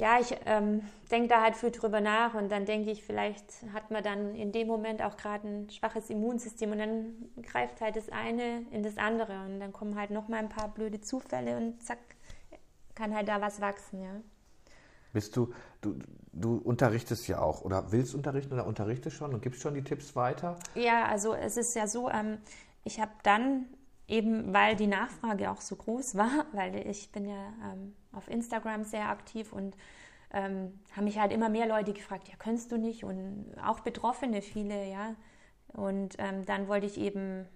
ja, 0.00 0.18
ich 0.18 0.34
ähm, 0.46 0.80
denke 1.10 1.28
da 1.28 1.42
halt 1.42 1.56
viel 1.56 1.70
drüber 1.70 2.00
nach 2.00 2.32
und 2.32 2.50
dann 2.50 2.64
denke 2.64 2.90
ich, 2.90 3.04
vielleicht 3.04 3.44
hat 3.74 3.90
man 3.90 4.02
dann 4.02 4.34
in 4.34 4.50
dem 4.50 4.66
Moment 4.66 5.02
auch 5.02 5.18
gerade 5.18 5.46
ein 5.46 5.70
schwaches 5.70 6.08
Immunsystem 6.08 6.72
und 6.72 6.78
dann 6.78 7.14
greift 7.42 7.82
halt 7.82 7.96
das 7.96 8.08
eine 8.08 8.62
in 8.70 8.82
das 8.82 8.96
andere 8.96 9.44
und 9.44 9.60
dann 9.60 9.72
kommen 9.72 9.96
halt 9.96 10.10
noch 10.10 10.28
mal 10.28 10.38
ein 10.38 10.48
paar 10.48 10.68
blöde 10.68 11.02
Zufälle 11.02 11.58
und 11.58 11.82
zack, 11.84 11.98
kann 12.94 13.14
halt 13.14 13.28
da 13.28 13.42
was 13.42 13.60
wachsen, 13.60 14.02
ja. 14.02 14.20
Bist 15.12 15.36
du, 15.36 15.52
du, 15.82 15.98
du 16.32 16.56
unterrichtest 16.56 17.28
ja 17.28 17.42
auch 17.42 17.60
oder 17.60 17.92
willst 17.92 18.14
unterrichten 18.14 18.54
oder 18.54 18.66
unterrichtest 18.66 19.16
schon 19.16 19.34
und 19.34 19.42
gibst 19.42 19.60
schon 19.60 19.74
die 19.74 19.84
Tipps 19.84 20.16
weiter? 20.16 20.58
Ja, 20.74 21.04
also 21.04 21.34
es 21.34 21.58
ist 21.58 21.74
ja 21.76 21.86
so, 21.86 22.08
ähm, 22.08 22.38
ich 22.84 23.00
habe 23.00 23.12
dann 23.22 23.66
eben, 24.10 24.52
weil 24.52 24.76
die 24.76 24.86
Nachfrage 24.86 25.50
auch 25.50 25.60
so 25.60 25.76
groß 25.76 26.16
war, 26.16 26.46
weil 26.52 26.86
ich 26.86 27.10
bin 27.12 27.26
ja 27.26 27.52
ähm, 27.72 27.94
auf 28.12 28.28
Instagram 28.28 28.84
sehr 28.84 29.08
aktiv 29.08 29.52
und 29.52 29.76
ähm, 30.32 30.78
haben 30.92 31.04
mich 31.04 31.18
halt 31.18 31.32
immer 31.32 31.48
mehr 31.48 31.66
Leute 31.66 31.92
gefragt, 31.92 32.28
ja, 32.28 32.34
könntest 32.38 32.70
du 32.70 32.76
nicht? 32.76 33.04
Und 33.04 33.54
auch 33.64 33.80
Betroffene 33.80 34.42
viele, 34.42 34.88
ja. 34.88 35.16
Und 35.72 36.16
ähm, 36.18 36.44
dann 36.46 36.68
wollte 36.68 36.86
ich 36.86 36.98
eben 36.98 37.46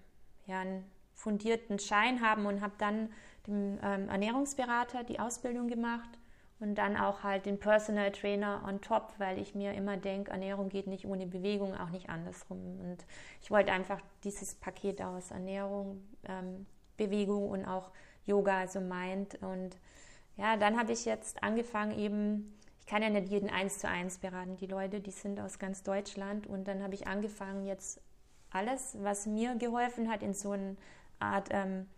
ja, 0.47 0.61
einen 0.61 0.85
fundierten 1.13 1.79
Schein 1.79 2.21
haben 2.21 2.47
und 2.47 2.61
habe 2.61 2.75
dann 2.79 3.11
dem 3.47 3.79
ähm, 3.83 4.09
Ernährungsberater 4.09 5.05
die 5.05 5.21
Ausbildung 5.21 5.69
gemacht 5.69 6.19
und 6.61 6.77
dann 6.77 6.97
auch 6.97 7.23
halt 7.23 7.47
den 7.47 7.59
Personal 7.59 8.13
Trainer 8.13 8.63
on 8.67 8.81
top, 8.81 9.15
weil 9.19 9.39
ich 9.39 9.55
mir 9.55 9.75
immer 9.75 9.97
denke, 9.97 10.31
Ernährung 10.31 10.69
geht 10.69 10.87
nicht 10.87 11.07
ohne 11.07 11.27
Bewegung, 11.27 11.77
auch 11.77 11.91
nicht 11.91 12.09
andersrum. 12.09 12.81
Und 12.81 12.99
ich 13.43 13.51
wollte 13.51 13.73
einfach 13.73 14.01
dieses 14.23 14.55
Paket 14.55 15.03
aus 15.03 15.31
Ernährung, 15.31 16.03
ähm, 16.25 16.67
Bewegung 16.97 17.49
und 17.51 17.65
auch 17.65 17.91
Yoga, 18.25 18.59
also 18.61 18.81
Mind. 18.81 19.35
Und 19.43 19.77
ja, 20.37 20.57
dann 20.57 20.79
habe 20.79 20.93
ich 20.93 21.05
jetzt 21.05 21.43
angefangen 21.43 21.99
eben, 21.99 22.57
ich 22.81 22.87
kann 22.87 23.03
ja 23.03 23.11
nicht 23.11 23.29
jeden 23.29 23.51
eins 23.51 23.79
zu 23.79 23.89
eins 23.89 24.19
beraten, 24.19 24.57
die 24.57 24.67
Leute, 24.67 25.01
die 25.01 25.11
sind 25.11 25.41
aus 25.41 25.59
ganz 25.59 25.83
Deutschland. 25.83 26.47
Und 26.47 26.69
dann 26.69 26.83
habe 26.83 26.95
ich 26.95 27.09
angefangen, 27.09 27.67
jetzt 27.67 28.01
alles, 28.51 28.97
was 29.03 29.27
mir 29.27 29.57
geholfen 29.57 30.09
hat, 30.09 30.23
in 30.23 30.35
so 30.35 30.53
eine 30.53 30.77
Art 31.19 31.49
ähm, 31.51 31.89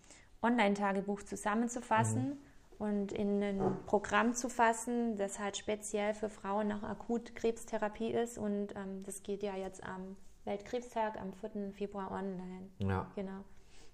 Online-Tagebuch 0.42 1.22
zusammenzufassen 1.22 2.38
und 2.78 3.12
in 3.12 3.42
ein 3.42 3.76
Programm 3.86 4.34
zu 4.34 4.48
fassen, 4.48 5.16
das 5.16 5.38
halt 5.38 5.56
speziell 5.56 6.14
für 6.14 6.28
Frauen 6.28 6.68
nach 6.68 6.82
Akutkrebstherapie 6.82 8.12
ist. 8.12 8.38
Und 8.38 8.74
ähm, 8.76 9.02
das 9.04 9.22
geht 9.22 9.42
ja 9.42 9.56
jetzt 9.56 9.82
am 9.84 10.16
Weltkrebstag 10.44 11.20
am 11.20 11.32
4. 11.32 11.72
Februar 11.72 12.10
online. 12.10 12.68
Ja. 12.78 13.10
Genau. 13.14 13.40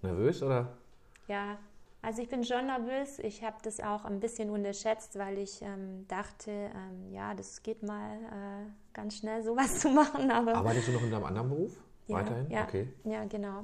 Nervös 0.01 0.43
oder? 0.43 0.77
Ja, 1.27 1.57
also 2.01 2.21
ich 2.21 2.27
bin 2.27 2.43
schon 2.43 2.65
nervös. 2.65 3.19
Ich 3.19 3.43
habe 3.43 3.55
das 3.63 3.79
auch 3.79 4.03
ein 4.03 4.19
bisschen 4.19 4.49
unterschätzt, 4.49 5.17
weil 5.17 5.37
ich 5.37 5.61
ähm, 5.61 6.05
dachte, 6.09 6.51
ähm, 6.51 7.09
ja, 7.11 7.33
das 7.33 7.63
geht 7.63 7.81
mal 7.81 8.17
äh, 8.17 8.69
ganz 8.93 9.17
schnell, 9.17 9.41
sowas 9.43 9.79
zu 9.79 9.89
machen. 9.89 10.29
Aber 10.29 10.55
Arbeitest 10.55 10.89
du 10.89 10.91
noch 10.91 11.03
in 11.03 11.11
deinem 11.11 11.23
anderen 11.23 11.49
Beruf? 11.49 11.77
ja, 12.07 12.17
Weiterhin? 12.17 12.51
Ja, 12.51 12.63
Okay. 12.63 12.93
ja, 13.05 13.23
genau. 13.25 13.63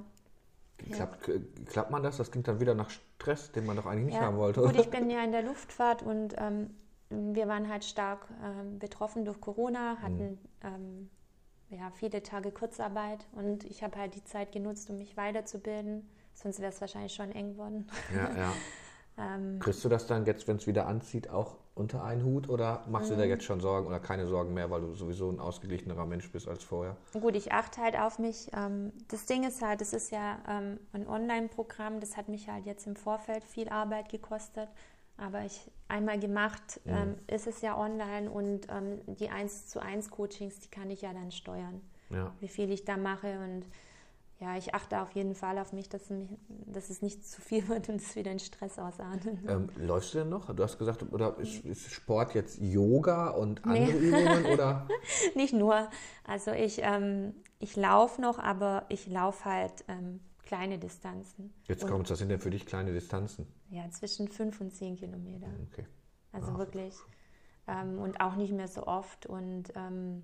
Klappt, 0.92 1.24
k- 1.24 1.40
klappt 1.66 1.92
man 1.92 2.04
das? 2.04 2.18
Das 2.18 2.32
klingt 2.32 2.48
dann 2.48 2.60
wieder 2.60 2.76
nach 2.76 2.90
Stress, 2.90 3.52
den 3.52 3.66
man 3.66 3.76
doch 3.78 3.86
eigentlich 3.86 4.06
nicht 4.06 4.16
Ja, 4.16 4.22
haben 4.22 4.38
wollte. 4.38 4.62
Gut, 4.62 4.76
ich 4.76 4.90
bin 4.90 5.10
ja 5.10 5.24
in 5.24 5.32
der 5.32 5.44
Luftfahrt 5.44 6.04
und 6.04 6.36
ähm, 6.38 6.70
wir 7.10 7.48
waren 7.48 7.68
halt 7.70 7.84
stark 7.84 8.28
ähm, 8.44 8.80
betroffen 8.80 9.26
durch 9.26 9.42
Corona, 9.42 9.98
hatten 10.02 10.38
ähm, 10.64 11.10
ja, 11.70 11.92
viele 11.92 12.24
Tage 12.24 12.52
Kurzarbeit 12.52 13.28
und 13.34 13.64
ich 13.66 13.84
habe 13.84 13.98
halt 13.98 14.16
die 14.16 14.24
Zeit 14.24 14.52
genutzt, 14.52 14.90
um 14.90 14.98
mich 14.98 15.18
weiterzubilden. 15.18 16.10
Sonst 16.34 16.60
wäre 16.60 16.72
es 16.72 16.80
wahrscheinlich 16.82 17.14
schon 17.14 17.32
eng 17.32 17.54
geworden. 17.54 17.88
Ja, 18.14 18.36
ja. 18.38 18.54
Ähm, 19.18 19.60
Kriegst 19.60 19.84
du 19.84 19.90
das 19.90 20.08
dann 20.08 20.26
jetzt, 20.26 20.48
wenn 20.48 20.56
es 20.56 20.66
wieder 20.66 20.88
anzieht, 20.88 21.30
auch 21.30 21.58
unter 21.80 22.04
einen 22.04 22.24
Hut 22.24 22.50
oder 22.50 22.84
machst 22.90 23.10
du 23.10 23.16
Mhm. 23.16 23.20
dir 23.20 23.28
jetzt 23.28 23.46
schon 23.46 23.60
Sorgen 23.62 23.88
oder 23.88 24.00
keine 24.00 24.28
Sorgen 24.28 24.54
mehr, 24.54 24.70
weil 24.70 24.82
du 24.82 24.94
sowieso 24.94 25.30
ein 25.30 25.40
ausgeglichenerer 25.40 26.06
Mensch 26.06 26.32
bist 26.32 26.48
als 26.48 26.64
vorher? 26.64 26.96
Gut, 27.14 27.36
ich 27.36 27.52
achte 27.54 27.82
halt 27.82 27.98
auf 27.98 28.20
mich. 28.20 28.52
Ähm, 28.56 28.92
das 29.08 29.26
Ding 29.26 29.44
ist 29.48 29.62
halt, 29.62 29.82
es 29.82 29.94
ist 29.94 30.12
ja 30.12 30.38
ähm, 30.48 30.80
ein 30.94 31.08
Online-Programm, 31.08 32.00
das 32.02 32.18
hat 32.18 32.28
mich 32.28 32.50
halt 32.50 32.66
jetzt 32.66 32.86
im 32.86 32.96
Vorfeld 32.96 33.44
viel 33.44 33.70
Arbeit 33.70 34.10
gekostet. 34.10 34.68
Aber 35.18 35.42
ich 35.44 35.70
einmal 35.90 36.18
gemacht, 36.20 36.80
Mhm. 36.86 36.94
ähm, 36.94 37.16
ist 37.28 37.48
es 37.48 37.62
ja 37.62 37.78
online 37.78 38.30
und 38.30 38.68
die 39.20 39.30
1 39.30 39.68
zu 39.68 39.82
1 39.82 40.10
Coachings, 40.12 40.60
die 40.60 40.70
kann 40.70 40.90
ich 40.90 41.02
ja 41.02 41.12
dann 41.14 41.32
steuern, 41.32 41.82
Ja. 42.10 42.32
wie 42.40 42.48
viel 42.48 42.72
ich 42.72 42.86
da 42.86 42.96
mache. 42.98 43.38
Und 43.40 43.66
ja, 44.40 44.56
ich 44.58 44.74
achte 44.74 45.02
auf 45.02 45.12
jeden 45.12 45.36
Fall 45.36 45.58
auf 45.58 45.74
mich, 45.74 45.90
dass, 45.90 46.10
mich, 46.10 46.30
dass 46.48 46.90
es 46.90 47.02
nicht 47.02 47.26
zu 47.28 47.42
viel 47.42 47.68
wird 47.68 47.90
und 47.90 48.02
es 48.02 48.16
wieder 48.16 48.32
in 48.32 48.40
Stress 48.40 48.80
ausartet. 48.80 49.38
Ähm, 49.48 49.70
läufst 49.78 50.14
du 50.14 50.20
denn 50.20 50.30
noch? 50.30 50.54
Du 50.56 50.64
hast 50.64 50.78
gesagt, 50.78 51.04
oder 51.12 51.38
ist, 51.40 51.66
ist 51.66 51.92
Sport 51.92 52.36
jetzt 52.36 52.60
Yoga 52.62 53.30
und 53.32 53.64
andere 53.66 53.94
Nee. 53.94 54.08
Übungen 54.08 54.46
oder? 54.46 54.88
Nicht 55.36 55.54
nur. 55.54 55.90
Also 56.26 56.52
ich, 56.52 56.80
ähm, 56.82 57.34
ich 57.60 57.76
laufe 57.76 58.22
noch, 58.22 58.40
aber 58.40 58.86
ich 58.90 59.08
laufe 59.08 59.46
halt 59.46 59.84
ähm, 59.90 60.22
kleine 60.44 60.80
Distanzen. 60.80 61.54
Jetzt 61.68 61.86
kommt 61.86 62.10
was 62.10 62.18
sind 62.20 62.30
denn 62.30 62.40
für 62.40 62.50
dich 62.50 62.66
kleine 62.66 62.94
Distanzen? 62.94 63.46
Ja, 63.70 63.90
zwischen 63.92 64.28
5 64.30 64.62
und 64.62 64.72
10 64.74 64.96
Kilometer. 64.96 65.48
Okay. 65.72 65.86
Also 66.32 66.52
Ah. 66.54 66.58
wirklich. 66.60 66.96
Ähm, 67.68 68.00
und 68.00 68.20
auch 68.22 68.36
nicht 68.36 68.54
mehr 68.54 68.68
so 68.68 68.88
oft. 68.88 69.26
Und 69.26 69.66
ähm, 69.76 70.24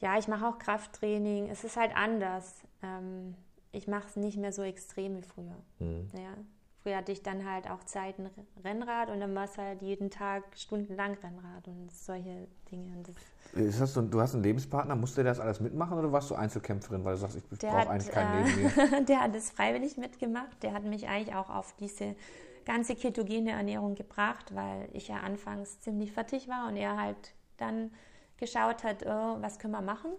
ja, 0.00 0.18
ich 0.18 0.28
mache 0.28 0.46
auch 0.46 0.58
Krafttraining. 0.58 1.48
Es 1.48 1.64
ist 1.64 1.76
halt 1.76 1.94
anders. 1.94 2.62
Ähm, 2.82 3.34
ich 3.72 3.86
mache 3.86 4.06
es 4.08 4.16
nicht 4.16 4.38
mehr 4.38 4.52
so 4.52 4.62
extrem 4.62 5.16
wie 5.16 5.22
früher. 5.22 5.56
Mhm. 5.78 6.08
Ja. 6.14 6.34
Früher 6.82 6.96
hatte 6.96 7.12
ich 7.12 7.22
dann 7.22 7.48
halt 7.48 7.68
auch 7.68 7.84
Zeiten 7.84 8.30
Rennrad 8.64 9.10
und 9.10 9.20
dann 9.20 9.34
war 9.34 9.44
es 9.44 9.58
halt 9.58 9.82
jeden 9.82 10.10
Tag 10.10 10.44
stundenlang 10.56 11.12
Rennrad 11.22 11.68
und 11.68 11.92
solche 11.92 12.48
Dinge. 12.70 12.96
Und 12.96 13.08
das, 13.08 13.62
Ist 13.62 13.80
das 13.82 13.92
so, 13.92 14.00
du 14.00 14.18
hast 14.18 14.32
einen 14.32 14.42
Lebenspartner, 14.42 14.96
musst 14.96 15.18
du 15.18 15.22
das 15.22 15.40
alles 15.40 15.60
mitmachen 15.60 15.98
oder 15.98 16.10
warst 16.10 16.30
du 16.30 16.34
Einzelkämpferin, 16.34 17.04
weil 17.04 17.16
du 17.16 17.20
sagst, 17.20 17.36
ich 17.36 17.58
brauche 17.58 17.90
eigentlich 17.90 18.10
keinen 18.10 18.46
äh, 18.46 18.50
neben 18.50 18.62
mir? 18.62 19.00
der 19.08 19.20
hat 19.20 19.36
es 19.36 19.50
freiwillig 19.50 19.98
mitgemacht. 19.98 20.62
Der 20.62 20.72
hat 20.72 20.84
mich 20.84 21.06
eigentlich 21.06 21.34
auch 21.34 21.50
auf 21.50 21.74
diese 21.78 22.16
ganze 22.64 22.94
ketogene 22.94 23.50
Ernährung 23.50 23.94
gebracht, 23.94 24.54
weil 24.54 24.88
ich 24.94 25.08
ja 25.08 25.18
anfangs 25.18 25.80
ziemlich 25.80 26.12
fertig 26.12 26.48
war 26.48 26.68
und 26.68 26.76
er 26.76 26.98
halt 26.98 27.34
dann 27.58 27.90
geschaut 28.40 28.82
hat, 28.82 29.04
oh, 29.06 29.36
was 29.40 29.58
können 29.58 29.72
wir 29.74 29.82
machen. 29.82 30.10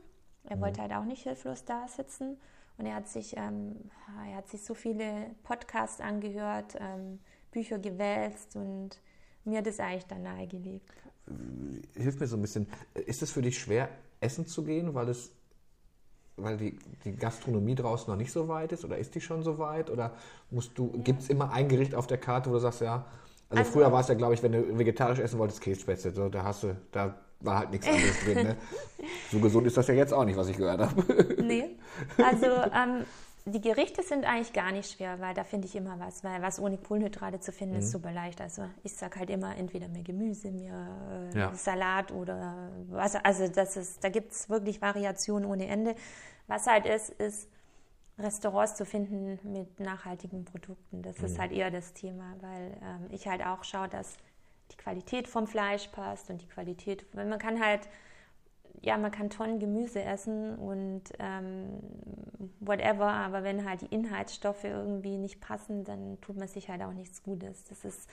Er 0.45 0.55
Mhm. 0.55 0.61
wollte 0.61 0.81
halt 0.81 0.93
auch 0.93 1.03
nicht 1.03 1.23
hilflos 1.23 1.65
da 1.65 1.87
sitzen 1.87 2.37
und 2.77 2.85
er 2.85 2.95
hat 2.95 3.07
sich, 3.07 3.35
ähm, 3.37 3.75
er 4.29 4.37
hat 4.37 4.47
sich 4.47 4.63
so 4.63 4.73
viele 4.73 5.31
Podcasts 5.43 5.99
angehört, 6.01 6.75
ähm, 6.79 7.19
Bücher 7.51 7.79
gewälzt 7.79 8.55
und 8.55 8.99
mir 9.43 9.61
das 9.61 9.79
eigentlich 9.79 10.05
dann 10.07 10.23
nahegelegt. 10.23 10.93
Hilf 11.95 12.19
mir 12.19 12.27
so 12.27 12.37
ein 12.37 12.41
bisschen. 12.41 12.67
Ist 12.93 13.21
es 13.21 13.31
für 13.31 13.41
dich 13.41 13.59
schwer, 13.59 13.89
essen 14.19 14.45
zu 14.45 14.63
gehen, 14.63 14.93
weil 14.93 15.09
es 15.09 15.35
weil 16.37 16.57
die, 16.57 16.79
die 17.03 17.15
Gastronomie 17.15 17.75
draußen 17.75 18.09
noch 18.09 18.17
nicht 18.17 18.31
so 18.31 18.47
weit 18.47 18.71
ist 18.71 18.83
oder 18.83 18.97
ist 18.97 19.13
die 19.13 19.21
schon 19.21 19.43
so 19.43 19.59
weit? 19.59 19.89
Oder 19.91 20.13
musst 20.49 20.75
du, 20.77 20.89
gibt 21.03 21.21
es 21.21 21.29
immer 21.29 21.51
ein 21.51 21.67
Gericht 21.69 21.93
auf 21.93 22.07
der 22.07 22.17
Karte, 22.17 22.49
wo 22.49 22.53
du 22.53 22.59
sagst, 22.59 22.81
ja, 22.81 23.05
also, 23.49 23.59
Also- 23.61 23.71
früher 23.73 23.91
war 23.91 23.99
es 24.01 24.07
ja, 24.07 24.15
glaube 24.15 24.33
ich, 24.33 24.41
wenn 24.41 24.53
du 24.53 24.77
vegetarisch 24.79 25.19
essen 25.19 25.37
wolltest, 25.37 25.61
Kässpätzle, 25.61 26.11
so, 26.11 26.29
da 26.29 26.43
hast 26.43 26.63
du, 26.63 26.75
da 26.91 27.15
war 27.41 27.59
halt 27.59 27.71
nichts 27.71 27.87
anderes 27.87 28.19
drin. 28.23 28.47
Ne? 28.47 28.57
So 29.31 29.39
gesund 29.39 29.67
ist 29.67 29.77
das 29.77 29.87
ja 29.87 29.93
jetzt 29.93 30.13
auch 30.13 30.25
nicht, 30.25 30.37
was 30.37 30.47
ich 30.47 30.57
gehört 30.57 30.79
habe. 30.79 31.35
Nee. 31.41 31.77
Also 32.17 32.45
ähm, 32.45 33.05
die 33.45 33.61
Gerichte 33.61 34.03
sind 34.03 34.25
eigentlich 34.25 34.53
gar 34.53 34.71
nicht 34.71 34.91
schwer, 34.91 35.19
weil 35.19 35.33
da 35.33 35.43
finde 35.43 35.67
ich 35.67 35.75
immer 35.75 35.99
was, 35.99 36.23
weil 36.23 36.41
was 36.41 36.59
ohne 36.59 36.77
Kohlenhydrate 36.77 37.39
zu 37.39 37.51
finden 37.51 37.77
ist 37.77 37.91
super 37.91 38.11
leicht. 38.11 38.39
Also 38.39 38.63
ich 38.83 38.95
sage 38.95 39.19
halt 39.19 39.29
immer 39.29 39.57
entweder 39.57 39.87
mehr 39.87 40.03
Gemüse, 40.03 40.51
mehr 40.51 41.29
äh, 41.33 41.37
Ja. 41.39 41.53
Salat 41.55 42.11
oder 42.11 42.69
was. 42.89 43.15
Also 43.15 43.47
das 43.47 43.77
ist, 43.77 44.03
da 44.03 44.09
gibt 44.09 44.31
es 44.31 44.49
wirklich 44.49 44.81
Variationen 44.81 45.49
ohne 45.49 45.67
Ende. 45.67 45.95
Was 46.47 46.67
halt 46.67 46.85
ist, 46.85 47.09
ist 47.09 47.49
Restaurants 48.19 48.75
zu 48.75 48.85
finden 48.85 49.39
mit 49.43 49.79
nachhaltigen 49.79 50.45
Produkten. 50.45 51.01
Das 51.01 51.17
ist 51.19 51.39
halt 51.39 51.51
eher 51.51 51.71
das 51.71 51.93
Thema, 51.93 52.35
weil 52.41 52.77
ähm, 52.83 53.07
ich 53.09 53.27
halt 53.27 53.43
auch 53.43 53.63
schaue, 53.63 53.87
dass 53.87 54.17
die 54.71 54.77
Qualität 54.77 55.27
vom 55.27 55.47
Fleisch 55.47 55.87
passt 55.89 56.29
und 56.29 56.41
die 56.41 56.47
Qualität, 56.47 57.05
weil 57.13 57.25
man 57.25 57.39
kann 57.39 57.63
halt 57.63 57.87
ja, 58.83 58.97
man 58.97 59.11
kann 59.11 59.29
Tonnen 59.29 59.59
Gemüse 59.59 60.01
essen 60.01 60.55
und 60.55 61.03
ähm, 61.19 61.67
whatever, 62.59 63.07
aber 63.11 63.43
wenn 63.43 63.67
halt 63.69 63.81
die 63.81 63.93
Inhaltsstoffe 63.93 64.63
irgendwie 64.63 65.17
nicht 65.17 65.39
passen, 65.39 65.83
dann 65.83 66.19
tut 66.21 66.37
man 66.37 66.47
sich 66.47 66.69
halt 66.69 66.81
auch 66.81 66.93
nichts 66.93 67.21
Gutes. 67.21 67.63
Das 67.65 67.85
ist 67.85 68.09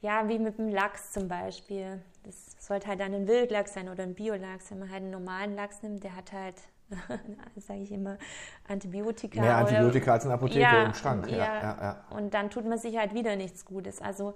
ja 0.00 0.28
wie 0.28 0.38
mit 0.40 0.58
dem 0.58 0.68
Lachs 0.68 1.12
zum 1.12 1.28
Beispiel. 1.28 2.02
Das 2.24 2.56
sollte 2.58 2.88
halt 2.88 3.00
dann 3.00 3.14
ein 3.14 3.28
Wildlachs 3.28 3.74
sein 3.74 3.88
oder 3.88 4.02
ein 4.02 4.14
Biolachs. 4.14 4.70
Wenn 4.72 4.80
man 4.80 4.90
halt 4.90 5.02
einen 5.02 5.12
normalen 5.12 5.54
Lachs 5.54 5.82
nimmt, 5.82 6.02
der 6.02 6.16
hat 6.16 6.32
halt, 6.32 6.56
sage 7.56 7.80
ich 7.80 7.92
immer, 7.92 8.18
Antibiotika. 8.66 9.40
Mehr 9.40 9.50
oder- 9.50 9.58
Antibiotika 9.68 10.12
als 10.14 10.24
eine 10.24 10.34
Apotheke 10.34 10.60
ja, 10.60 10.84
im 10.84 10.94
Schrank. 10.94 11.30
Ja, 11.30 11.36
Ja, 11.36 11.44
ja, 11.62 11.76
ja. 11.80 12.16
Und 12.16 12.34
dann 12.34 12.50
tut 12.50 12.64
man 12.66 12.78
sich 12.78 12.96
halt 12.98 13.14
wieder 13.14 13.36
nichts 13.36 13.64
Gutes. 13.64 14.02
Also 14.02 14.34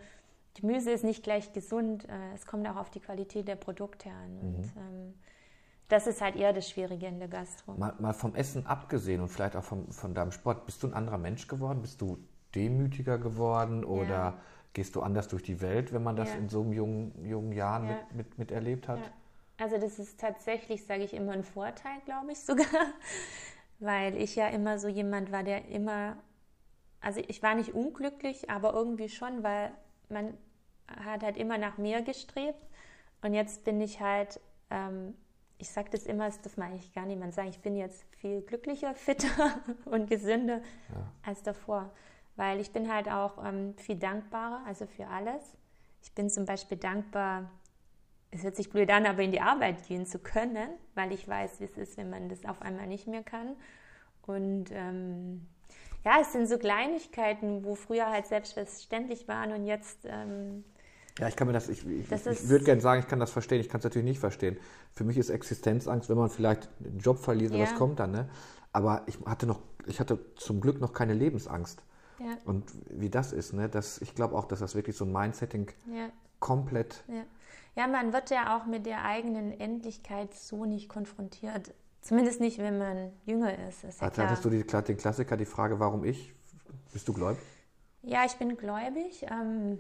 Gemüse 0.54 0.90
ist 0.90 1.04
nicht 1.04 1.22
gleich 1.22 1.52
gesund. 1.52 2.08
äh, 2.08 2.34
Es 2.34 2.46
kommt 2.46 2.66
auch 2.68 2.76
auf 2.76 2.90
die 2.90 3.00
Qualität 3.00 3.48
der 3.48 3.56
Produkte 3.56 4.10
an. 4.10 4.38
Und 4.38 4.58
Mhm. 4.58 4.72
ähm, 4.76 5.14
das 5.88 6.06
ist 6.06 6.20
halt 6.20 6.36
eher 6.36 6.52
das 6.52 6.68
Schwierige 6.68 7.06
in 7.06 7.18
der 7.18 7.28
Gastro. 7.28 7.72
Mal, 7.74 7.94
mal 7.98 8.12
vom 8.12 8.34
Essen 8.34 8.66
abgesehen 8.66 9.20
und 9.20 9.28
vielleicht 9.28 9.56
auch 9.56 9.64
vom, 9.64 9.90
von 9.90 10.14
deinem 10.14 10.32
Sport, 10.32 10.66
bist 10.66 10.82
du 10.82 10.88
ein 10.88 10.94
anderer 10.94 11.18
Mensch 11.18 11.46
geworden? 11.48 11.82
Bist 11.82 12.00
du 12.00 12.18
demütiger 12.54 13.18
geworden 13.18 13.84
oder 13.84 14.08
Ja. 14.08 14.38
gehst 14.72 14.94
du 14.96 15.02
anders 15.02 15.28
durch 15.28 15.42
die 15.42 15.60
Welt, 15.60 15.92
wenn 15.92 16.02
man 16.02 16.16
das 16.16 16.28
Ja. 16.30 16.36
in 16.36 16.48
so 16.48 16.64
jungen, 16.64 17.24
jungen 17.24 17.52
Jahren 17.52 17.88
Ja. 17.88 17.94
mit, 17.94 18.14
mit, 18.14 18.38
miterlebt 18.38 18.88
hat? 18.88 18.98
Ja. 19.00 19.12
Also 19.58 19.78
das 19.78 19.98
ist 19.98 20.18
tatsächlich, 20.18 20.86
sage 20.86 21.02
ich 21.04 21.12
immer, 21.12 21.32
ein 21.32 21.44
Vorteil, 21.44 22.00
glaube 22.04 22.32
ich 22.32 22.40
sogar, 22.44 22.66
weil 23.78 24.16
ich 24.16 24.36
ja 24.36 24.48
immer 24.48 24.78
so 24.78 24.88
jemand 24.88 25.32
war, 25.32 25.42
der 25.42 25.66
immer, 25.68 26.16
also 27.00 27.20
ich 27.28 27.42
war 27.42 27.54
nicht 27.54 27.74
unglücklich, 27.74 28.48
aber 28.50 28.72
irgendwie 28.74 29.08
schon, 29.08 29.42
weil 29.42 29.72
man 30.10 30.36
hat 30.86 31.22
halt 31.22 31.36
immer 31.36 31.58
nach 31.58 31.78
mehr 31.78 32.02
gestrebt 32.02 32.68
und 33.22 33.34
jetzt 33.34 33.64
bin 33.64 33.80
ich 33.80 34.00
halt, 34.00 34.40
ähm, 34.70 35.14
ich 35.58 35.70
sage 35.70 35.90
das 35.90 36.06
immer, 36.06 36.28
das 36.28 36.56
man 36.56 36.70
eigentlich 36.70 36.92
gar 36.94 37.06
niemand 37.06 37.34
sagen, 37.34 37.48
ich 37.48 37.60
bin 37.60 37.76
jetzt 37.76 38.04
viel 38.16 38.40
glücklicher, 38.42 38.94
fitter 38.94 39.60
und 39.84 40.08
gesünder 40.08 40.60
als 41.24 41.42
davor, 41.42 41.90
weil 42.36 42.60
ich 42.60 42.72
bin 42.72 42.92
halt 42.92 43.08
auch 43.08 43.44
ähm, 43.44 43.74
viel 43.76 43.96
dankbarer, 43.96 44.62
also 44.66 44.86
für 44.86 45.06
alles. 45.06 45.56
Ich 46.02 46.12
bin 46.12 46.30
zum 46.30 46.46
Beispiel 46.46 46.78
dankbar, 46.78 47.50
es 48.30 48.42
hört 48.42 48.56
sich 48.56 48.70
blöd 48.70 48.90
an, 48.90 49.06
aber 49.06 49.22
in 49.22 49.32
die 49.32 49.40
Arbeit 49.40 49.86
gehen 49.86 50.06
zu 50.06 50.18
können, 50.18 50.70
weil 50.94 51.12
ich 51.12 51.26
weiß, 51.26 51.60
wie 51.60 51.64
es 51.64 51.76
ist, 51.76 51.96
wenn 51.96 52.10
man 52.10 52.28
das 52.28 52.44
auf 52.46 52.62
einmal 52.62 52.86
nicht 52.86 53.06
mehr 53.06 53.22
kann. 53.22 53.56
Und 54.22 54.70
ähm, 54.70 55.46
ja, 56.04 56.18
es 56.20 56.32
sind 56.32 56.48
so 56.48 56.58
Kleinigkeiten, 56.58 57.64
wo 57.64 57.74
früher 57.74 58.08
halt 58.10 58.26
selbstverständlich 58.26 59.28
waren 59.28 59.52
und 59.52 59.66
jetzt, 59.66 59.98
ähm, 60.04 60.64
Ja, 61.18 61.28
ich 61.28 61.36
kann 61.36 61.46
mir 61.46 61.52
das, 61.52 61.68
ich, 61.68 61.86
ich, 61.86 62.08
Das 62.08 62.26
ich 62.26 62.48
würde 62.48 62.64
gerne 62.64 62.80
sagen, 62.80 63.00
ich 63.00 63.08
kann 63.08 63.20
das 63.20 63.30
verstehen, 63.30 63.60
ich 63.60 63.68
kann 63.68 63.78
es 63.80 63.84
natürlich 63.84 64.06
nicht 64.08 64.20
verstehen. 64.20 64.58
Für 64.92 65.04
mich 65.04 65.18
ist 65.18 65.28
Existenzangst, 65.30 66.08
wenn 66.08 66.16
man 66.16 66.30
vielleicht 66.30 66.68
den 66.78 66.98
Job 66.98 67.18
verliert, 67.18 67.52
Ja. 67.52 67.60
was 67.60 67.74
kommt 67.74 67.98
dann, 68.00 68.12
ne? 68.12 68.28
Aber 68.72 69.02
ich 69.06 69.18
hatte 69.26 69.46
noch, 69.46 69.60
ich 69.86 70.00
hatte 70.00 70.18
zum 70.36 70.60
Glück 70.60 70.80
noch 70.80 70.92
keine 70.92 71.12
Lebensangst. 71.14 71.82
ja, 72.18 72.38
Und 72.44 72.64
wie 72.88 73.10
das 73.10 73.32
ist, 73.32 73.52
ne? 73.52 73.68
Das, 73.68 74.00
ich 74.00 74.14
glaube 74.14 74.36
auch, 74.36 74.44
dass 74.46 74.60
das 74.60 74.74
wirklich 74.74 74.96
so 74.96 75.04
ein 75.04 75.12
Mindsetting 75.12 75.70
ja, 75.86 76.08
komplett 76.38 77.02
ja. 77.08 77.24
Ja, 77.76 77.86
man 77.86 78.12
wird 78.12 78.30
ja 78.30 78.56
auch 78.56 78.66
mit 78.66 78.84
der 78.84 79.04
eigenen 79.04 79.58
Endlichkeit 79.58 80.34
so 80.34 80.64
nicht 80.64 80.88
konfrontiert. 80.88 81.72
Zumindest 82.00 82.40
nicht, 82.40 82.58
wenn 82.58 82.78
man 82.78 83.12
jünger 83.26 83.52
ist. 83.68 83.84
ist 83.84 84.00
ja 84.00 84.06
Hat- 84.06 84.14
klar. 84.14 84.28
Hattest 84.28 84.44
du 84.44 84.50
die, 84.50 84.64
den 84.64 84.96
Klassiker, 84.96 85.36
die 85.36 85.44
Frage, 85.44 85.78
warum 85.78 86.04
ich? 86.04 86.34
Bist 86.92 87.06
du 87.08 87.12
gläubig? 87.12 87.42
Ja, 88.02 88.24
ich 88.24 88.34
bin 88.36 88.56
gläubig. 88.56 89.26
Ähm, 89.30 89.78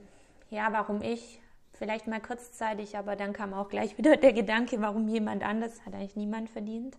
ja, 0.50 0.68
warum 0.72 1.02
ich? 1.02 1.40
Vielleicht 1.72 2.06
mal 2.06 2.20
kurzzeitig, 2.20 2.98
aber 2.98 3.16
dann 3.16 3.32
kam 3.32 3.54
auch 3.54 3.68
gleich 3.68 3.96
wieder 3.98 4.16
der 4.16 4.32
Gedanke, 4.32 4.80
warum 4.80 5.08
jemand 5.08 5.42
anders 5.42 5.84
hat 5.86 5.94
eigentlich 5.94 6.16
niemand 6.16 6.50
verdient. 6.50 6.98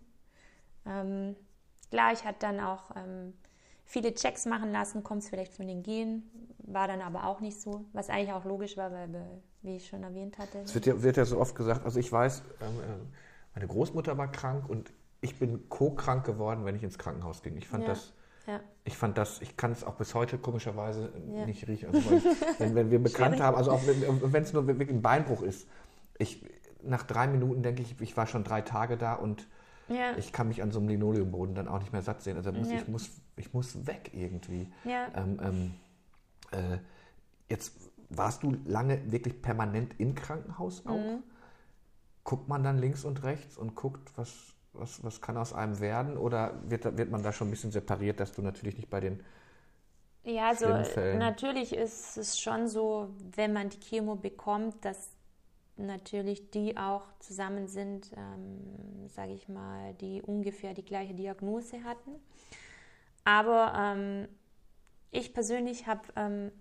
Ähm, 0.85 1.35
klar, 1.91 2.13
ich 2.13 2.25
hatte 2.25 2.39
dann 2.39 2.59
auch 2.59 2.95
ähm, 2.95 3.33
viele 3.85 4.13
Checks 4.15 4.47
machen 4.47 4.71
lassen, 4.71 5.03
kommt 5.03 5.21
es 5.21 5.29
vielleicht 5.29 5.53
von 5.53 5.67
den 5.67 5.83
Genen, 5.83 6.23
war 6.57 6.87
dann 6.87 7.01
aber 7.01 7.27
auch 7.27 7.41
nicht 7.41 7.61
so, 7.61 7.85
was 7.93 8.09
eigentlich 8.09 8.33
auch 8.33 8.45
logisch 8.45 8.75
war, 8.77 8.91
weil, 8.91 9.09
wie 9.61 9.75
ich 9.75 9.87
schon 9.87 10.01
erwähnt 10.01 10.39
hatte. 10.39 10.59
Es 10.59 10.73
wird 10.73 10.87
ja, 10.87 11.03
wird 11.03 11.17
ja 11.17 11.25
so 11.25 11.39
oft 11.39 11.55
gesagt, 11.55 11.85
also 11.85 11.99
ich 11.99 12.11
weiß, 12.11 12.41
ähm, 12.61 12.79
äh, 12.79 13.05
meine 13.53 13.67
Großmutter 13.67 14.17
war 14.17 14.31
krank 14.31 14.67
und 14.67 14.91
ich 15.21 15.37
bin 15.37 15.69
co-krank 15.69 16.25
geworden, 16.25 16.65
wenn 16.65 16.75
ich 16.75 16.83
ins 16.83 16.97
Krankenhaus 16.97 17.41
ging. 17.43 17.55
Ich 17.57 17.67
fand 17.67 17.83
Ja. 17.83 17.89
das, 17.89 18.13
Ja, 18.47 18.59
ich 18.83 18.97
fand 18.97 19.19
das, 19.19 19.39
ich 19.41 19.55
kann 19.55 19.71
es 19.71 19.83
auch 19.83 19.93
bis 19.95 20.15
heute 20.15 20.39
komischerweise 20.39 21.13
Ja. 21.35 21.45
nicht 21.45 21.67
riechen. 21.67 21.93
Also 21.93 22.09
wenn, 22.57 22.73
wenn 22.73 22.89
wir 22.89 23.01
bekannt 23.01 23.39
haben, 23.39 23.55
also 23.55 23.71
auch 23.71 23.81
wenn 23.85 24.43
es 24.43 24.51
nur 24.51 24.65
wirklich 24.65 24.89
ein 24.89 25.03
Beinbruch 25.03 25.43
ist, 25.43 25.67
ich, 26.17 26.43
nach 26.81 27.03
drei 27.03 27.27
Minuten 27.27 27.61
denke 27.61 27.83
ich, 27.83 28.01
ich 28.01 28.17
war 28.17 28.25
schon 28.25 28.43
drei 28.43 28.61
Tage 28.61 28.97
da 28.97 29.13
und 29.13 29.47
ja, 29.87 30.17
ich 30.17 30.31
kann 30.33 30.47
mich 30.47 30.63
an 30.63 30.71
so 30.71 30.79
einem 30.79 30.87
Linoleumboden 30.87 31.53
dann 31.53 31.67
auch 31.67 31.79
nicht 31.79 31.91
mehr 31.91 32.01
satt 32.01 32.21
sehen. 32.23 32.37
Also 32.37 32.51
muss, 32.51 32.71
ich, 32.71 32.87
muss, 32.87 33.09
ich 33.35 33.53
muss 33.53 33.85
weg 33.85 34.11
irgendwie. 34.13 34.67
Ähm, 34.85 35.39
ähm, 35.43 35.73
äh, 36.51 36.77
jetzt 37.49 37.75
warst 38.09 38.41
du 38.43 38.55
lange 38.65 39.11
wirklich 39.11 39.41
permanent 39.41 39.99
im 39.99 40.15
Krankenhaus 40.15 40.85
auch? 40.85 40.97
Mhm. 40.97 41.23
Guckt 42.23 42.47
man 42.47 42.63
dann 42.63 42.77
links 42.77 43.03
und 43.03 43.21
rechts 43.23 43.57
und 43.57 43.75
guckt, 43.75 44.11
was, 44.17 44.53
was, 44.73 45.03
was 45.03 45.21
kann 45.21 45.37
aus 45.37 45.53
einem 45.53 45.79
werden? 45.79 46.17
Oder 46.17 46.59
wird, 46.67 46.97
wird 46.97 47.11
man 47.11 47.23
da 47.23 47.31
schon 47.33 47.47
ein 47.47 47.51
bisschen 47.51 47.71
separiert, 47.71 48.19
dass 48.19 48.31
du 48.33 48.41
natürlich 48.41 48.77
nicht 48.77 48.89
bei 48.89 48.99
den 48.99 49.23
Ja, 50.23 50.49
also 50.49 50.67
natürlich 51.11 51.73
ist 51.73 52.17
es 52.17 52.39
schon 52.39 52.67
so, 52.67 53.09
wenn 53.35 53.53
man 53.53 53.69
die 53.69 53.79
Chemo 53.79 54.15
bekommt, 54.15 54.85
dass 54.85 55.09
natürlich 55.77 56.51
die 56.51 56.77
auch 56.77 57.03
zusammen 57.19 57.67
sind, 57.67 58.11
ähm, 58.15 59.07
sage 59.09 59.33
ich 59.33 59.49
mal, 59.49 59.95
die 59.95 60.21
ungefähr 60.21 60.73
die 60.75 60.85
gleiche 60.85 61.15
Diagnose 61.15 61.83
hatten. 61.83 62.11
Aber 63.23 63.73
ähm, 63.77 64.27
ich 65.11 65.33
persönlich 65.33 65.87
habe 65.87 66.01
ähm, 66.15 66.51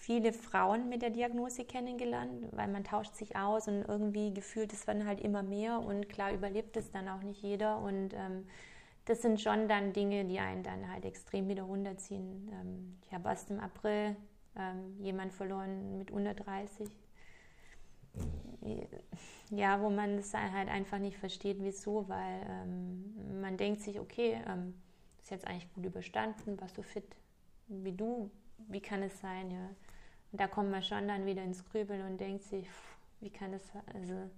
viele 0.00 0.32
Frauen 0.32 0.88
mit 0.88 1.02
der 1.02 1.10
Diagnose 1.10 1.64
kennengelernt, 1.64 2.46
weil 2.52 2.68
man 2.68 2.84
tauscht 2.84 3.14
sich 3.14 3.36
aus 3.36 3.68
und 3.68 3.82
irgendwie 3.86 4.32
gefühlt, 4.32 4.72
es 4.72 4.86
werden 4.86 5.06
halt 5.06 5.20
immer 5.20 5.42
mehr 5.42 5.78
und 5.78 6.08
klar 6.08 6.32
überlebt 6.32 6.76
es 6.78 6.90
dann 6.90 7.06
auch 7.08 7.22
nicht 7.22 7.42
jeder 7.42 7.78
und 7.78 8.14
ähm, 8.14 8.46
das 9.04 9.20
sind 9.20 9.40
schon 9.40 9.68
dann 9.68 9.92
Dinge, 9.92 10.24
die 10.24 10.38
einen 10.38 10.62
dann 10.62 10.90
halt 10.90 11.04
extrem 11.04 11.48
wieder 11.48 11.64
runterziehen. 11.64 12.50
Ähm, 12.50 12.98
ich 13.04 13.12
habe 13.12 13.28
erst 13.28 13.50
im 13.50 13.60
April 13.60 14.16
ähm, 14.56 14.96
jemand 15.00 15.34
verloren 15.34 15.98
mit 15.98 16.10
unter 16.10 16.32
30. 16.32 16.88
Ja, 19.50 19.80
wo 19.82 19.90
man 19.90 20.16
das 20.16 20.32
halt 20.32 20.68
einfach 20.68 20.98
nicht 20.98 21.18
versteht, 21.18 21.58
wieso, 21.60 22.08
weil 22.08 22.46
ähm, 22.48 23.40
man 23.40 23.56
denkt 23.56 23.82
sich, 23.82 24.00
okay, 24.00 24.40
ähm, 24.48 24.74
ist 25.20 25.30
jetzt 25.30 25.46
eigentlich 25.46 25.72
gut 25.74 25.84
überstanden, 25.84 26.58
warst 26.60 26.78
du 26.78 26.82
fit 26.82 27.04
wie 27.68 27.92
du, 27.92 28.30
wie 28.68 28.80
kann 28.80 29.02
es 29.02 29.20
sein, 29.20 29.50
ja. 29.50 29.70
Und 30.32 30.40
da 30.40 30.46
kommt 30.46 30.70
man 30.70 30.82
schon 30.82 31.08
dann 31.08 31.26
wieder 31.26 31.42
ins 31.42 31.64
Grübeln 31.70 32.02
und 32.06 32.18
denkt 32.18 32.44
sich, 32.44 32.66
wie 33.20 33.30
kann 33.30 33.52
das, 33.52 33.62
also 33.94 34.30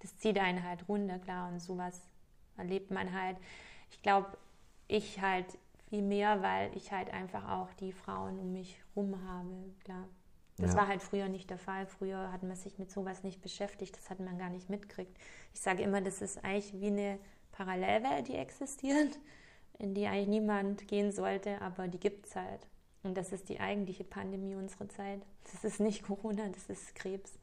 das 0.00 0.16
zieht 0.18 0.38
einen 0.38 0.62
halt 0.62 0.88
runter, 0.88 1.18
klar, 1.18 1.48
und 1.48 1.60
sowas 1.60 2.00
erlebt 2.56 2.90
man 2.90 3.12
halt. 3.12 3.36
Ich 3.90 4.02
glaube, 4.02 4.36
ich 4.88 5.20
halt 5.20 5.46
viel 5.88 6.02
mehr, 6.02 6.42
weil 6.42 6.74
ich 6.76 6.92
halt 6.92 7.12
einfach 7.12 7.48
auch 7.48 7.72
die 7.74 7.92
Frauen 7.92 8.38
um 8.38 8.52
mich 8.52 8.76
rum 8.96 9.16
habe, 9.26 9.48
klar. 9.84 10.08
Das 10.56 10.72
ja. 10.72 10.80
war 10.80 10.88
halt 10.88 11.02
früher 11.02 11.28
nicht 11.28 11.50
der 11.50 11.58
Fall. 11.58 11.86
Früher 11.86 12.30
hat 12.32 12.42
man 12.42 12.54
sich 12.54 12.78
mit 12.78 12.90
sowas 12.90 13.24
nicht 13.24 13.42
beschäftigt, 13.42 13.96
das 13.96 14.08
hat 14.08 14.20
man 14.20 14.38
gar 14.38 14.50
nicht 14.50 14.70
mitgekriegt. 14.70 15.16
Ich 15.52 15.60
sage 15.60 15.82
immer, 15.82 16.00
das 16.00 16.22
ist 16.22 16.44
eigentlich 16.44 16.80
wie 16.80 16.86
eine 16.86 17.18
Parallelwelt, 17.52 18.28
die 18.28 18.36
existiert, 18.36 19.18
in 19.78 19.94
die 19.94 20.06
eigentlich 20.06 20.28
niemand 20.28 20.86
gehen 20.86 21.12
sollte, 21.12 21.60
aber 21.60 21.88
die 21.88 21.98
gibt 21.98 22.26
es 22.26 22.36
halt. 22.36 22.66
Und 23.04 23.16
das 23.16 23.32
ist 23.32 23.48
die 23.50 23.60
eigentliche 23.60 24.02
Pandemie 24.02 24.54
unserer 24.54 24.88
Zeit. 24.88 25.20
Das 25.52 25.62
ist 25.62 25.78
nicht 25.78 26.02
Corona, 26.02 26.48
das 26.48 26.66
ist 26.68 26.94
Krebs. 26.94 27.38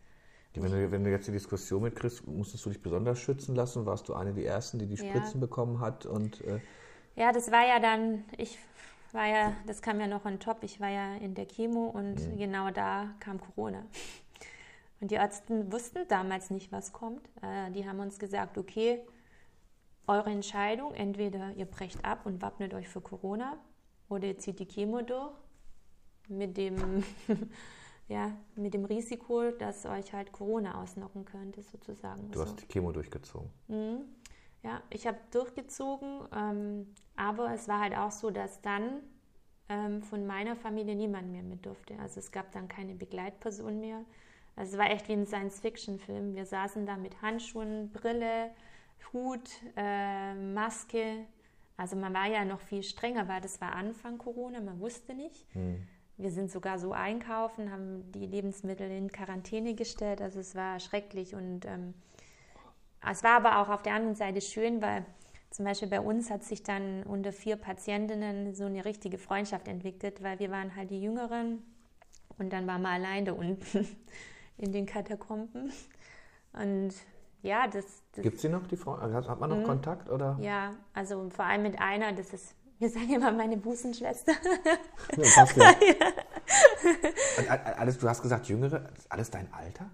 Wenn 0.53 0.71
du, 0.71 0.91
wenn 0.91 1.03
du 1.03 1.11
jetzt 1.11 1.27
die 1.27 1.31
Diskussion 1.31 1.83
mitkriegst, 1.83 2.27
musstest 2.27 2.65
du 2.65 2.69
dich 2.71 2.81
besonders 2.81 3.19
schützen 3.19 3.55
lassen? 3.55 3.85
Warst 3.85 4.09
du 4.09 4.15
eine 4.15 4.33
der 4.33 4.45
ersten, 4.45 4.79
die 4.79 4.87
die 4.87 4.97
Spritzen 4.97 5.39
ja. 5.39 5.39
bekommen 5.39 5.79
hat? 5.79 6.05
Und, 6.05 6.41
äh 6.41 6.59
ja, 7.15 7.31
das 7.31 7.51
war 7.51 7.65
ja 7.65 7.79
dann, 7.79 8.25
ich 8.37 8.57
war 9.13 9.27
ja, 9.27 9.53
das 9.67 9.81
kam 9.81 9.99
ja 9.99 10.07
noch 10.07 10.25
on 10.25 10.39
top, 10.39 10.63
ich 10.63 10.79
war 10.79 10.89
ja 10.89 11.15
in 11.15 11.35
der 11.35 11.45
Chemo 11.45 11.87
und 11.87 12.15
mhm. 12.15 12.37
genau 12.37 12.69
da 12.71 13.13
kam 13.19 13.39
Corona. 13.39 13.85
Und 14.99 15.11
die 15.11 15.15
Ärzte 15.15 15.71
wussten 15.71 15.99
damals 16.09 16.49
nicht, 16.49 16.71
was 16.71 16.91
kommt. 16.91 17.27
Äh, 17.41 17.71
die 17.71 17.87
haben 17.87 17.99
uns 17.99 18.19
gesagt, 18.19 18.57
okay, 18.57 19.01
eure 20.07 20.31
Entscheidung, 20.31 20.93
entweder 20.93 21.51
ihr 21.55 21.65
brecht 21.65 22.03
ab 22.03 22.25
und 22.25 22.41
wappnet 22.41 22.73
euch 22.73 22.89
für 22.89 23.01
Corona 23.01 23.57
oder 24.09 24.27
ihr 24.27 24.37
zieht 24.37 24.59
die 24.59 24.67
Chemo 24.67 25.01
durch 25.01 25.31
mit 26.27 26.57
dem 26.57 27.03
ja, 28.11 28.31
mit 28.55 28.73
dem 28.73 28.83
Risiko, 28.83 29.51
dass 29.51 29.85
euch 29.85 30.11
halt 30.13 30.33
Corona 30.33 30.81
ausnocken 30.81 31.23
könnte, 31.23 31.63
sozusagen. 31.63 32.29
Du 32.31 32.41
hast 32.41 32.61
die 32.61 32.67
Chemo 32.67 32.91
durchgezogen. 32.91 33.49
Mhm. 33.69 34.01
Ja, 34.63 34.83
ich 34.89 35.07
habe 35.07 35.17
durchgezogen, 35.31 36.21
ähm, 36.35 36.93
aber 37.15 37.53
es 37.53 37.67
war 37.67 37.79
halt 37.79 37.95
auch 37.95 38.11
so, 38.11 38.29
dass 38.29 38.61
dann 38.61 39.01
ähm, 39.69 40.03
von 40.03 40.27
meiner 40.27 40.55
Familie 40.55 40.95
niemand 40.95 41.31
mehr 41.31 41.41
mit 41.41 41.65
durfte. 41.65 41.97
Also 41.99 42.19
es 42.19 42.31
gab 42.31 42.51
dann 42.51 42.67
keine 42.67 42.93
Begleitperson 42.93 43.79
mehr. 43.79 44.03
Also 44.55 44.73
es 44.73 44.77
war 44.77 44.91
echt 44.91 45.07
wie 45.07 45.13
ein 45.13 45.25
Science-Fiction-Film. 45.25 46.35
Wir 46.35 46.45
saßen 46.45 46.85
da 46.85 46.97
mit 46.97 47.21
Handschuhen, 47.21 47.91
Brille, 47.91 48.51
Hut, 49.13 49.49
äh, 49.77 50.33
Maske. 50.35 51.25
Also 51.77 51.95
man 51.95 52.13
war 52.13 52.27
ja 52.27 52.43
noch 52.43 52.59
viel 52.59 52.83
strenger, 52.83 53.27
weil 53.29 53.41
das 53.41 53.61
war 53.61 53.73
Anfang 53.73 54.17
Corona, 54.17 54.59
man 54.59 54.79
wusste 54.79 55.13
nicht. 55.15 55.47
Mhm. 55.55 55.87
Wir 56.21 56.31
sind 56.31 56.51
sogar 56.51 56.77
so 56.77 56.91
einkaufen, 56.91 57.71
haben 57.71 58.11
die 58.11 58.27
Lebensmittel 58.27 58.89
in 58.91 59.11
Quarantäne 59.11 59.73
gestellt. 59.73 60.21
Also 60.21 60.39
es 60.39 60.55
war 60.55 60.79
schrecklich. 60.79 61.33
Und 61.33 61.65
ähm, 61.65 61.95
es 63.09 63.23
war 63.23 63.37
aber 63.37 63.59
auch 63.59 63.69
auf 63.69 63.81
der 63.81 63.95
anderen 63.95 64.15
Seite 64.15 64.39
schön, 64.39 64.81
weil 64.81 65.03
zum 65.49 65.65
Beispiel 65.65 65.89
bei 65.89 65.99
uns 65.99 66.29
hat 66.29 66.43
sich 66.43 66.63
dann 66.63 67.03
unter 67.03 67.33
vier 67.33 67.55
Patientinnen 67.55 68.53
so 68.53 68.65
eine 68.65 68.85
richtige 68.85 69.17
Freundschaft 69.17 69.67
entwickelt, 69.67 70.21
weil 70.21 70.39
wir 70.39 70.51
waren 70.51 70.75
halt 70.75 70.91
die 70.91 71.01
Jüngeren 71.01 71.63
und 72.37 72.53
dann 72.53 72.67
waren 72.67 72.83
wir 72.83 72.89
allein 72.89 73.25
da 73.25 73.33
unten 73.33 73.87
in 74.57 74.71
den 74.71 74.85
Katakomben. 74.85 75.71
Und 76.53 76.93
ja, 77.41 77.67
das. 77.67 78.03
das 78.11 78.23
Gibt 78.23 78.35
es 78.35 78.41
sie 78.43 78.49
noch, 78.49 78.67
die 78.67 78.77
Frau? 78.77 78.99
Hat 78.99 79.39
man 79.39 79.49
noch 79.49 79.57
mhm. 79.57 79.63
Kontakt? 79.63 80.09
Oder? 80.09 80.37
Ja, 80.39 80.71
also 80.93 81.29
vor 81.29 81.45
allem 81.45 81.63
mit 81.63 81.79
einer, 81.79 82.13
das 82.13 82.31
ist 82.33 82.55
wir 82.81 82.89
sagen 82.89 83.13
immer 83.13 83.31
meine 83.31 83.57
Busenschwester. 83.57 84.33
Ja, 85.15 85.29
passt 85.35 85.55
ja. 85.55 85.71
alles, 87.77 87.99
du 87.99 88.09
hast 88.09 88.23
gesagt, 88.23 88.47
Jüngere, 88.47 88.89
alles 89.07 89.29
dein 89.29 89.53
Alter? 89.53 89.85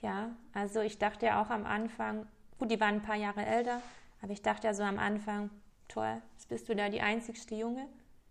Ja, 0.00 0.30
also 0.54 0.80
ich 0.80 0.98
dachte 0.98 1.26
ja 1.26 1.42
auch 1.42 1.50
am 1.50 1.66
Anfang, 1.66 2.26
gut, 2.58 2.70
die 2.70 2.80
waren 2.80 2.94
ein 2.96 3.02
paar 3.02 3.16
Jahre 3.16 3.44
älter, 3.44 3.82
aber 4.22 4.32
ich 4.32 4.40
dachte 4.40 4.66
ja 4.66 4.72
so 4.72 4.84
am 4.84 4.98
Anfang, 4.98 5.50
toll, 5.86 6.22
jetzt 6.32 6.48
bist 6.48 6.66
du 6.70 6.74
da 6.74 6.88
die 6.88 7.02
einzigste 7.02 7.54
Junge. 7.54 7.86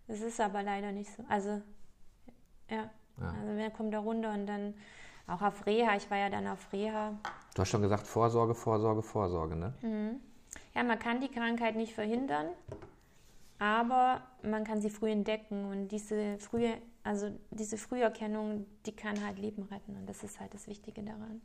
Das 0.08 0.20
ist 0.22 0.40
aber 0.40 0.64
leider 0.64 0.90
nicht 0.90 1.14
so. 1.14 1.24
Also, 1.28 1.62
ja, 2.70 2.90
ja. 3.20 3.34
also 3.40 3.54
wer 3.54 3.70
kommt 3.70 3.94
da 3.94 4.00
runter 4.00 4.32
und 4.32 4.46
dann 4.46 4.74
auch 5.28 5.42
auf 5.42 5.66
Reha, 5.66 5.94
ich 5.94 6.10
war 6.10 6.18
ja 6.18 6.30
dann 6.30 6.48
auf 6.48 6.72
Reha. 6.72 7.12
Du 7.54 7.62
hast 7.62 7.68
schon 7.68 7.82
gesagt, 7.82 8.08
Vorsorge, 8.08 8.56
Vorsorge, 8.56 9.02
Vorsorge, 9.02 9.54
ne? 9.54 9.72
Mhm. 9.82 10.20
Ja, 10.74 10.82
man 10.82 10.98
kann 10.98 11.20
die 11.20 11.28
Krankheit 11.28 11.76
nicht 11.76 11.94
verhindern, 11.94 12.48
aber 13.58 14.22
man 14.42 14.64
kann 14.64 14.80
sie 14.80 14.90
früh 14.90 15.10
entdecken 15.10 15.64
und 15.64 15.88
diese 15.88 16.38
frühe, 16.38 16.74
also 17.02 17.30
diese 17.50 17.76
Früherkennung, 17.76 18.66
die 18.86 18.92
kann 18.92 19.24
halt 19.24 19.38
Leben 19.38 19.62
retten 19.64 19.96
und 19.96 20.08
das 20.08 20.22
ist 20.22 20.38
halt 20.40 20.54
das 20.54 20.68
Wichtige 20.68 21.02
daran. 21.02 21.40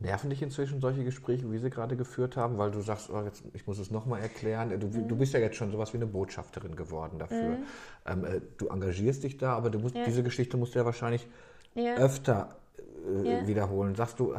Nerven 0.00 0.28
dich 0.28 0.42
inzwischen 0.42 0.80
solche 0.80 1.04
Gespräche, 1.04 1.50
wie 1.50 1.58
sie 1.58 1.70
gerade 1.70 1.96
geführt 1.96 2.36
haben, 2.36 2.58
weil 2.58 2.70
du 2.70 2.80
sagst, 2.80 3.10
oh, 3.10 3.22
jetzt, 3.22 3.44
ich 3.54 3.66
muss 3.66 3.78
es 3.78 3.90
nochmal 3.90 4.20
erklären. 4.20 4.78
Du, 4.78 4.88
mhm. 4.88 5.08
du, 5.08 5.16
bist 5.16 5.32
ja 5.32 5.40
jetzt 5.40 5.56
schon 5.56 5.70
sowas 5.70 5.92
wie 5.92 5.98
eine 5.98 6.06
Botschafterin 6.06 6.74
geworden 6.74 7.18
dafür. 7.18 7.58
Mhm. 7.58 7.64
Ähm, 8.06 8.24
äh, 8.24 8.40
du 8.58 8.68
engagierst 8.68 9.22
dich 9.22 9.38
da, 9.38 9.54
aber 9.54 9.76
musst, 9.78 9.94
ja. 9.94 10.04
diese 10.04 10.22
Geschichte 10.22 10.56
musst 10.56 10.74
du 10.74 10.80
ja 10.80 10.84
wahrscheinlich 10.84 11.26
ja. 11.74 11.94
öfter 11.94 12.56
äh, 13.06 13.30
ja. 13.30 13.46
wiederholen. 13.46 13.94
Sagst 13.94 14.18
du, 14.18 14.34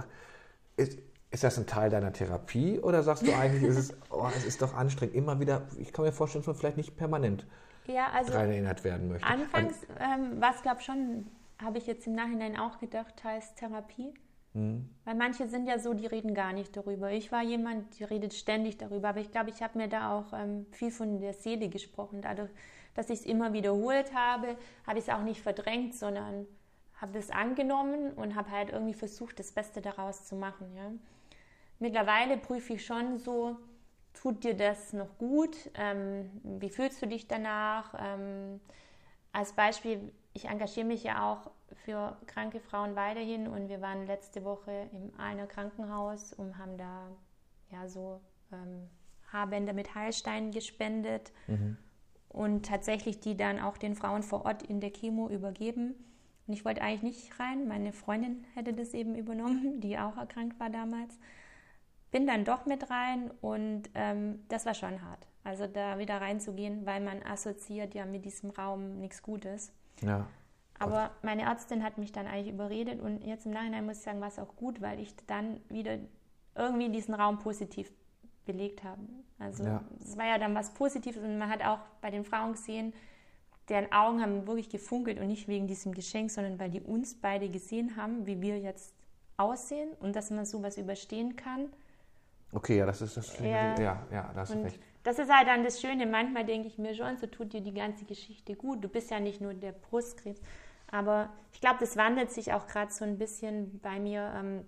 ist, 0.76 1.00
ist 1.32 1.44
das 1.44 1.58
ein 1.58 1.68
Teil 1.68 1.90
deiner 1.90 2.14
Therapie 2.14 2.80
oder 2.80 3.04
sagst 3.04 3.28
du 3.28 3.34
eigentlich, 3.34 3.64
ist 3.64 3.78
es, 3.78 3.94
oh, 4.10 4.28
es 4.36 4.46
ist 4.46 4.62
doch 4.62 4.74
anstrengend, 4.74 5.16
immer 5.16 5.40
wieder, 5.40 5.64
ich 5.78 5.92
kann 5.92 6.06
mir 6.06 6.12
vorstellen, 6.12 6.44
dass 6.44 6.48
man 6.48 6.56
vielleicht 6.56 6.78
nicht 6.78 6.96
permanent 6.96 7.46
ja, 7.88 8.08
also 8.14 8.32
daran 8.32 8.50
erinnert 8.50 8.84
werden 8.84 9.10
möchte. 9.10 9.28
Anfangs 9.28 9.76
ähm, 10.00 10.40
war 10.42 10.54
es, 10.56 10.62
glaube 10.62 10.78
ich, 10.80 10.86
schon, 10.86 11.28
habe 11.62 11.78
ich 11.78 11.88
jetzt 11.88 12.08
im 12.08 12.14
Nachhinein 12.14 12.58
auch 12.58 12.80
gedacht, 12.80 13.24
heißt 13.24 13.58
Therapie. 13.58 14.14
Mhm. 14.54 14.90
Weil 15.04 15.16
manche 15.16 15.48
sind 15.48 15.68
ja 15.68 15.78
so, 15.78 15.94
die 15.94 16.06
reden 16.08 16.34
gar 16.34 16.54
nicht 16.54 16.76
darüber. 16.78 17.12
Ich 17.12 17.32
war 17.32 17.44
jemand, 17.44 18.00
die 18.00 18.06
redet 18.06 18.34
ständig 18.34 18.78
darüber, 18.78 19.10
aber 19.10 19.20
ich 19.20 19.32
glaube, 19.32 19.50
ich 19.50 19.62
habe 19.62 19.78
mir 19.78 19.90
da 19.90 20.18
auch 20.18 20.34
ähm, 20.34 20.66
viel 20.72 20.92
von 20.92 21.20
der 21.20 21.34
Seele 21.34 21.68
gesprochen. 21.68 22.22
Dadurch, 22.22 22.50
dass 22.94 23.10
ich 23.10 23.20
es 23.20 23.26
immer 23.26 23.52
wiederholt 23.52 24.14
habe, 24.16 24.56
habe 24.88 25.00
ich 25.00 25.08
es 25.08 25.14
auch 25.14 25.24
nicht 25.24 25.42
verdrängt, 25.42 25.94
sondern 25.94 26.48
habe 26.96 27.12
das 27.12 27.30
angenommen 27.30 28.14
und 28.14 28.36
habe 28.36 28.50
halt 28.50 28.70
irgendwie 28.70 28.94
versucht, 28.94 29.38
das 29.38 29.52
Beste 29.52 29.82
daraus 29.82 30.26
zu 30.26 30.38
machen. 30.38 30.74
Ja 30.78 30.92
mittlerweile 31.80 32.38
prüfe 32.38 32.74
ich 32.74 32.86
schon 32.86 33.18
so, 33.18 33.58
tut 34.14 34.44
dir 34.44 34.56
das 34.56 34.94
noch 34.94 35.18
gut? 35.18 35.56
Ähm, 35.76 36.30
wie 36.44 36.70
fühlst 36.70 37.02
du 37.02 37.08
dich 37.08 37.28
danach? 37.28 37.94
Ähm, 37.98 38.60
als 39.32 39.54
Beispiel, 39.54 40.12
ich 40.34 40.46
engagiere 40.46 40.86
mich 40.86 41.04
ja 41.04 41.32
auch 41.32 41.52
für 41.84 42.18
kranke 42.26 42.60
Frauen 42.60 42.96
weiterhin 42.96 43.48
und 43.48 43.70
wir 43.70 43.82
waren 43.82 44.08
letzte 44.08 44.44
Woche 44.44 44.90
im 44.94 45.20
einer 45.20 45.48
Krankenhaus 45.48 46.34
und 46.34 46.58
haben 46.58 46.78
da 46.78 47.10
ja 47.72 47.88
so 47.88 48.22
ähm, 48.52 48.90
Haarbänder 49.32 49.74
mit 49.74 49.94
Heilsteinen 49.96 50.52
gespendet 50.52 51.32
mhm. 51.48 51.78
und 52.30 52.66
tatsächlich 52.66 53.20
die 53.20 53.36
dann 53.36 53.60
auch 53.60 53.78
den 53.78 53.96
Frauen 53.96 54.24
vor 54.24 54.46
Ort 54.46 54.64
in 54.64 54.80
der 54.80 54.92
Chemo 54.92 55.30
übergeben. 55.30 55.96
Und 56.48 56.54
ich 56.54 56.64
wollte 56.64 56.82
eigentlich 56.82 57.04
nicht 57.04 57.40
rein, 57.40 57.68
meine 57.68 57.92
Freundin 57.92 58.46
hätte 58.54 58.74
das 58.74 58.94
eben 58.94 59.16
übernommen, 59.16 59.82
die 59.82 59.98
auch 59.98 60.16
erkrankt 60.16 60.60
war 60.60 60.70
damals 60.70 61.20
bin 62.16 62.28
dann 62.28 62.46
doch 62.46 62.66
mit 62.66 62.90
rein 62.90 63.30
und 63.42 63.90
ähm, 63.94 64.40
das 64.48 64.66
war 64.66 64.74
schon 64.74 65.02
hart. 65.02 65.28
Also 65.44 65.68
da 65.68 66.00
wieder 66.00 66.22
reinzugehen, 66.22 66.86
weil 66.86 67.02
man 67.02 67.22
assoziiert 67.22 67.94
ja 67.94 68.06
mit 68.06 68.24
diesem 68.24 68.52
Raum 68.52 69.02
nichts 69.02 69.22
Gutes. 69.22 69.74
Ja. 70.02 70.26
Aber 70.80 71.12
meine 71.24 71.42
Ärztin 71.42 71.84
hat 71.84 71.98
mich 71.98 72.14
dann 72.14 72.26
eigentlich 72.26 72.54
überredet 72.54 73.02
und 73.02 73.26
jetzt 73.26 73.46
im 73.46 73.52
Nachhinein 73.52 73.86
muss 73.86 73.98
ich 73.98 74.04
sagen, 74.04 74.22
war 74.22 74.30
es 74.30 74.40
auch 74.40 74.56
gut, 74.56 74.82
weil 74.82 75.02
ich 75.02 75.14
dann 75.28 75.60
wieder 75.68 75.98
irgendwie 76.56 76.88
diesen 76.88 77.14
Raum 77.14 77.40
positiv 77.40 77.92
belegt 78.46 78.86
habe. 78.86 79.02
Also 79.38 79.66
ja. 79.66 79.84
es 80.00 80.16
war 80.16 80.26
ja 80.26 80.38
dann 80.38 80.56
was 80.56 80.74
Positives 80.74 81.22
und 81.22 81.38
man 81.38 81.50
hat 81.50 81.66
auch 81.66 81.80
bei 82.00 82.12
den 82.12 82.24
Frauen 82.24 82.54
gesehen, 82.54 82.94
deren 83.68 83.92
Augen 83.92 84.22
haben 84.22 84.48
wirklich 84.48 84.70
gefunkelt 84.70 85.20
und 85.20 85.28
nicht 85.28 85.50
wegen 85.50 85.68
diesem 85.68 85.94
Geschenk, 85.94 86.32
sondern 86.32 86.60
weil 86.60 86.70
die 86.70 86.80
uns 86.80 87.14
beide 87.14 87.50
gesehen 87.50 87.98
haben, 87.98 88.26
wie 88.26 88.42
wir 88.42 88.58
jetzt 88.58 88.96
aussehen 89.36 89.90
und 90.00 90.16
dass 90.16 90.32
man 90.32 90.46
sowas 90.46 90.78
überstehen 90.78 91.36
kann. 91.36 91.68
Okay, 92.56 92.78
ja, 92.78 92.86
das 92.86 93.02
ist 93.02 93.18
das. 93.18 93.38
Ja, 93.40 93.78
ja, 93.80 94.08
ja 94.12 94.32
da 94.34 94.42
hast 94.42 94.54
du 94.54 94.64
recht. 94.64 94.80
Das 95.04 95.20
ist 95.20 95.32
halt 95.32 95.48
dann 95.48 95.64
das 95.64 95.82
Schöne. 95.82 96.06
Manchmal 96.06 96.46
denke 96.46 96.68
ich 96.68 96.78
mir 96.78 96.96
schon, 96.96 97.18
so 97.18 97.28
tut 97.28 97.54
dir 97.54 97.62
die 97.62 97.74
ganze 97.74 98.06
Geschichte 98.06 98.56
gut. 98.56 98.84
Du 98.84 98.88
bist 98.88 99.12
ja 99.12 99.20
nicht 99.20 99.42
nur 99.42 99.54
der 99.54 99.74
Brustkrebs. 99.74 100.42
Aber 100.90 101.30
ich 101.52 101.62
glaube, 101.62 101.78
das 101.80 101.98
wandelt 101.98 102.32
sich 102.32 102.54
auch 102.54 102.68
gerade 102.68 102.92
so 102.92 103.04
ein 103.04 103.18
bisschen 103.18 103.80
bei 103.82 104.00
mir, 104.00 104.34
ähm, 104.36 104.66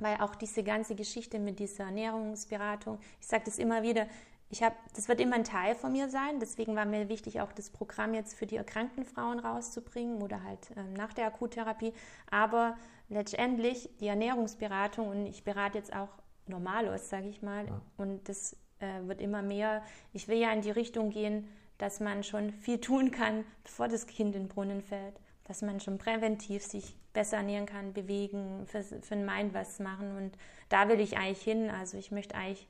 weil 0.00 0.16
auch 0.20 0.34
diese 0.34 0.62
ganze 0.64 0.94
Geschichte 0.94 1.38
mit 1.38 1.60
dieser 1.60 1.84
Ernährungsberatung, 1.84 2.98
ich 3.20 3.26
sage 3.26 3.44
das 3.44 3.58
immer 3.58 3.82
wieder, 3.82 4.06
ich 4.50 4.64
habe, 4.64 4.74
das 4.96 5.08
wird 5.08 5.20
immer 5.20 5.36
ein 5.36 5.44
Teil 5.44 5.76
von 5.76 5.92
mir 5.92 6.08
sein. 6.08 6.40
Deswegen 6.40 6.74
war 6.74 6.84
mir 6.84 7.08
wichtig, 7.08 7.40
auch 7.40 7.52
das 7.52 7.70
Programm 7.70 8.14
jetzt 8.14 8.34
für 8.34 8.46
die 8.46 8.56
erkrankten 8.56 9.04
Frauen 9.04 9.38
rauszubringen 9.38 10.20
oder 10.20 10.42
halt 10.42 10.72
ähm, 10.76 10.92
nach 10.94 11.12
der 11.12 11.26
Akuttherapie. 11.26 11.92
Aber 12.30 12.76
letztendlich 13.08 13.88
die 14.00 14.08
Ernährungsberatung 14.08 15.08
und 15.08 15.26
ich 15.26 15.44
berate 15.44 15.78
jetzt 15.78 15.94
auch 15.94 16.08
Normalos, 16.50 17.08
sage 17.08 17.28
ich 17.28 17.42
mal. 17.42 17.66
Ja. 17.66 17.80
Und 17.96 18.28
das 18.28 18.56
äh, 18.80 19.06
wird 19.06 19.20
immer 19.20 19.42
mehr. 19.42 19.82
Ich 20.12 20.28
will 20.28 20.38
ja 20.38 20.52
in 20.52 20.62
die 20.62 20.70
Richtung 20.70 21.10
gehen, 21.10 21.48
dass 21.78 22.00
man 22.00 22.22
schon 22.22 22.52
viel 22.52 22.80
tun 22.80 23.10
kann, 23.10 23.44
bevor 23.64 23.88
das 23.88 24.06
Kind 24.06 24.36
in 24.36 24.42
den 24.42 24.48
Brunnen 24.48 24.82
fällt. 24.82 25.14
Dass 25.44 25.62
man 25.62 25.80
schon 25.80 25.98
präventiv 25.98 26.62
sich 26.62 26.94
besser 27.12 27.38
ernähren 27.38 27.66
kann, 27.66 27.92
bewegen, 27.92 28.66
für, 28.66 28.82
für 28.82 29.16
den 29.16 29.24
Mind 29.24 29.54
was 29.54 29.80
machen. 29.80 30.16
Und 30.16 30.36
da 30.68 30.88
will 30.88 31.00
ich 31.00 31.16
eigentlich 31.16 31.42
hin. 31.42 31.70
Also 31.70 31.98
ich 31.98 32.10
möchte 32.10 32.34
eigentlich 32.34 32.68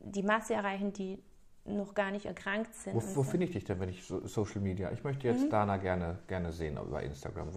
die 0.00 0.22
Masse 0.22 0.54
erreichen, 0.54 0.92
die 0.92 1.18
noch 1.66 1.94
gar 1.94 2.10
nicht 2.10 2.26
erkrankt 2.26 2.74
sind. 2.74 2.94
Wo, 2.94 3.00
wo 3.00 3.22
so. 3.22 3.22
finde 3.22 3.46
ich 3.46 3.52
dich 3.52 3.64
denn, 3.64 3.80
wenn 3.80 3.88
ich 3.88 4.04
so, 4.04 4.26
Social 4.26 4.60
Media? 4.60 4.90
Ich 4.92 5.04
möchte 5.04 5.26
jetzt 5.26 5.44
mhm. 5.44 5.50
Dana 5.50 5.76
gerne, 5.76 6.18
gerne 6.26 6.52
sehen 6.52 6.78
über 6.78 7.02
Instagram. 7.02 7.48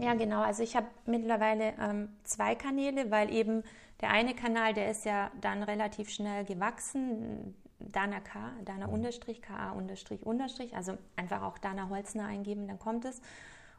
Ja, 0.00 0.14
genau. 0.14 0.42
Also 0.42 0.62
ich 0.62 0.76
habe 0.76 0.86
mittlerweile 1.06 1.74
ähm, 1.80 2.08
zwei 2.24 2.54
Kanäle, 2.54 3.10
weil 3.10 3.32
eben 3.32 3.62
der 4.00 4.10
eine 4.10 4.34
Kanal, 4.34 4.74
der 4.74 4.90
ist 4.90 5.04
ja 5.04 5.30
dann 5.40 5.62
relativ 5.62 6.10
schnell 6.10 6.44
gewachsen. 6.44 7.54
Dana 7.78 8.20
K, 8.20 8.52
Dana 8.64 8.86
mhm. 8.86 8.94
Unterstrich, 8.94 9.42
KA 9.42 9.72
Unterstrich 9.72 10.24
Unterstrich, 10.24 10.74
also 10.74 10.96
einfach 11.14 11.42
auch 11.42 11.58
Dana 11.58 11.88
Holzner 11.90 12.26
eingeben, 12.26 12.66
dann 12.68 12.78
kommt 12.78 13.04
es. 13.04 13.20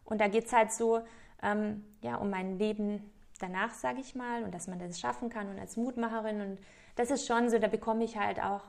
Und 0.06 0.22
da 0.22 0.28
geht 0.28 0.46
es 0.46 0.54
halt 0.54 0.72
so 0.72 1.02
ähm, 1.42 1.84
ja, 2.02 2.16
um 2.16 2.30
mein 2.30 2.58
Leben 2.58 3.12
danach, 3.40 3.74
sage 3.74 4.00
ich 4.00 4.16
mal, 4.16 4.44
und 4.44 4.54
dass 4.54 4.68
man 4.68 4.80
das 4.80 5.00
schaffen 5.00 5.30
kann 5.30 5.50
und 5.50 5.60
als 5.60 5.78
Mutmacherin. 5.78 6.42
Und 6.42 6.60
das 6.96 7.12
ist 7.12 7.28
schon 7.28 7.50
so, 7.50 7.60
da 7.60 7.68
bekomme 7.68 8.04
ich 8.04 8.18
halt 8.18 8.42
auch 8.42 8.64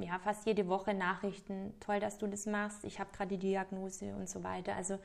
ja, 0.00 0.18
fast 0.18 0.46
jede 0.46 0.68
Woche 0.68 0.94
Nachrichten. 0.94 1.74
Toll, 1.80 2.00
dass 2.00 2.18
du 2.18 2.26
das 2.26 2.46
machst. 2.46 2.84
Ich 2.84 3.00
habe 3.00 3.10
gerade 3.12 3.30
die 3.30 3.38
Diagnose 3.38 4.14
und 4.14 4.28
so 4.28 4.42
weiter. 4.44 4.74
Also 4.76 4.98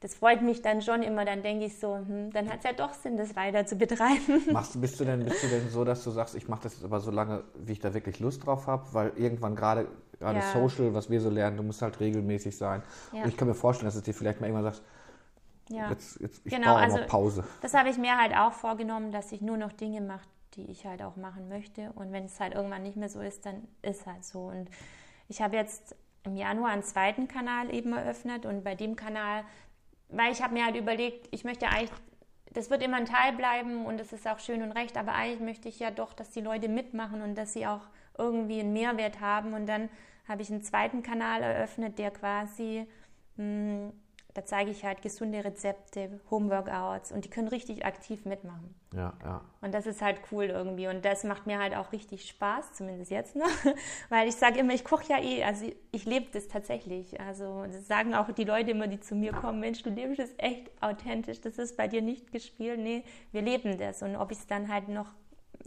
das 0.00 0.14
freut 0.14 0.42
mich 0.42 0.62
dann 0.62 0.80
schon 0.80 1.02
immer. 1.02 1.24
Dann 1.24 1.42
denke 1.42 1.66
ich 1.66 1.78
so, 1.78 1.96
hm, 1.96 2.30
dann 2.32 2.48
hat 2.48 2.58
es 2.58 2.64
ja 2.64 2.72
doch 2.72 2.94
Sinn, 2.94 3.16
das 3.16 3.34
weiter 3.36 3.66
zu 3.66 3.76
betreiben. 3.76 4.42
Machst, 4.52 4.80
bist, 4.80 5.00
du 5.00 5.04
denn, 5.04 5.24
bist 5.24 5.42
du 5.42 5.48
denn 5.48 5.68
so, 5.70 5.84
dass 5.84 6.04
du 6.04 6.10
sagst, 6.10 6.34
ich 6.34 6.48
mache 6.48 6.62
das 6.62 6.74
jetzt 6.74 6.84
aber 6.84 7.00
so 7.00 7.10
lange, 7.10 7.44
wie 7.54 7.72
ich 7.72 7.80
da 7.80 7.92
wirklich 7.94 8.20
Lust 8.20 8.46
drauf 8.46 8.66
habe? 8.66 8.86
Weil 8.92 9.12
irgendwann 9.16 9.56
gerade 9.56 9.88
gerade 10.18 10.40
ja. 10.40 10.52
Social, 10.52 10.94
was 10.94 11.10
wir 11.10 11.20
so 11.20 11.30
lernen, 11.30 11.56
du 11.56 11.62
musst 11.62 11.82
halt 11.82 12.00
regelmäßig 12.00 12.56
sein. 12.56 12.82
Ja. 13.12 13.22
Und 13.22 13.28
ich 13.28 13.36
kann 13.36 13.48
mir 13.48 13.54
vorstellen, 13.54 13.86
dass 13.86 13.94
es 13.94 14.02
dir 14.02 14.14
vielleicht 14.14 14.40
mal 14.40 14.46
irgendwann 14.46 14.72
sagst, 14.72 14.82
ja. 15.68 15.90
jetzt, 15.90 16.20
jetzt 16.20 16.40
ich 16.44 16.52
genau, 16.52 16.74
brauche 16.74 16.82
also, 16.82 16.98
Pause. 17.06 17.44
Das 17.60 17.74
habe 17.74 17.88
ich 17.88 17.98
mir 17.98 18.16
halt 18.16 18.34
auch 18.34 18.52
vorgenommen, 18.52 19.12
dass 19.12 19.32
ich 19.32 19.40
nur 19.40 19.56
noch 19.56 19.72
Dinge 19.72 20.00
mache, 20.00 20.26
die 20.58 20.70
ich 20.70 20.84
halt 20.84 21.02
auch 21.02 21.16
machen 21.16 21.48
möchte. 21.48 21.92
Und 21.92 22.12
wenn 22.12 22.24
es 22.24 22.38
halt 22.40 22.54
irgendwann 22.54 22.82
nicht 22.82 22.96
mehr 22.96 23.08
so 23.08 23.20
ist, 23.20 23.46
dann 23.46 23.66
ist 23.80 24.06
halt 24.06 24.24
so. 24.24 24.40
Und 24.40 24.68
ich 25.28 25.40
habe 25.40 25.56
jetzt 25.56 25.96
im 26.24 26.36
Januar 26.36 26.70
einen 26.70 26.82
zweiten 26.82 27.28
Kanal 27.28 27.72
eben 27.74 27.92
eröffnet 27.92 28.44
und 28.44 28.64
bei 28.64 28.74
dem 28.74 28.96
Kanal, 28.96 29.44
weil 30.08 30.32
ich 30.32 30.42
habe 30.42 30.54
mir 30.54 30.64
halt 30.64 30.76
überlegt, 30.76 31.28
ich 31.30 31.44
möchte 31.44 31.68
eigentlich, 31.68 31.92
das 32.52 32.70
wird 32.70 32.82
immer 32.82 32.96
ein 32.96 33.06
Teil 33.06 33.34
bleiben 33.34 33.86
und 33.86 33.98
das 33.98 34.12
ist 34.12 34.26
auch 34.26 34.40
schön 34.40 34.62
und 34.62 34.72
recht, 34.72 34.96
aber 34.96 35.14
eigentlich 35.14 35.40
möchte 35.40 35.68
ich 35.68 35.78
ja 35.78 35.90
doch, 35.90 36.12
dass 36.12 36.30
die 36.30 36.40
Leute 36.40 36.68
mitmachen 36.68 37.22
und 37.22 37.36
dass 37.36 37.52
sie 37.52 37.66
auch 37.66 37.82
irgendwie 38.16 38.60
einen 38.60 38.72
Mehrwert 38.72 39.20
haben. 39.20 39.54
Und 39.54 39.66
dann 39.66 39.88
habe 40.26 40.42
ich 40.42 40.50
einen 40.50 40.62
zweiten 40.62 41.02
Kanal 41.02 41.42
eröffnet, 41.42 41.98
der 41.98 42.10
quasi 42.10 42.86
mh, 43.36 43.44
hm, 43.44 43.92
da 44.38 44.44
zeige 44.44 44.70
ich 44.70 44.84
halt 44.84 45.02
gesunde 45.02 45.44
Rezepte, 45.44 46.20
Homeworkouts 46.30 47.10
und 47.10 47.24
die 47.24 47.28
können 47.28 47.48
richtig 47.48 47.84
aktiv 47.84 48.24
mitmachen. 48.24 48.72
Ja, 48.94 49.12
ja. 49.24 49.40
Und 49.62 49.74
das 49.74 49.84
ist 49.86 50.00
halt 50.00 50.20
cool 50.30 50.44
irgendwie 50.44 50.86
und 50.86 51.04
das 51.04 51.24
macht 51.24 51.48
mir 51.48 51.58
halt 51.58 51.74
auch 51.74 51.90
richtig 51.90 52.28
Spaß, 52.28 52.74
zumindest 52.74 53.10
jetzt 53.10 53.34
noch, 53.34 53.50
weil 54.10 54.28
ich 54.28 54.36
sage 54.36 54.60
immer, 54.60 54.74
ich 54.74 54.84
koche 54.84 55.12
ja 55.12 55.20
eh, 55.20 55.42
also 55.42 55.66
ich 55.90 56.04
lebe 56.04 56.26
das 56.32 56.46
tatsächlich. 56.46 57.20
Also 57.20 57.64
das 57.64 57.88
sagen 57.88 58.14
auch 58.14 58.30
die 58.30 58.44
Leute 58.44 58.70
immer, 58.70 58.86
die 58.86 59.00
zu 59.00 59.16
mir 59.16 59.32
kommen, 59.32 59.58
Mensch, 59.58 59.82
du 59.82 59.90
lebst 59.90 60.20
es 60.20 60.32
echt 60.38 60.70
authentisch, 60.80 61.40
das 61.40 61.58
ist 61.58 61.76
bei 61.76 61.88
dir 61.88 62.00
nicht 62.00 62.30
gespielt, 62.30 62.78
nee, 62.78 63.02
wir 63.32 63.42
leben 63.42 63.76
das 63.76 64.02
und 64.02 64.14
ob 64.14 64.30
ich 64.30 64.38
es 64.38 64.46
dann 64.46 64.72
halt 64.72 64.88
noch 64.88 65.08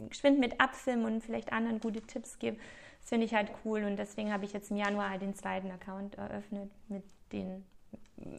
geschwind 0.08 0.40
mit 0.40 0.62
abfilmen 0.62 1.04
und 1.04 1.20
vielleicht 1.20 1.52
anderen 1.52 1.78
gute 1.78 2.00
Tipps 2.00 2.38
gebe, 2.38 2.56
das 3.02 3.10
finde 3.10 3.26
ich 3.26 3.34
halt 3.34 3.52
cool 3.66 3.84
und 3.84 3.98
deswegen 3.98 4.32
habe 4.32 4.46
ich 4.46 4.54
jetzt 4.54 4.70
im 4.70 4.78
Januar 4.78 5.10
halt 5.10 5.20
den 5.20 5.34
zweiten 5.34 5.70
Account 5.70 6.14
eröffnet 6.14 6.70
mit 6.88 7.04
den 7.32 7.66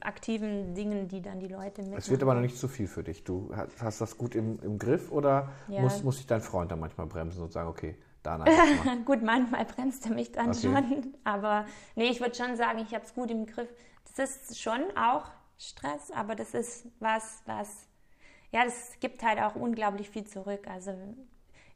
aktiven 0.01 0.73
Dingen, 0.73 1.07
die 1.07 1.21
dann 1.21 1.39
die 1.39 1.47
Leute 1.47 1.84
mit. 1.84 1.97
Es 1.97 2.09
wird 2.09 2.21
aber 2.21 2.34
noch 2.34 2.41
nicht 2.41 2.57
zu 2.57 2.67
viel 2.67 2.88
für 2.88 3.03
dich. 3.03 3.23
Du 3.23 3.51
hast 3.79 4.01
das 4.01 4.17
gut 4.17 4.36
im, 4.36 4.59
im 4.61 4.77
Griff 4.77 5.11
oder 5.11 5.49
ja. 5.67 5.81
muss, 5.81 6.03
muss 6.03 6.17
sich 6.17 6.27
dein 6.27 6.41
Freund 6.41 6.71
dann 6.71 6.79
manchmal 6.79 7.07
bremsen 7.07 7.41
und 7.41 7.51
sagen, 7.51 7.69
okay, 7.69 7.95
Dana. 8.23 8.45
gut, 9.05 9.21
manchmal 9.21 9.65
bremst 9.65 10.05
er 10.05 10.13
mich 10.13 10.31
dann 10.31 10.49
okay. 10.49 10.59
schon. 10.61 11.13
Aber 11.23 11.65
nee, 11.95 12.09
ich 12.09 12.19
würde 12.19 12.36
schon 12.36 12.55
sagen, 12.55 12.79
ich 12.79 12.93
habe 12.93 13.05
es 13.05 13.13
gut 13.13 13.29
im 13.29 13.45
Griff. 13.45 13.69
Das 14.15 14.19
ist 14.19 14.61
schon 14.61 14.81
auch 14.97 15.29
Stress, 15.57 16.11
aber 16.11 16.36
das 16.36 16.53
ist 16.53 16.88
was, 16.99 17.41
was, 17.45 17.88
ja, 18.51 18.63
das 18.65 18.93
gibt 18.99 19.23
halt 19.23 19.39
auch 19.39 19.55
unglaublich 19.55 20.09
viel 20.09 20.25
zurück. 20.25 20.67
Also 20.67 20.93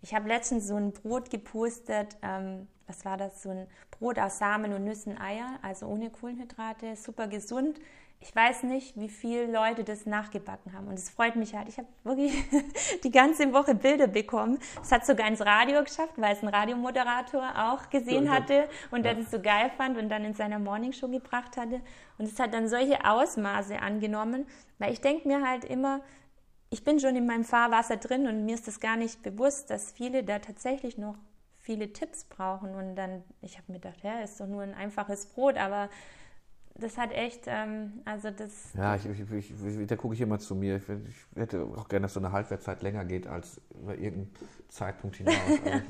ich 0.02 0.14
habe 0.14 0.28
letztens 0.28 0.68
so 0.68 0.76
ein 0.76 0.92
Brot 0.92 1.30
gepostet, 1.30 2.18
ähm, 2.22 2.68
was 2.88 3.06
war 3.06 3.18
das, 3.18 3.44
so 3.44 3.50
ein 3.50 3.68
Brot 3.92 4.18
aus 4.18 4.40
Samen 4.40 4.74
und 4.74 4.86
Nüssen, 4.86 5.20
Eier, 5.20 5.60
also 5.62 5.86
ohne 5.88 6.10
Kohlenhydrate, 6.10 6.96
super 6.96 7.28
gesund. 7.28 7.80
Ich 8.20 8.36
weiß 8.36 8.64
nicht, 8.64 9.00
wie 9.00 9.10
viele 9.10 9.46
Leute 9.46 9.84
das 9.84 10.08
nachgebacken 10.08 10.74
haben. 10.74 10.88
Und 10.88 10.98
es 10.98 11.10
freut 11.10 11.36
mich 11.36 11.54
halt. 11.54 11.68
Ich 11.70 11.78
habe 11.78 11.88
wirklich 12.04 12.34
die 13.04 13.12
ganze 13.12 13.54
Woche 13.54 13.76
Bilder 13.76 14.08
bekommen. 14.08 14.58
Es 14.82 14.92
hat 14.92 15.06
sogar 15.06 15.28
ins 15.28 15.46
Radio 15.46 15.84
geschafft, 15.84 16.14
weil 16.16 16.34
es 16.34 16.42
ein 16.42 16.48
Radiomoderator 16.48 17.44
auch 17.56 17.92
gesehen 17.92 18.32
hatte 18.32 18.68
und 18.90 19.04
der 19.04 19.14
das 19.14 19.30
so 19.30 19.40
geil 19.40 19.70
fand 19.78 20.00
und 20.00 20.10
dann 20.10 20.26
in 20.26 20.34
seiner 20.34 20.58
Morningshow 20.58 21.08
gebracht 21.10 21.58
hatte. 21.58 21.82
Und 22.18 22.26
es 22.26 22.40
hat 22.40 22.56
dann 22.56 22.68
solche 22.68 23.06
Ausmaße 23.06 23.80
angenommen, 23.80 24.48
weil 24.80 24.94
ich 24.94 25.02
denke 25.02 25.28
mir 25.28 25.48
halt 25.48 25.64
immer, 25.64 26.02
ich 26.70 26.84
bin 26.84 27.00
schon 27.00 27.16
in 27.16 27.28
meinem 27.28 27.46
Fahrwasser 27.46 27.98
drin 27.98 28.28
und 28.28 28.46
mir 28.46 28.56
ist 28.56 28.68
das 28.68 28.80
gar 28.80 28.98
nicht 28.98 29.22
bewusst, 29.22 29.70
dass 29.70 29.92
viele 29.92 30.24
da 30.24 30.40
tatsächlich 30.40 30.98
noch 30.98 31.16
viele 31.68 31.92
Tipps 31.92 32.24
brauchen. 32.24 32.74
Und 32.74 32.96
dann, 32.96 33.24
ich 33.42 33.58
habe 33.58 33.72
mir 33.72 33.80
gedacht, 33.80 34.02
ja, 34.02 34.22
ist 34.22 34.40
doch 34.40 34.48
nur 34.48 34.64
ein 34.64 34.74
einfaches 34.74 35.28
Brot, 35.28 35.58
aber 35.58 35.90
das 36.76 36.98
hat 36.98 37.12
echt, 37.12 37.44
ähm, 37.48 38.02
also 38.06 38.32
das. 38.32 38.74
Ja, 38.74 38.96
ich, 38.96 39.06
ich, 39.06 39.52
ich, 39.52 39.88
da 39.88 39.96
gucke 39.96 40.14
ich 40.16 40.22
immer 40.22 40.40
zu 40.40 40.56
mir. 40.56 40.78
Ich, 40.78 40.84
hätte 41.36 41.64
auch 41.64 41.90
gerne, 41.90 42.06
dass 42.06 42.14
so 42.14 42.20
eine 42.20 42.32
Halbwertszeit 42.32 42.82
länger 42.84 43.04
geht 43.04 43.28
als 43.28 43.60
über 43.80 43.96
irgendeinen 43.96 44.34
Zeitpunkt 44.70 45.18
hinaus. 45.18 45.36
also 45.66 45.84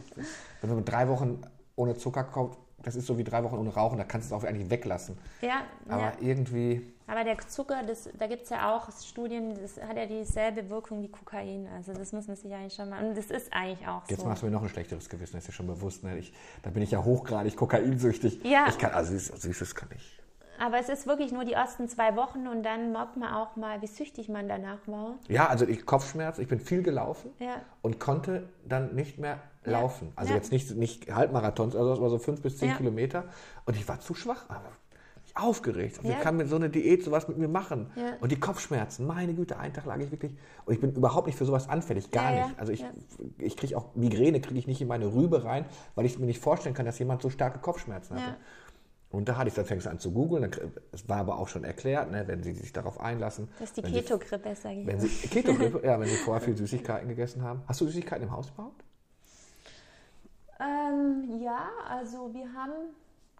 wenn 0.61 0.75
man 0.75 0.85
drei 0.85 1.07
Wochen 1.07 1.41
ohne 1.75 1.95
Zucker 1.95 2.23
kommt, 2.23 2.57
das 2.83 2.95
ist 2.95 3.07
so 3.07 3.17
wie 3.17 3.23
drei 3.23 3.43
Wochen 3.43 3.55
ohne 3.55 3.73
Rauchen, 3.73 3.97
da 3.97 4.03
kannst 4.03 4.29
du 4.29 4.35
es 4.35 4.41
auch 4.41 4.47
eigentlich 4.47 4.69
weglassen. 4.69 5.17
Ja. 5.41 5.63
Aber 5.87 6.01
ja. 6.01 6.13
irgendwie. 6.19 6.85
Aber 7.07 7.23
der 7.23 7.37
Zucker, 7.39 7.83
das, 7.83 8.09
da 8.17 8.27
gibt 8.27 8.43
es 8.43 8.49
ja 8.49 8.75
auch 8.75 8.89
Studien, 8.91 9.55
das 9.59 9.81
hat 9.81 9.95
ja 9.97 10.05
dieselbe 10.05 10.69
Wirkung 10.69 11.01
wie 11.01 11.07
Kokain. 11.07 11.67
Also 11.75 11.93
das 11.93 12.11
muss 12.11 12.27
man 12.27 12.35
sich 12.35 12.53
eigentlich 12.53 12.73
schon 12.73 12.89
mal. 12.89 13.03
Und 13.03 13.17
das 13.17 13.27
ist 13.27 13.51
eigentlich 13.51 13.87
auch 13.87 14.01
Jetzt 14.01 14.09
so. 14.09 14.15
Jetzt 14.15 14.25
machst 14.25 14.41
du 14.43 14.47
mir 14.47 14.51
noch 14.51 14.63
ein 14.63 14.69
schlechteres 14.69 15.09
Gewissen, 15.09 15.37
das 15.37 15.43
ist 15.43 15.47
ja 15.47 15.53
schon 15.53 15.67
bewusst. 15.67 16.03
Ne? 16.03 16.17
Ich, 16.17 16.33
da 16.63 16.69
bin 16.69 16.83
ich 16.83 16.91
ja 16.91 17.03
hochgradig 17.03 17.55
kokainsüchtig. 17.55 18.43
Ja. 18.43 18.67
Ich 18.67 18.77
kann, 18.77 18.91
also 18.91 19.17
Süßes 19.17 19.73
kann 19.73 19.89
ich. 19.95 20.19
Aber 20.59 20.79
es 20.79 20.89
ist 20.89 21.07
wirklich 21.07 21.31
nur 21.31 21.45
die 21.45 21.53
ersten 21.53 21.87
zwei 21.87 22.15
Wochen 22.15 22.47
und 22.47 22.63
dann 22.63 22.91
merkt 22.91 23.17
man 23.17 23.33
auch 23.33 23.55
mal, 23.55 23.81
wie 23.81 23.87
süchtig 23.87 24.29
man 24.29 24.47
danach 24.47 24.79
war. 24.87 25.15
Ja, 25.27 25.47
also 25.47 25.65
ich 25.67 25.85
Kopfschmerz, 25.85 26.39
ich 26.39 26.47
bin 26.47 26.59
viel 26.59 26.83
gelaufen 26.83 27.31
ja. 27.39 27.61
und 27.81 27.99
konnte 27.99 28.49
dann 28.65 28.95
nicht 28.95 29.19
mehr 29.19 29.39
laufen. 29.63 30.11
Also 30.15 30.31
ja. 30.31 30.37
jetzt 30.37 30.51
nicht, 30.51 30.71
nicht 30.75 31.13
Halbmarathons, 31.13 31.75
also 31.75 31.89
das 31.89 32.01
war 32.01 32.09
so 32.09 32.17
fünf 32.17 32.41
bis 32.41 32.57
zehn 32.57 32.75
Kilometer. 32.77 33.25
Und 33.65 33.75
ich 33.75 33.87
war 33.87 33.99
zu 33.99 34.13
schwach. 34.13 34.45
Aber 34.49 34.71
aufgeregt. 35.39 35.97
Also 35.99 36.09
ja. 36.09 36.17
Wie 36.17 36.21
kann 36.21 36.37
mir 36.37 36.45
so 36.47 36.55
eine 36.55 36.69
Diät 36.69 37.03
sowas 37.03 37.27
mit 37.27 37.37
mir 37.37 37.47
machen? 37.47 37.91
Ja. 37.95 38.13
Und 38.19 38.31
die 38.31 38.39
Kopfschmerzen, 38.39 39.05
meine 39.05 39.33
Güte, 39.33 39.57
einen 39.57 39.73
Tag 39.73 39.85
lag 39.85 39.99
ich 39.99 40.11
wirklich. 40.11 40.33
Und 40.65 40.73
ich 40.73 40.81
bin 40.81 40.93
überhaupt 40.93 41.27
nicht 41.27 41.37
für 41.37 41.45
sowas 41.45 41.69
anfällig, 41.69 42.11
gar 42.11 42.33
ja, 42.33 42.47
nicht. 42.47 42.59
Also 42.59 42.71
ich, 42.71 42.83
ich 43.37 43.57
kriege 43.57 43.77
auch 43.77 43.95
Migräne, 43.95 44.41
kriege 44.41 44.59
ich 44.59 44.67
nicht 44.67 44.81
in 44.81 44.87
meine 44.87 45.13
Rübe 45.13 45.43
rein, 45.43 45.65
weil 45.95 46.05
ich 46.05 46.17
mir 46.19 46.25
nicht 46.25 46.41
vorstellen 46.41 46.75
kann, 46.75 46.85
dass 46.85 46.99
jemand 46.99 47.21
so 47.21 47.29
starke 47.29 47.59
Kopfschmerzen 47.59 48.15
hatte. 48.15 48.37
Und 49.09 49.29
da 49.29 49.37
hatte 49.37 49.47
ich, 49.47 49.53
dann 49.53 49.65
fängst 49.65 49.85
du 49.85 49.89
an 49.89 49.99
zu 49.99 50.11
googeln. 50.11 50.51
Es 50.91 51.07
war 51.07 51.17
aber 51.17 51.39
auch 51.39 51.47
schon 51.47 51.63
erklärt, 51.63 52.11
ne, 52.11 52.27
wenn 52.27 52.43
sie 52.43 52.53
sich 52.53 52.73
darauf 52.73 52.99
einlassen. 52.99 53.47
Das 53.59 53.69
ist 53.69 53.77
die 53.77 53.81
Ketogrippe, 53.81 54.53
sage 54.55 54.81
ich 54.81 54.87
wenn 54.87 54.99
sie, 54.99 55.07
Ketogrippe, 55.27 55.85
ja, 55.85 55.99
wenn 55.99 56.07
sie 56.07 56.17
vorher 56.17 56.41
viel 56.41 56.57
Süßigkeiten 56.57 57.07
gegessen 57.07 57.41
haben. 57.41 57.63
Hast 57.67 57.79
du 57.81 57.85
Süßigkeiten 57.85 58.23
im 58.27 58.31
Haus 58.31 58.49
überhaupt? 58.49 58.83
Ähm, 60.59 61.39
ja, 61.41 61.69
also 61.87 62.33
wir 62.33 62.51
haben 62.53 62.73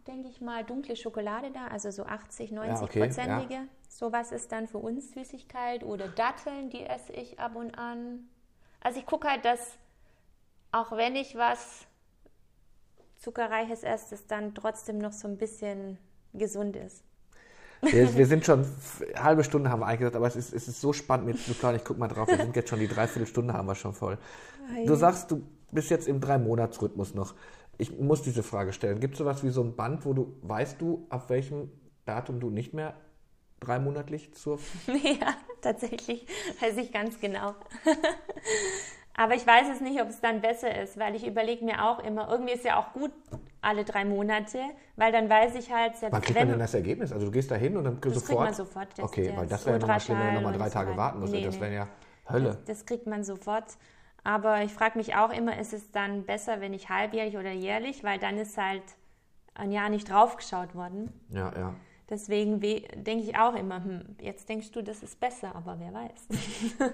denke 0.07 0.29
ich 0.29 0.41
mal, 0.41 0.63
dunkle 0.63 0.95
Schokolade 0.95 1.51
da, 1.51 1.67
also 1.67 1.91
so 1.91 2.05
80, 2.05 2.51
90 2.51 2.73
Ja, 2.73 2.83
okay, 2.83 2.99
prozentige. 3.01 3.53
ja. 3.53 3.63
Sowas 3.89 4.31
ist 4.31 4.51
dann 4.51 4.67
für 4.67 4.77
uns 4.77 5.11
Süßigkeit 5.11 5.83
oder 5.83 6.07
Datteln, 6.07 6.69
die 6.69 6.83
esse 6.83 7.13
ich 7.13 7.39
ab 7.39 7.55
und 7.55 7.77
an. 7.77 8.27
Also 8.79 8.99
ich 8.99 9.05
gucke 9.05 9.27
halt, 9.27 9.45
dass 9.45 9.77
auch 10.71 10.91
wenn 10.91 11.15
ich 11.15 11.35
was 11.35 11.86
Zuckerreiches 13.17 13.83
esse, 13.83 14.15
es 14.15 14.27
dann 14.27 14.53
trotzdem 14.55 14.97
noch 14.99 15.13
so 15.13 15.27
ein 15.27 15.37
bisschen 15.37 15.97
gesund 16.33 16.75
ist. 16.75 17.03
Wir, 17.81 18.15
wir 18.15 18.25
sind 18.25 18.45
schon, 18.45 18.61
f- 18.61 19.03
halbe 19.15 19.43
Stunde 19.43 19.69
haben 19.69 19.81
wir 19.81 19.87
eingesetzt, 19.87 20.15
aber 20.15 20.27
es 20.27 20.35
ist, 20.35 20.53
es 20.53 20.67
ist 20.67 20.81
so 20.81 20.93
spannend 20.93 21.27
mit 21.27 21.39
zu 21.39 21.53
planen. 21.53 21.77
Ich 21.77 21.83
guck 21.83 21.97
mal 21.97 22.07
drauf, 22.07 22.27
wir 22.27 22.37
sind 22.37 22.55
jetzt 22.55 22.69
schon 22.69 22.79
die 22.79 22.87
Dreiviertelstunde 22.87 23.53
haben 23.53 23.67
wir 23.67 23.75
schon 23.75 23.93
voll. 23.93 24.17
Du 24.85 24.95
sagst, 24.95 25.31
du 25.31 25.43
bist 25.71 25.89
jetzt 25.89 26.07
im 26.07 26.19
Drei-Monats-Rhythmus 26.21 27.13
noch. 27.13 27.35
Ich 27.77 27.97
muss 27.99 28.21
diese 28.23 28.41
Frage 28.43 28.73
stellen. 28.73 28.99
Gibt 28.99 29.13
es 29.13 29.19
sowas 29.19 29.43
wie 29.43 29.49
so 29.49 29.61
ein 29.63 29.75
Band, 29.75 30.05
wo 30.05 30.13
du, 30.13 30.35
weißt 30.41 30.81
du, 30.81 31.05
ab 31.09 31.29
welchem 31.29 31.69
Datum 32.05 32.39
du 32.39 32.49
nicht 32.49 32.73
mehr 32.73 32.95
dreimonatlich 33.59 34.33
zur 34.33 34.59
ja, 34.87 35.35
tatsächlich 35.61 36.25
weiß 36.61 36.77
ich 36.77 36.91
ganz 36.91 37.19
genau. 37.19 37.55
Aber 39.19 39.33
ich 39.33 39.45
weiß 39.45 39.67
es 39.73 39.81
nicht, 39.81 39.99
ob 40.01 40.09
es 40.09 40.21
dann 40.21 40.41
besser 40.41 40.79
ist, 40.81 40.97
weil 40.99 41.15
ich 41.15 41.25
überlege 41.27 41.65
mir 41.65 41.83
auch 41.83 41.99
immer, 41.99 42.29
irgendwie 42.29 42.53
ist 42.53 42.63
ja 42.63 42.79
auch 42.79 42.93
gut 42.93 43.11
alle 43.61 43.83
drei 43.83 44.05
Monate, 44.05 44.59
weil 44.95 45.11
dann 45.11 45.27
weiß 45.29 45.55
ich 45.55 45.73
halt, 45.73 45.97
selbst 45.97 46.13
Wann 46.13 46.21
kriegt 46.21 46.37
man 46.39 46.49
denn 46.49 46.59
das 46.59 46.73
Ergebnis? 46.75 47.11
Also 47.11 47.25
du 47.25 47.31
gehst 47.31 47.49
da 47.51 47.55
hin 47.55 47.75
und 47.77 47.83
dann 47.83 47.99
Das 47.99 48.13
sofort. 48.13 48.25
kriegt 48.27 48.39
man 48.41 48.53
sofort, 48.53 48.87
das- 48.95 49.03
okay, 49.05 49.33
weil 49.35 49.47
das 49.47 49.65
wäre 49.65 49.75
ja 49.77 49.79
nochmal 49.81 49.99
schlimm, 49.99 50.19
wenn 50.19 50.27
du 50.27 50.33
nochmal 50.41 50.53
drei 50.57 50.69
Tage 50.69 50.91
so 50.91 50.97
warten 50.97 51.19
musst. 51.19 51.33
weiter. 51.33 51.45
das 51.47 51.55
Nee, 51.55 51.61
wäre 51.61 51.73
ja 51.73 51.87
Hölle. 52.29 52.49
Das, 52.49 52.63
das 52.65 52.85
kriegt 52.85 53.07
man 53.07 53.23
sofort. 53.23 53.65
Aber 54.23 54.61
ich 54.61 54.73
frage 54.73 54.97
mich 54.99 55.15
auch 55.15 55.31
immer, 55.31 55.57
ist 55.59 55.73
es 55.73 55.91
dann 55.91 56.23
besser, 56.25 56.61
wenn 56.61 56.73
ich 56.73 56.89
halbjährlich 56.89 57.37
oder 57.37 57.51
jährlich, 57.51 58.03
weil 58.03 58.19
dann 58.19 58.37
ist 58.37 58.57
halt 58.57 58.83
ein 59.55 59.71
Jahr 59.71 59.89
nicht 59.89 60.09
draufgeschaut 60.11 60.75
worden. 60.75 61.11
Ja, 61.29 61.51
ja. 61.57 61.73
Deswegen 62.09 62.61
we- 62.61 62.81
denke 62.95 63.23
ich 63.23 63.37
auch 63.37 63.55
immer, 63.55 63.83
hm, 63.83 64.15
jetzt 64.21 64.47
denkst 64.47 64.71
du, 64.73 64.83
das 64.83 65.01
ist 65.01 65.19
besser, 65.19 65.55
aber 65.55 65.77
wer 65.79 65.91
weiß. 65.93 66.27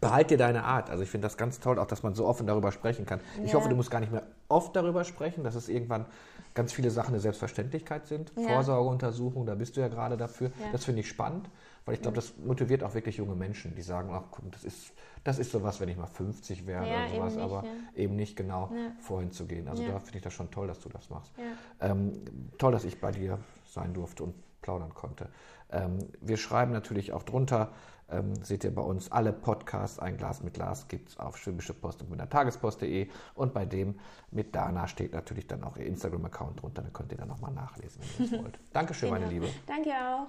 Behalt 0.00 0.30
dir 0.30 0.38
deine 0.38 0.64
Art. 0.64 0.90
Also 0.90 1.02
ich 1.02 1.10
finde 1.10 1.26
das 1.26 1.36
ganz 1.36 1.58
toll, 1.60 1.78
auch 1.78 1.86
dass 1.86 2.02
man 2.02 2.14
so 2.14 2.26
offen 2.26 2.46
darüber 2.46 2.70
sprechen 2.72 3.04
kann. 3.06 3.20
Ich 3.42 3.52
Ja. 3.52 3.58
hoffe, 3.58 3.68
du 3.68 3.74
musst 3.76 3.90
gar 3.90 4.00
nicht 4.00 4.12
mehr 4.12 4.22
oft 4.48 4.74
darüber 4.76 5.04
sprechen, 5.04 5.42
dass 5.44 5.54
es 5.54 5.68
irgendwann 5.68 6.06
ganz 6.54 6.72
viele 6.72 6.90
Sachen 6.90 7.08
eine 7.10 7.20
Selbstverständlichkeit 7.20 8.06
sind. 8.06 8.32
Ja. 8.36 8.48
Vorsorgeuntersuchung, 8.48 9.46
da 9.46 9.54
bist 9.54 9.76
du 9.76 9.80
ja 9.80 9.88
gerade 9.88 10.16
dafür. 10.16 10.50
Ja. 10.60 10.72
Das 10.72 10.84
finde 10.84 11.00
ich 11.00 11.08
spannend, 11.08 11.48
weil 11.84 11.94
ich 11.94 12.02
glaube, 12.02 12.14
das 12.16 12.34
motiviert 12.38 12.82
auch 12.84 12.94
wirklich 12.94 13.16
junge 13.16 13.34
Menschen, 13.34 13.74
die 13.74 13.82
sagen, 13.82 14.10
ach 14.12 14.22
guck, 14.30 14.50
das 14.52 14.64
ist, 14.64 14.92
das 15.24 15.38
ist 15.38 15.50
sowas, 15.50 15.80
wenn 15.80 15.88
ich 15.88 15.96
mal 15.96 16.06
50 16.06 16.66
wäre 16.66 16.84
oder 16.84 17.08
sowas, 17.08 17.32
eben 17.34 17.36
nicht, 17.36 17.52
aber 17.52 17.64
eben 17.96 18.16
nicht 18.16 18.36
genau 18.36 18.70
vorhin 19.00 19.32
zu 19.32 19.46
gehen. 19.46 19.68
Also 19.68 19.84
da 19.86 19.98
finde 19.98 20.18
ich 20.18 20.24
das 20.24 20.32
schon 20.32 20.50
toll, 20.50 20.66
dass 20.68 20.80
du 20.80 20.88
das 20.88 21.10
machst. 21.10 21.32
Ähm, 21.80 22.12
toll, 22.58 22.72
dass 22.72 22.84
ich 22.84 23.00
bei 23.00 23.10
dir 23.10 23.38
sein 23.66 23.94
durfte 23.94 24.24
und 24.24 24.34
plaudern 24.62 24.94
konnte. 24.94 25.28
Ähm, 25.70 25.98
wir 26.20 26.36
schreiben 26.36 26.72
natürlich 26.72 27.12
auch 27.12 27.22
drunter, 27.22 27.70
ähm, 28.10 28.34
seht 28.42 28.64
ihr 28.64 28.74
bei 28.74 28.82
uns 28.82 29.12
alle 29.12 29.32
Podcasts. 29.32 29.98
Ein 29.98 30.16
Glas 30.16 30.42
mit 30.42 30.54
Glas 30.54 30.88
gibt 30.88 31.10
es 31.10 31.18
auf 31.18 31.36
Schwäbische 31.36 31.74
Post 31.74 32.02
und 32.02 32.10
mit 32.10 32.18
der 32.18 32.28
Tagespost.de. 32.28 33.08
Und 33.34 33.54
bei 33.54 33.66
dem 33.66 33.98
mit 34.30 34.54
Dana 34.54 34.86
steht 34.88 35.12
natürlich 35.12 35.46
dann 35.46 35.62
auch 35.64 35.76
ihr 35.76 35.86
Instagram-Account 35.86 36.62
drunter. 36.62 36.82
Da 36.82 36.90
könnt 36.90 37.12
ihr 37.12 37.18
dann 37.18 37.28
nochmal 37.28 37.52
nachlesen, 37.52 38.00
wenn 38.02 38.26
ihr 38.26 38.30
das 38.30 38.40
wollt. 38.44 38.58
Dankeschön, 38.72 39.10
genau. 39.10 39.20
meine 39.20 39.32
Liebe. 39.32 39.48
Danke 39.66 39.90
auch. 39.90 40.26